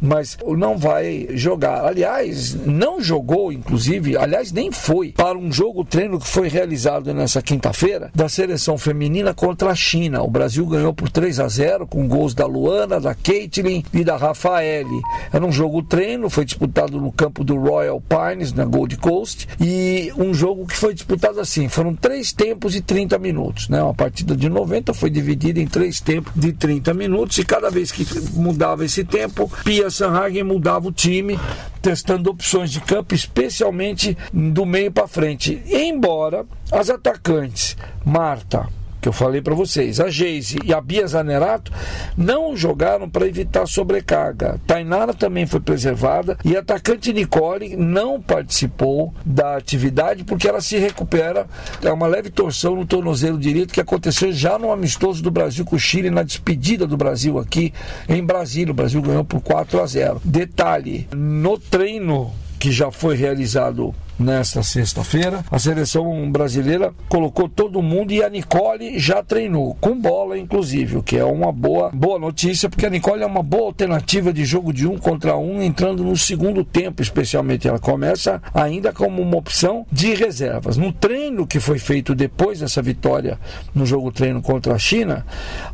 mas 0.00 0.36
não 0.46 0.76
vai 0.76 1.28
jogar. 1.30 1.84
Aliás, 1.84 2.54
não 2.66 3.00
jogou, 3.00 3.50
inclusive, 3.50 4.16
aliás, 4.16 4.52
nem 4.52 4.70
foi 4.70 5.12
para 5.12 5.33
um 5.36 5.52
jogo 5.52 5.84
treino 5.84 6.18
que 6.18 6.26
foi 6.26 6.48
realizado 6.48 7.12
nessa 7.12 7.42
quinta-feira 7.42 8.10
da 8.14 8.28
seleção 8.28 8.76
feminina 8.78 9.34
contra 9.34 9.70
a 9.70 9.74
China. 9.74 10.22
O 10.22 10.30
Brasil 10.30 10.66
ganhou 10.66 10.92
por 10.92 11.08
3 11.08 11.40
a 11.40 11.48
0 11.48 11.86
com 11.86 12.06
gols 12.08 12.34
da 12.34 12.46
Luana, 12.46 13.00
da 13.00 13.14
Caitlin 13.14 13.84
e 13.92 14.04
da 14.04 14.16
Rafaele. 14.16 15.00
Era 15.32 15.44
um 15.44 15.52
jogo 15.52 15.82
treino, 15.82 16.30
foi 16.30 16.44
disputado 16.44 17.00
no 17.00 17.12
campo 17.12 17.44
do 17.44 17.56
Royal 17.56 18.00
Pines, 18.00 18.52
na 18.52 18.64
Gold 18.64 18.96
Coast, 18.96 19.48
e 19.60 20.12
um 20.16 20.32
jogo 20.34 20.66
que 20.66 20.76
foi 20.76 20.94
disputado 20.94 21.40
assim, 21.40 21.68
foram 21.68 21.94
três 21.94 22.32
tempos 22.32 22.74
e 22.74 22.80
30 22.80 23.18
minutos, 23.18 23.68
né? 23.68 23.82
Uma 23.82 23.94
partida 23.94 24.36
de 24.36 24.48
90 24.48 24.94
foi 24.94 25.10
dividida 25.10 25.60
em 25.60 25.66
três 25.66 26.00
tempos 26.00 26.32
de 26.34 26.52
30 26.52 26.94
minutos 26.94 27.38
e 27.38 27.44
cada 27.44 27.70
vez 27.70 27.90
que 27.90 28.06
mudava 28.32 28.84
esse 28.84 29.04
tempo, 29.04 29.50
Pia 29.64 29.90
Sanhagen 29.90 30.44
mudava 30.44 30.88
o 30.88 30.92
time, 30.92 31.38
testando 31.80 32.30
opções 32.30 32.70
de 32.70 32.80
campo, 32.80 33.14
especialmente 33.14 34.16
do 34.32 34.64
meio 34.64 34.90
para 34.90 35.06
frente. 35.06 35.23
Embora 35.70 36.44
as 36.70 36.90
atacantes 36.90 37.76
Marta, 38.04 38.68
que 39.04 39.08
eu 39.08 39.12
falei 39.12 39.42
para 39.42 39.54
vocês, 39.54 40.00
a 40.00 40.08
Geise 40.08 40.56
e 40.64 40.72
a 40.72 40.80
Bia 40.80 41.06
Zanerato 41.06 41.70
não 42.16 42.56
jogaram 42.56 43.06
para 43.06 43.26
evitar 43.26 43.66
sobrecarga. 43.66 44.58
Tainara 44.66 45.12
também 45.12 45.44
foi 45.44 45.60
preservada 45.60 46.38
e 46.42 46.56
a 46.56 46.60
atacante 46.60 47.12
Nicole 47.12 47.76
não 47.76 48.18
participou 48.18 49.12
da 49.22 49.58
atividade 49.58 50.24
porque 50.24 50.48
ela 50.48 50.62
se 50.62 50.78
recupera. 50.78 51.46
É 51.82 51.92
uma 51.92 52.06
leve 52.06 52.30
torção 52.30 52.76
no 52.76 52.86
tornozelo 52.86 53.38
direito 53.38 53.74
que 53.74 53.80
aconteceu 53.80 54.32
já 54.32 54.58
no 54.58 54.72
amistoso 54.72 55.22
do 55.22 55.30
Brasil 55.30 55.66
com 55.66 55.76
o 55.76 55.78
Chile 55.78 56.08
na 56.08 56.22
despedida 56.22 56.86
do 56.86 56.96
Brasil 56.96 57.38
aqui 57.38 57.74
em 58.08 58.24
Brasília. 58.24 58.72
O 58.72 58.74
Brasil 58.74 59.02
ganhou 59.02 59.24
por 59.24 59.42
4 59.42 59.82
a 59.82 59.86
0. 59.86 60.22
Detalhe, 60.24 61.06
no 61.14 61.58
treino 61.58 62.32
que 62.58 62.72
já 62.72 62.90
foi 62.90 63.14
realizado 63.16 63.94
nesta 64.18 64.62
sexta-feira. 64.62 65.44
A 65.50 65.58
seleção 65.58 66.30
brasileira 66.30 66.92
colocou 67.08 67.48
todo 67.48 67.82
mundo 67.82 68.12
e 68.12 68.22
a 68.22 68.28
Nicole 68.28 68.98
já 68.98 69.22
treinou, 69.22 69.76
com 69.80 69.98
bola 69.98 70.38
inclusive, 70.38 70.96
o 70.96 71.02
que 71.02 71.16
é 71.16 71.24
uma 71.24 71.52
boa, 71.52 71.90
boa 71.92 72.18
notícia, 72.18 72.68
porque 72.68 72.86
a 72.86 72.90
Nicole 72.90 73.22
é 73.22 73.26
uma 73.26 73.42
boa 73.42 73.66
alternativa 73.66 74.32
de 74.32 74.44
jogo 74.44 74.72
de 74.72 74.86
um 74.86 74.98
contra 74.98 75.36
um, 75.36 75.62
entrando 75.62 76.04
no 76.04 76.16
segundo 76.16 76.64
tempo, 76.64 77.02
especialmente. 77.02 77.68
Ela 77.68 77.78
começa 77.78 78.40
ainda 78.52 78.92
como 78.92 79.22
uma 79.22 79.36
opção 79.36 79.86
de 79.90 80.14
reservas. 80.14 80.76
No 80.76 80.92
treino 80.92 81.46
que 81.46 81.60
foi 81.60 81.78
feito 81.78 82.14
depois 82.14 82.60
dessa 82.60 82.82
vitória 82.82 83.38
no 83.74 83.86
jogo 83.86 84.12
treino 84.12 84.40
contra 84.40 84.74
a 84.74 84.78
China, 84.78 85.26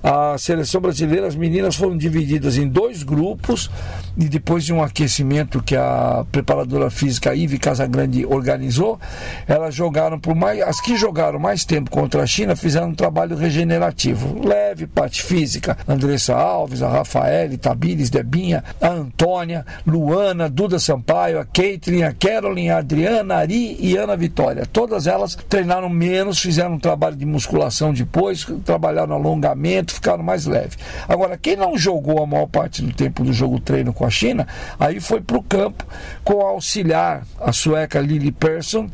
a 0.02 0.36
seleção 0.38 0.80
brasileira, 0.80 1.26
as 1.26 1.34
meninas 1.34 1.76
foram 1.76 1.96
divididas 1.96 2.56
em 2.56 2.68
dois 2.68 3.02
grupos 3.02 3.70
e 4.16 4.24
depois 4.28 4.64
de 4.64 4.72
um 4.72 4.82
aquecimento 4.82 5.62
que 5.62 5.76
a 5.76 6.24
preparadora 6.30 6.90
física 6.90 7.34
Ive 7.34 7.58
Casagrande 7.58 8.24
organizou, 8.30 8.98
elas 9.46 9.74
jogaram 9.74 10.18
por 10.18 10.34
mais. 10.34 10.60
As 10.62 10.80
que 10.80 10.96
jogaram 10.96 11.38
mais 11.38 11.64
tempo 11.64 11.90
contra 11.90 12.22
a 12.22 12.26
China 12.26 12.54
fizeram 12.54 12.88
um 12.88 12.94
trabalho 12.94 13.36
regenerativo. 13.36 14.46
Leve, 14.46 14.86
parte 14.86 15.22
física. 15.22 15.76
Andressa 15.86 16.34
Alves, 16.34 16.82
a 16.82 16.88
Rafael, 16.88 17.56
Tabires, 17.58 18.10
Debinha, 18.10 18.62
a 18.80 18.88
Antônia, 18.88 19.66
Luana, 19.86 20.48
Duda 20.48 20.78
Sampaio, 20.78 21.40
a 21.40 21.44
Caitlin, 21.44 22.02
a 22.02 22.12
Carolyn, 22.12 22.70
a 22.70 22.78
Adriana, 22.78 23.34
a 23.34 23.38
Ari 23.38 23.76
e 23.80 23.96
Ana 23.96 24.16
Vitória. 24.16 24.64
Todas 24.66 25.06
elas 25.06 25.36
treinaram 25.48 25.88
menos, 25.88 26.38
fizeram 26.38 26.74
um 26.74 26.78
trabalho 26.78 27.16
de 27.16 27.26
musculação 27.26 27.92
depois, 27.92 28.46
trabalharam 28.64 29.14
alongamento, 29.14 29.94
ficaram 29.94 30.22
mais 30.22 30.46
leves. 30.46 30.78
Agora, 31.08 31.36
quem 31.36 31.56
não 31.56 31.76
jogou 31.76 32.22
a 32.22 32.26
maior 32.26 32.46
parte 32.46 32.82
do 32.82 32.92
tempo 32.92 33.24
do 33.24 33.32
jogo 33.32 33.58
treino 33.58 33.92
com 33.92 34.04
a 34.04 34.10
China, 34.10 34.46
aí 34.78 35.00
foi 35.00 35.20
para 35.20 35.36
o 35.36 35.42
campo 35.42 35.84
com 36.22 36.46
a 36.46 36.50
auxiliar, 36.50 37.22
a 37.40 37.52
sueca 37.52 38.00
Lili 38.00 38.19
Lily 38.20 38.32
Person, 38.32 38.88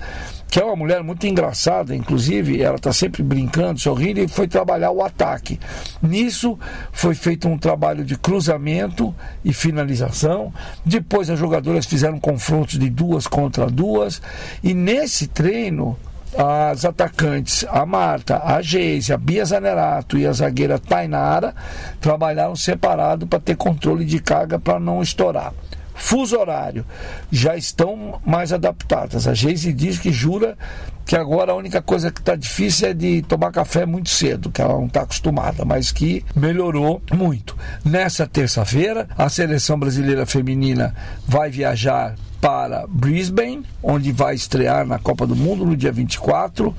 que 0.49 0.61
é 0.61 0.65
uma 0.65 0.77
mulher 0.77 1.03
muito 1.03 1.27
engraçada, 1.27 1.95
inclusive, 1.95 2.63
ela 2.63 2.77
está 2.77 2.93
sempre 2.93 3.23
brincando, 3.23 3.81
sorrindo, 3.81 4.21
e 4.21 4.29
foi 4.29 4.47
trabalhar 4.47 4.93
o 4.93 5.03
ataque. 5.03 5.59
Nisso 6.01 6.59
foi 6.93 7.15
feito 7.15 7.49
um 7.49 7.59
trabalho 7.59 8.05
de 8.05 8.17
cruzamento 8.17 9.15
e 9.45 9.53
finalização. 9.53 10.55
Depois 10.85 11.29
as 11.29 11.39
jogadoras 11.39 11.85
fizeram 11.85 12.19
confrontos 12.19 12.79
de 12.79 12.89
duas 12.89 13.27
contra 13.27 13.67
duas, 13.67 14.23
e 14.63 14.73
nesse 14.73 15.27
treino 15.27 15.99
as 16.39 16.85
atacantes, 16.85 17.65
a 17.69 17.87
Marta, 17.87 18.43
a 18.45 18.61
Geise, 18.61 19.13
a 19.13 19.17
Bia 19.17 19.45
Zanerato 19.45 20.19
e 20.19 20.27
a 20.27 20.33
zagueira 20.33 20.79
Tainara 20.79 21.55
trabalharam 21.99 22.55
separado 22.55 23.27
para 23.27 23.41
ter 23.41 23.57
controle 23.57 24.05
de 24.05 24.19
carga 24.21 24.59
para 24.59 24.79
não 24.79 25.01
estourar 25.01 25.55
fuso 25.97 26.39
horário, 26.39 26.85
já 27.31 27.57
estão 27.57 28.21
mais 28.25 28.53
adaptadas. 28.53 29.27
A 29.27 29.35
Geise 29.35 29.73
diz 29.73 29.99
que 29.99 30.13
jura 30.13 30.57
que 31.05 31.17
agora 31.17 31.53
a 31.53 31.55
única 31.55 31.81
coisa 31.81 32.11
que 32.11 32.21
está 32.21 32.35
difícil 32.35 32.89
é 32.89 32.95
de 32.95 33.23
tomar 33.23 33.53
café 33.53 33.87
muito 33.87 34.11
cedo, 34.11 34.51
que 34.51 34.61
ela 34.61 34.75
não 34.75 34.87
está 34.87 35.03
acostumada, 35.03 35.65
mas 35.65 35.93
que 35.93 36.25
melhorou 36.35 37.01
muito. 37.13 37.57
Nessa 37.85 38.27
terça-feira, 38.27 39.09
a 39.17 39.29
seleção 39.29 39.79
brasileira 39.79 40.27
feminina 40.27 40.95
vai 41.27 41.49
viajar 41.49 42.17
para 42.41 42.87
Brisbane, 42.89 43.65
onde 43.83 44.13
vai 44.13 44.35
estrear 44.35 44.85
na 44.85 44.99
Copa 44.99 45.27
do 45.27 45.37
Mundo 45.37 45.65
no 45.65 45.77
dia 45.77 45.93
24, 45.93 46.75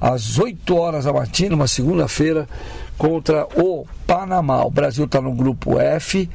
às 0.00 0.38
8 0.38 0.74
horas 0.74 1.04
da 1.04 1.12
matina, 1.12 1.54
uma 1.54 1.68
segunda-feira, 1.68 2.48
contra 2.96 3.46
o 3.54 3.86
Panamá. 4.06 4.64
O 4.64 4.70
Brasil 4.70 5.04
está 5.04 5.20
no 5.20 5.32
grupo 5.32 5.78
F. 5.78 6.28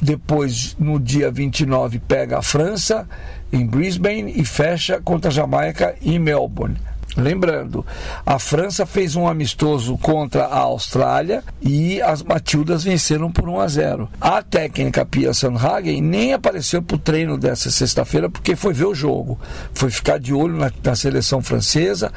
Depois, 0.00 0.76
no 0.78 0.98
dia 0.98 1.30
29, 1.30 1.98
pega 1.98 2.38
a 2.38 2.42
França 2.42 3.08
em 3.52 3.66
Brisbane 3.66 4.32
e 4.36 4.44
fecha 4.44 5.00
contra 5.00 5.30
a 5.30 5.32
Jamaica 5.32 5.94
em 6.02 6.18
Melbourne. 6.18 6.76
Lembrando, 7.16 7.84
a 8.24 8.38
França 8.38 8.86
fez 8.86 9.16
um 9.16 9.26
amistoso 9.26 9.98
contra 9.98 10.44
a 10.44 10.58
Austrália 10.58 11.42
e 11.60 12.00
as 12.00 12.22
Matildas 12.22 12.84
venceram 12.84 13.32
por 13.32 13.48
1 13.48 13.60
a 13.60 13.66
0. 13.66 14.08
A 14.20 14.42
técnica 14.42 15.04
Pia 15.04 15.34
Sanhagen 15.34 16.00
nem 16.00 16.32
apareceu 16.32 16.80
para 16.80 16.94
o 16.94 16.98
treino 16.98 17.36
dessa 17.36 17.70
sexta-feira 17.70 18.30
porque 18.30 18.54
foi 18.54 18.72
ver 18.72 18.86
o 18.86 18.94
jogo. 18.94 19.38
Foi 19.74 19.90
ficar 19.90 20.18
de 20.18 20.32
olho 20.32 20.56
na, 20.56 20.70
na 20.84 20.94
seleção 20.94 21.42
francesa 21.42 22.12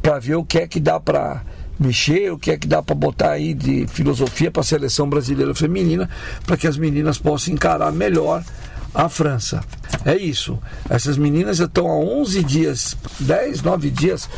para 0.00 0.18
ver 0.18 0.36
o 0.36 0.44
que 0.44 0.58
é 0.58 0.66
que 0.66 0.80
dá 0.80 0.98
para 0.98 1.42
mexer, 1.78 2.32
o 2.32 2.38
que 2.38 2.50
é 2.50 2.56
que 2.56 2.66
dá 2.66 2.82
para 2.82 2.94
botar 2.94 3.30
aí 3.32 3.54
de 3.54 3.86
filosofia 3.86 4.50
para 4.50 4.60
a 4.60 4.64
seleção 4.64 5.08
brasileira 5.08 5.54
feminina, 5.54 6.08
para 6.46 6.56
que 6.56 6.66
as 6.66 6.76
meninas 6.76 7.18
possam 7.18 7.54
encarar 7.54 7.92
melhor 7.92 8.42
a 8.96 9.10
França. 9.10 9.60
É 10.04 10.16
isso. 10.16 10.58
Essas 10.88 11.18
meninas 11.18 11.60
estão 11.60 11.86
há 11.86 11.96
11 11.96 12.42
dias, 12.42 12.96
10, 13.20 13.62
9 13.62 13.90
dias 13.90 14.28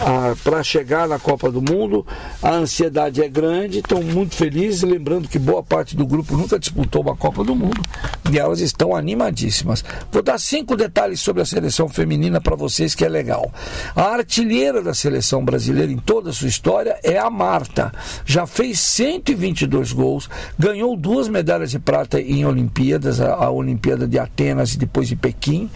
ah, 0.00 0.34
para 0.44 0.62
chegar 0.62 1.08
na 1.08 1.18
Copa 1.18 1.50
do 1.50 1.60
Mundo. 1.60 2.06
A 2.40 2.52
ansiedade 2.52 3.22
é 3.22 3.28
grande, 3.28 3.78
estão 3.78 4.02
muito 4.02 4.36
felizes. 4.36 4.82
Lembrando 4.82 5.28
que 5.28 5.38
boa 5.38 5.62
parte 5.62 5.96
do 5.96 6.06
grupo 6.06 6.36
nunca 6.36 6.58
disputou 6.58 7.02
uma 7.02 7.16
Copa 7.16 7.42
do 7.42 7.56
Mundo 7.56 7.82
e 8.30 8.38
elas 8.38 8.60
estão 8.60 8.94
animadíssimas. 8.94 9.84
Vou 10.12 10.22
dar 10.22 10.38
cinco 10.38 10.76
detalhes 10.76 11.20
sobre 11.20 11.42
a 11.42 11.46
seleção 11.46 11.88
feminina 11.88 12.40
para 12.40 12.54
vocês 12.54 12.94
que 12.94 13.04
é 13.04 13.08
legal. 13.08 13.52
A 13.96 14.14
artilheira 14.14 14.80
da 14.80 14.94
seleção 14.94 15.44
brasileira 15.44 15.90
em 15.90 15.98
toda 15.98 16.30
a 16.30 16.32
sua 16.32 16.48
história 16.48 16.98
é 17.02 17.18
a 17.18 17.30
Marta. 17.30 17.92
Já 18.24 18.46
fez 18.46 18.78
122 18.78 19.92
gols, 19.92 20.30
ganhou 20.56 20.96
duas 20.96 21.28
medalhas 21.28 21.72
de 21.72 21.80
prata 21.80 22.20
em 22.20 22.44
Olimpíadas, 22.46 23.20
a 23.20 23.50
Olimpíada 23.50 24.03
de 24.06 24.18
Atenas 24.18 24.74
e 24.74 24.78
depois 24.78 25.08
de 25.08 25.16
Pequim, 25.16 25.70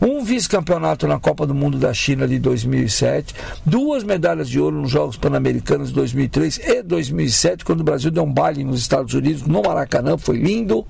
um 0.00 0.24
vice-campeonato 0.24 1.06
na 1.06 1.18
Copa 1.18 1.46
do 1.46 1.54
Mundo 1.54 1.78
da 1.78 1.92
China 1.92 2.26
de 2.26 2.38
2007, 2.38 3.34
duas 3.64 4.04
medalhas 4.04 4.48
de 4.48 4.60
ouro 4.60 4.80
nos 4.80 4.90
Jogos 4.90 5.16
Pan-Americanos 5.16 5.88
de 5.88 5.94
2003 5.94 6.60
e 6.64 6.82
2007, 6.82 7.64
quando 7.64 7.80
o 7.80 7.84
Brasil 7.84 8.10
deu 8.10 8.24
um 8.24 8.32
baile 8.32 8.64
nos 8.64 8.80
Estados 8.80 9.14
Unidos, 9.14 9.42
no 9.42 9.62
Maracanã, 9.62 10.16
foi 10.16 10.36
lindo. 10.36 10.86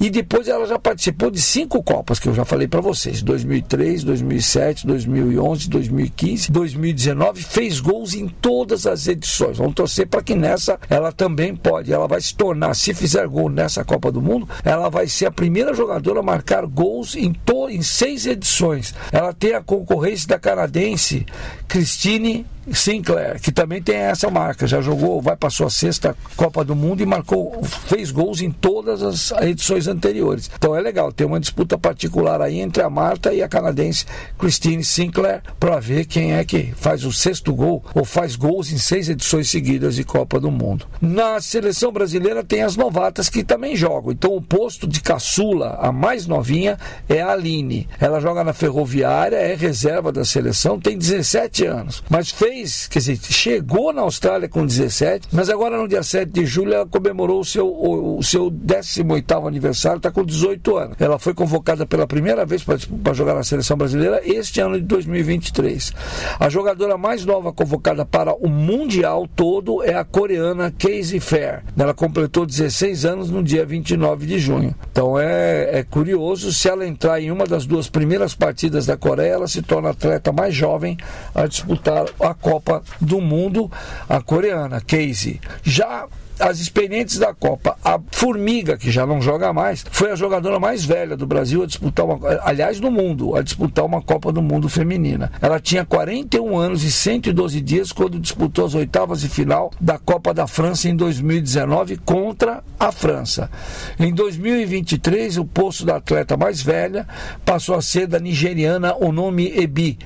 E 0.00 0.08
depois 0.08 0.48
ela 0.48 0.66
já 0.66 0.78
participou 0.78 1.30
de 1.30 1.40
cinco 1.40 1.82
Copas, 1.82 2.18
que 2.18 2.28
eu 2.28 2.34
já 2.34 2.44
falei 2.44 2.66
para 2.66 2.80
vocês: 2.80 3.22
2003, 3.22 4.02
2007, 4.04 4.86
2011, 4.86 5.68
2015, 5.68 6.50
2019. 6.50 7.42
Fez 7.42 7.80
gols 7.80 8.14
em 8.14 8.26
todas 8.28 8.86
as 8.86 9.06
edições. 9.06 9.58
Vamos 9.58 9.74
torcer 9.74 10.06
para 10.06 10.22
que 10.22 10.34
nessa 10.34 10.78
ela 10.88 11.12
também 11.12 11.54
pode. 11.54 11.92
Ela 11.92 12.08
vai 12.08 12.20
se 12.20 12.34
tornar, 12.34 12.74
se 12.74 12.94
fizer 12.94 13.26
gol 13.28 13.50
nessa 13.50 13.84
Copa 13.84 14.10
do 14.10 14.22
Mundo, 14.22 14.48
ela 14.64 14.88
vai 14.88 15.06
ser 15.06 15.26
a 15.26 15.30
primeira 15.30 15.74
jogadora 15.74 16.19
a 16.20 16.22
marcar 16.22 16.66
gols 16.66 17.16
em, 17.16 17.32
to, 17.32 17.68
em 17.68 17.82
seis 17.82 18.26
edições. 18.26 18.94
Ela 19.10 19.32
tem 19.32 19.54
a 19.54 19.62
concorrência 19.62 20.28
da 20.28 20.38
canadense 20.38 21.26
Christine 21.66 22.46
Sinclair, 22.72 23.40
que 23.40 23.50
também 23.50 23.82
tem 23.82 23.96
essa 23.96 24.30
marca, 24.30 24.66
já 24.66 24.80
jogou, 24.80 25.20
vai 25.20 25.36
para 25.36 25.50
sua 25.50 25.70
sexta 25.70 26.16
Copa 26.36 26.64
do 26.64 26.76
Mundo 26.76 27.02
e 27.02 27.06
marcou, 27.06 27.62
fez 27.64 28.10
gols 28.10 28.40
em 28.40 28.50
todas 28.50 29.02
as 29.02 29.32
edições 29.42 29.88
anteriores. 29.88 30.50
Então 30.56 30.76
é 30.76 30.80
legal, 30.80 31.12
tem 31.12 31.26
uma 31.26 31.40
disputa 31.40 31.78
particular 31.78 32.40
aí 32.40 32.60
entre 32.60 32.82
a 32.82 32.90
Marta 32.90 33.32
e 33.32 33.42
a 33.42 33.48
canadense 33.48 34.04
Christine 34.38 34.84
Sinclair 34.84 35.42
para 35.58 35.80
ver 35.80 36.06
quem 36.06 36.34
é 36.34 36.44
que 36.44 36.72
faz 36.76 37.04
o 37.04 37.12
sexto 37.12 37.54
gol 37.54 37.84
ou 37.94 38.04
faz 38.04 38.36
gols 38.36 38.70
em 38.70 38.78
seis 38.78 39.08
edições 39.08 39.50
seguidas 39.50 39.96
de 39.96 40.04
Copa 40.04 40.38
do 40.38 40.50
Mundo. 40.50 40.86
Na 41.00 41.40
seleção 41.40 41.90
brasileira 41.92 42.44
tem 42.44 42.62
as 42.62 42.76
novatas 42.76 43.28
que 43.28 43.42
também 43.42 43.74
jogam. 43.74 44.12
Então 44.12 44.34
o 44.34 44.42
posto 44.42 44.86
de 44.86 45.00
caçula, 45.00 45.78
a 45.80 45.90
mais 45.90 46.26
novinha, 46.26 46.78
é 47.08 47.20
a 47.20 47.32
Aline. 47.32 47.88
Ela 47.98 48.20
joga 48.20 48.44
na 48.44 48.52
Ferroviária, 48.52 49.36
é 49.36 49.54
reserva 49.54 50.12
da 50.12 50.24
seleção, 50.24 50.78
tem 50.78 50.96
17 50.96 51.66
anos, 51.66 52.02
mas 52.08 52.30
fez 52.30 52.59
fez, 52.60 52.86
quer 52.86 52.98
dizer, 52.98 53.18
chegou 53.30 53.92
na 53.92 54.02
Austrália 54.02 54.48
com 54.48 54.64
17, 54.64 55.28
mas 55.32 55.48
agora 55.48 55.76
no 55.76 55.88
dia 55.88 56.02
7 56.02 56.30
de 56.30 56.44
julho 56.46 56.74
ela 56.74 56.86
comemorou 56.86 57.40
o 57.40 57.44
seu, 57.44 57.66
o, 57.66 58.18
o 58.18 58.22
seu 58.22 58.50
18 58.50 59.46
aniversário, 59.46 59.98
está 59.98 60.10
com 60.10 60.24
18 60.24 60.76
anos. 60.76 60.96
Ela 60.98 61.18
foi 61.18 61.34
convocada 61.34 61.86
pela 61.86 62.06
primeira 62.06 62.44
vez 62.44 62.62
para 62.62 63.12
jogar 63.12 63.34
na 63.34 63.42
seleção 63.42 63.76
brasileira 63.76 64.20
este 64.24 64.60
ano 64.60 64.78
de 64.78 64.86
2023. 64.86 65.92
A 66.38 66.48
jogadora 66.48 66.96
mais 66.96 67.24
nova 67.24 67.52
convocada 67.52 68.04
para 68.04 68.34
o 68.34 68.48
Mundial 68.48 69.26
todo 69.34 69.82
é 69.82 69.94
a 69.94 70.04
coreana 70.04 70.72
Casey 70.76 71.20
Fair. 71.20 71.62
Ela 71.78 71.94
completou 71.94 72.44
16 72.44 73.04
anos 73.04 73.30
no 73.30 73.42
dia 73.42 73.64
29 73.64 74.26
de 74.26 74.38
junho. 74.38 74.74
Então 74.90 75.18
é, 75.18 75.78
é 75.78 75.82
curioso, 75.82 76.52
se 76.52 76.68
ela 76.68 76.86
entrar 76.86 77.20
em 77.20 77.30
uma 77.30 77.46
das 77.46 77.66
duas 77.66 77.88
primeiras 77.88 78.34
partidas 78.34 78.86
da 78.86 78.96
Coreia, 78.96 79.32
ela 79.32 79.48
se 79.48 79.62
torna 79.62 79.90
atleta 79.90 80.32
mais 80.32 80.54
jovem 80.54 80.96
a 81.34 81.46
disputar 81.46 82.06
a 82.20 82.34
Copa 82.40 82.82
do 83.00 83.20
Mundo, 83.20 83.70
a 84.08 84.20
coreana, 84.20 84.80
Casey. 84.80 85.40
Já 85.62 86.06
as 86.40 86.58
experientes 86.58 87.18
da 87.18 87.34
Copa. 87.34 87.76
A 87.84 88.00
Formiga, 88.10 88.76
que 88.76 88.90
já 88.90 89.06
não 89.06 89.20
joga 89.20 89.52
mais, 89.52 89.84
foi 89.90 90.10
a 90.10 90.16
jogadora 90.16 90.58
mais 90.58 90.84
velha 90.84 91.16
do 91.16 91.26
Brasil 91.26 91.62
a 91.62 91.66
disputar 91.66 92.06
uma, 92.06 92.18
aliás, 92.42 92.80
do 92.80 92.90
mundo, 92.90 93.36
a 93.36 93.42
disputar 93.42 93.84
uma 93.84 94.00
Copa 94.00 94.32
do 94.32 94.40
Mundo 94.40 94.68
feminina. 94.68 95.30
Ela 95.40 95.60
tinha 95.60 95.84
41 95.84 96.56
anos 96.56 96.82
e 96.82 96.90
112 96.90 97.60
dias 97.60 97.92
quando 97.92 98.18
disputou 98.18 98.64
as 98.64 98.74
oitavas 98.74 99.20
de 99.20 99.28
final 99.28 99.70
da 99.80 99.98
Copa 99.98 100.32
da 100.32 100.46
França 100.46 100.88
em 100.88 100.96
2019 100.96 101.98
contra 101.98 102.64
a 102.78 102.90
França. 102.90 103.50
Em 103.98 104.12
2023, 104.12 105.36
o 105.36 105.44
posto 105.44 105.84
da 105.84 105.96
atleta 105.96 106.36
mais 106.36 106.62
velha 106.62 107.06
passou 107.44 107.74
a 107.74 107.82
ser 107.82 108.06
da 108.06 108.18
nigeriana 108.18 108.96
Onomi 108.96 109.52
Ebi 109.58 109.98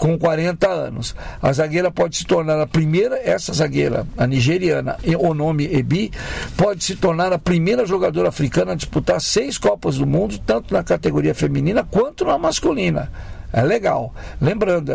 com 0.00 0.18
40 0.18 0.66
anos. 0.66 1.14
A 1.42 1.52
zagueira 1.52 1.90
pode 1.90 2.16
se 2.16 2.24
tornar 2.24 2.58
a 2.58 2.66
primeira, 2.66 3.20
essa 3.22 3.52
zagueira, 3.52 4.06
a 4.16 4.26
nigeriana, 4.26 4.96
o 5.18 5.34
nome 5.34 5.66
Ebi, 5.72 6.10
pode 6.56 6.82
se 6.82 6.96
tornar 6.96 7.34
a 7.34 7.38
primeira 7.38 7.84
jogadora 7.84 8.30
africana 8.30 8.72
a 8.72 8.74
disputar 8.74 9.20
seis 9.20 9.58
Copas 9.58 9.98
do 9.98 10.06
Mundo, 10.06 10.38
tanto 10.38 10.72
na 10.72 10.82
categoria 10.82 11.34
feminina 11.34 11.84
quanto 11.84 12.24
na 12.24 12.38
masculina. 12.38 13.12
É 13.52 13.62
legal. 13.62 14.14
Lembrando, 14.40 14.90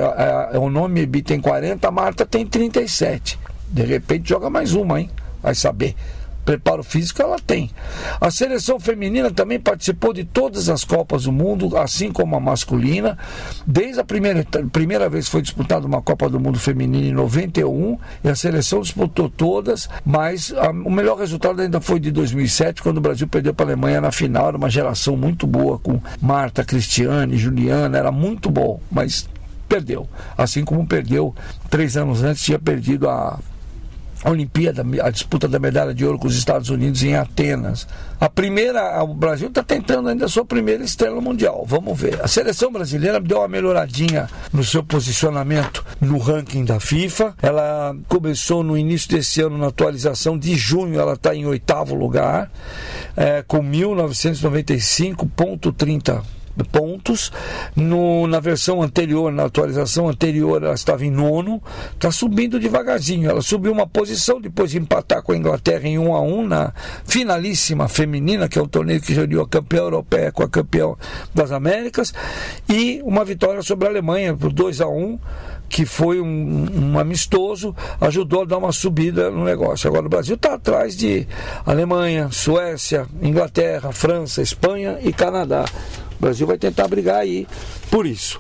o 0.59 0.69
nome 0.71 1.01
Ebi 1.01 1.21
tem 1.21 1.39
40, 1.39 1.87
a 1.87 1.91
Marta 1.91 2.25
tem 2.25 2.43
37. 2.43 3.39
De 3.67 3.83
repente 3.83 4.27
joga 4.27 4.49
mais 4.49 4.73
uma, 4.73 4.99
hein? 4.99 5.11
Vai 5.43 5.53
saber 5.53 5.95
preparo 6.45 6.83
físico 6.83 7.21
ela 7.21 7.37
tem. 7.39 7.71
A 8.21 8.29
seleção 8.29 8.79
feminina 8.79 9.31
também 9.31 9.59
participou 9.59 10.13
de 10.13 10.23
todas 10.23 10.69
as 10.69 10.83
Copas 10.83 11.23
do 11.23 11.31
Mundo, 11.31 11.75
assim 11.75 12.11
como 12.11 12.35
a 12.35 12.39
masculina. 12.39 13.17
Desde 13.65 13.99
a 13.99 14.03
primeira, 14.03 14.45
primeira 14.71 15.09
vez 15.09 15.27
foi 15.27 15.41
disputada 15.41 15.87
uma 15.87 16.01
Copa 16.01 16.29
do 16.29 16.39
Mundo 16.39 16.59
feminina 16.59 17.07
em 17.07 17.13
91, 17.13 17.97
e 18.23 18.29
a 18.29 18.35
seleção 18.35 18.81
disputou 18.81 19.29
todas, 19.29 19.89
mas 20.05 20.53
a, 20.55 20.69
o 20.69 20.91
melhor 20.91 21.17
resultado 21.17 21.61
ainda 21.61 21.81
foi 21.81 21.99
de 21.99 22.11
2007, 22.11 22.81
quando 22.81 22.97
o 22.97 23.01
Brasil 23.01 23.27
perdeu 23.27 23.53
para 23.53 23.65
a 23.65 23.69
Alemanha 23.69 23.99
na 23.99 24.11
final. 24.11 24.49
Era 24.49 24.57
uma 24.57 24.69
geração 24.69 25.17
muito 25.17 25.47
boa 25.47 25.79
com 25.79 25.99
Marta, 26.21 26.63
Cristiane, 26.63 27.37
Juliana, 27.37 27.97
era 27.97 28.11
muito 28.11 28.51
bom, 28.51 28.79
mas 28.91 29.27
perdeu. 29.67 30.07
Assim 30.37 30.63
como 30.63 30.85
perdeu 30.85 31.33
três 31.69 31.97
anos 31.97 32.23
antes, 32.23 32.43
tinha 32.43 32.59
perdido 32.59 33.09
a 33.09 33.39
a 34.25 34.31
Olimpíada, 34.31 34.83
a 35.03 35.11
disputa 35.11 35.47
da 35.47 35.59
medalha 35.59 35.93
de 35.93 36.03
ouro 36.03 36.17
com 36.17 36.27
os 36.27 36.35
Estados 36.35 36.71
Unidos 36.71 37.03
em 37.03 37.15
Atenas. 37.15 37.87
A 38.19 38.27
primeira, 38.27 39.03
o 39.03 39.13
Brasil 39.13 39.49
está 39.49 39.61
tentando 39.61 40.09
ainda 40.09 40.25
a 40.25 40.27
sua 40.27 40.43
primeira 40.43 40.83
estrela 40.83 41.21
mundial. 41.21 41.63
Vamos 41.67 41.95
ver. 41.95 42.19
A 42.23 42.27
seleção 42.27 42.71
brasileira 42.71 43.19
deu 43.19 43.37
uma 43.37 43.47
melhoradinha 43.47 44.27
no 44.51 44.63
seu 44.63 44.83
posicionamento 44.83 45.85
no 46.01 46.17
ranking 46.17 46.65
da 46.65 46.79
FIFA. 46.79 47.35
Ela 47.39 47.95
começou 48.07 48.63
no 48.63 48.75
início 48.75 49.11
desse 49.11 49.41
ano, 49.41 49.59
na 49.59 49.67
atualização 49.67 50.39
de 50.39 50.55
junho, 50.55 50.99
ela 50.99 51.13
está 51.13 51.35
em 51.35 51.45
oitavo 51.45 51.93
lugar, 51.93 52.49
é, 53.15 53.43
com 53.43 53.61
1995,30 53.61 56.23
pontos. 56.63 57.31
No, 57.75 58.27
na 58.27 58.39
versão 58.39 58.81
anterior, 58.81 59.31
na 59.31 59.45
atualização 59.45 60.07
anterior, 60.07 60.63
ela 60.63 60.73
estava 60.73 61.05
em 61.05 61.11
nono. 61.11 61.61
Está 61.93 62.11
subindo 62.11 62.59
devagarzinho. 62.59 63.29
Ela 63.29 63.41
subiu 63.41 63.71
uma 63.71 63.87
posição 63.87 64.39
depois 64.39 64.71
de 64.71 64.77
empatar 64.77 65.21
com 65.21 65.31
a 65.31 65.37
Inglaterra 65.37 65.87
em 65.87 65.97
1 65.97 66.09
um 66.09 66.15
a 66.15 66.21
1 66.21 66.39
um, 66.39 66.47
na 66.47 66.73
finalíssima 67.05 67.87
feminina, 67.87 68.47
que 68.47 68.59
é 68.59 68.61
o 68.61 68.67
torneio 68.67 69.01
que 69.01 69.13
reuniu 69.13 69.41
a 69.41 69.47
campeã 69.47 69.79
europeia 69.79 70.31
com 70.31 70.43
a 70.43 70.49
campeã 70.49 70.93
das 71.33 71.51
Américas, 71.51 72.13
e 72.69 73.01
uma 73.03 73.25
vitória 73.25 73.61
sobre 73.61 73.87
a 73.87 73.91
Alemanha 73.91 74.35
por 74.35 74.51
2 74.51 74.81
a 74.81 74.87
1 74.87 74.97
um, 74.97 75.19
que 75.67 75.85
foi 75.85 76.21
um, 76.21 76.91
um, 76.93 76.99
amistoso, 76.99 77.75
ajudou 77.99 78.43
a 78.43 78.45
dar 78.45 78.57
uma 78.57 78.71
subida 78.71 79.29
no 79.31 79.43
negócio. 79.43 79.89
Agora 79.89 80.05
o 80.05 80.09
Brasil 80.09 80.35
está 80.35 80.53
atrás 80.53 80.95
de 80.95 81.27
Alemanha, 81.65 82.29
Suécia, 82.31 83.07
Inglaterra, 83.21 83.91
França, 83.91 84.41
Espanha 84.41 84.97
e 85.01 85.11
Canadá. 85.11 85.65
O 86.17 86.21
Brasil 86.21 86.47
vai 86.47 86.57
tentar 86.57 86.87
brigar 86.87 87.17
aí 87.17 87.47
por 87.89 88.05
isso. 88.05 88.39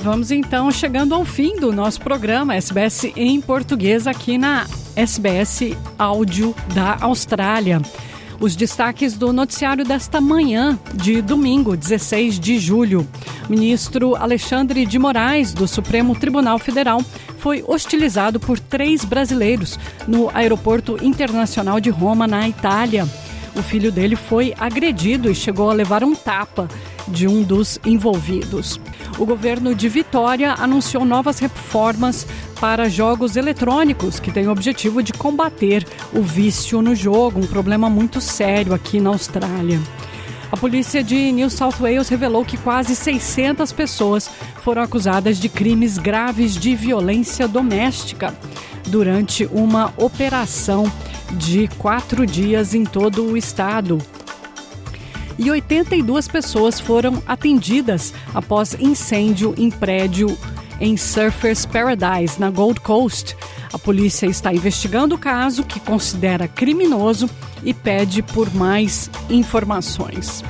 Vamos 0.00 0.30
então 0.30 0.70
chegando 0.70 1.14
ao 1.14 1.24
fim 1.24 1.56
do 1.56 1.70
nosso 1.70 2.00
programa 2.00 2.54
SBS 2.54 3.04
em 3.14 3.40
português 3.40 4.06
aqui 4.06 4.38
na 4.38 4.66
SBS 4.96 5.76
Áudio 5.98 6.54
da 6.74 6.96
Austrália. 7.00 7.82
Os 8.40 8.54
destaques 8.54 9.14
do 9.14 9.32
noticiário 9.32 9.84
desta 9.84 10.20
manhã, 10.20 10.78
de 10.94 11.20
domingo, 11.20 11.76
16 11.76 12.38
de 12.38 12.58
julho. 12.60 13.06
Ministro 13.48 14.14
Alexandre 14.14 14.86
de 14.86 14.96
Moraes, 14.96 15.52
do 15.52 15.66
Supremo 15.66 16.14
Tribunal 16.14 16.56
Federal, 16.58 17.02
foi 17.38 17.64
hostilizado 17.66 18.38
por 18.38 18.60
três 18.60 19.04
brasileiros 19.04 19.76
no 20.06 20.30
Aeroporto 20.32 21.04
Internacional 21.04 21.80
de 21.80 21.90
Roma, 21.90 22.28
na 22.28 22.48
Itália. 22.48 23.08
O 23.56 23.62
filho 23.62 23.90
dele 23.90 24.16
foi 24.16 24.54
agredido 24.58 25.30
e 25.30 25.34
chegou 25.34 25.70
a 25.70 25.74
levar 25.74 26.04
um 26.04 26.14
tapa 26.14 26.68
de 27.06 27.26
um 27.26 27.42
dos 27.42 27.78
envolvidos. 27.84 28.80
O 29.18 29.26
governo 29.26 29.74
de 29.74 29.88
Vitória 29.88 30.54
anunciou 30.58 31.04
novas 31.04 31.38
reformas 31.38 32.26
para 32.60 32.88
jogos 32.88 33.36
eletrônicos, 33.36 34.20
que 34.20 34.30
tem 34.30 34.46
o 34.46 34.50
objetivo 34.50 35.02
de 35.02 35.12
combater 35.12 35.86
o 36.12 36.22
vício 36.22 36.82
no 36.82 36.94
jogo, 36.94 37.40
um 37.40 37.46
problema 37.46 37.88
muito 37.88 38.20
sério 38.20 38.74
aqui 38.74 39.00
na 39.00 39.10
Austrália. 39.10 39.80
A 40.50 40.56
polícia 40.56 41.02
de 41.02 41.30
New 41.30 41.50
South 41.50 41.74
Wales 41.78 42.08
revelou 42.08 42.44
que 42.44 42.56
quase 42.56 42.96
600 42.96 43.70
pessoas 43.72 44.30
foram 44.62 44.82
acusadas 44.82 45.38
de 45.38 45.48
crimes 45.48 45.98
graves 45.98 46.54
de 46.54 46.74
violência 46.74 47.46
doméstica 47.46 48.34
durante 48.88 49.46
uma 49.46 49.92
operação 49.96 50.90
de 51.32 51.68
quatro 51.78 52.26
dias 52.26 52.74
em 52.74 52.84
todo 52.84 53.24
o 53.24 53.36
estado. 53.36 53.98
E 55.38 55.50
82 55.50 56.26
pessoas 56.26 56.80
foram 56.80 57.22
atendidas 57.26 58.12
após 58.34 58.74
incêndio 58.74 59.54
em 59.56 59.70
prédio 59.70 60.36
em 60.80 60.96
Surfers 60.96 61.64
Paradise, 61.64 62.40
na 62.40 62.50
Gold 62.50 62.80
Coast. 62.80 63.36
A 63.72 63.78
polícia 63.78 64.26
está 64.26 64.52
investigando 64.52 65.14
o 65.14 65.18
caso, 65.18 65.62
que 65.62 65.78
considera 65.80 66.48
criminoso, 66.48 67.28
e 67.62 67.74
pede 67.74 68.22
por 68.22 68.52
mais 68.54 69.10
informações. 69.28 70.42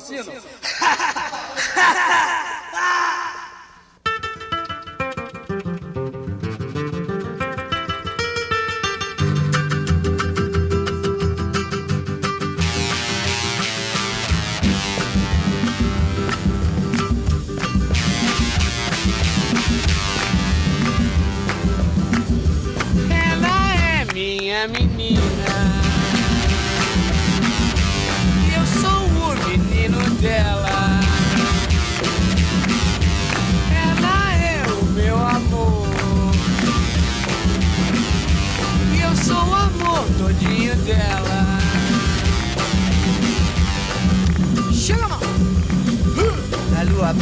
Todo 0.00 0.32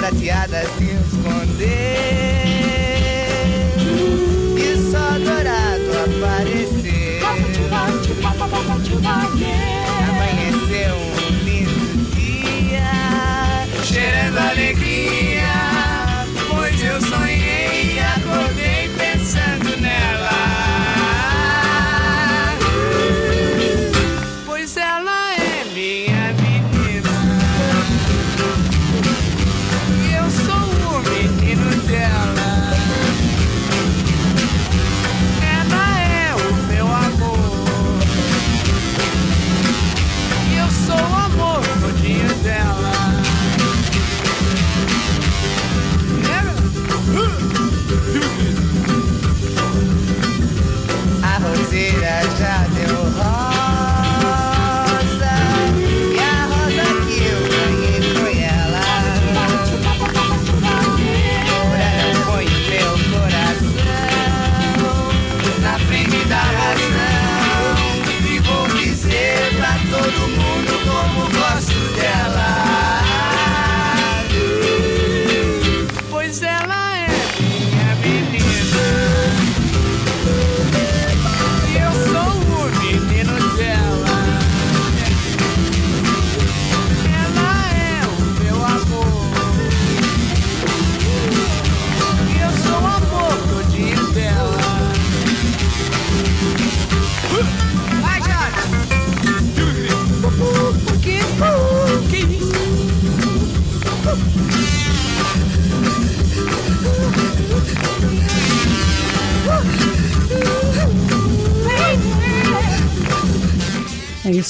prateada 0.07 0.63
se 0.79 0.93
escondeu 0.93 2.16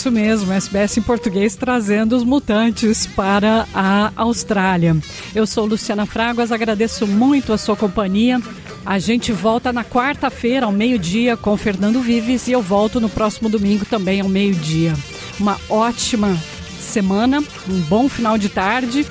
isso 0.07 0.13
mesmo, 0.13 0.53
SBS 0.53 0.99
em 0.99 1.03
português 1.03 1.57
trazendo 1.57 2.15
os 2.15 2.23
mutantes 2.23 3.07
para 3.07 3.67
a 3.75 4.13
Austrália. 4.15 4.97
Eu 5.35 5.49
sou 5.49 5.67
Luciana 5.67 6.07
Fraguas, 6.07 6.53
agradeço 6.53 7.09
muito 7.09 7.53
a 7.53 7.59
sua 7.59 7.75
companhia. 7.75 8.41
A 8.85 9.01
gente 9.01 9.33
volta 9.33 9.73
na 9.73 9.83
quarta-feira 9.83 10.67
ao 10.67 10.71
meio-dia 10.71 11.37
com 11.37 11.57
Fernando 11.57 12.01
Vives 12.01 12.47
e 12.47 12.53
eu 12.53 12.63
volto 12.63 13.01
no 13.01 13.09
próximo 13.09 13.49
domingo 13.49 13.85
também 13.85 14.21
ao 14.21 14.29
meio-dia. 14.29 14.95
Uma 15.41 15.59
ótima 15.69 16.37
semana, 16.79 17.43
um 17.69 17.81
bom 17.81 18.09
final 18.09 18.39
de 18.39 18.49
tarde 18.49 19.05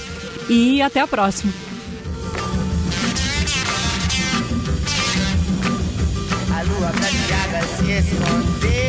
e 0.47 0.81
até 0.81 1.01
a 1.01 1.07
próxima. 1.07 1.51
A 6.57 6.63
lua 6.63 6.89
prateada 6.89 7.67
se 7.67 7.91
escondeu 7.91 8.84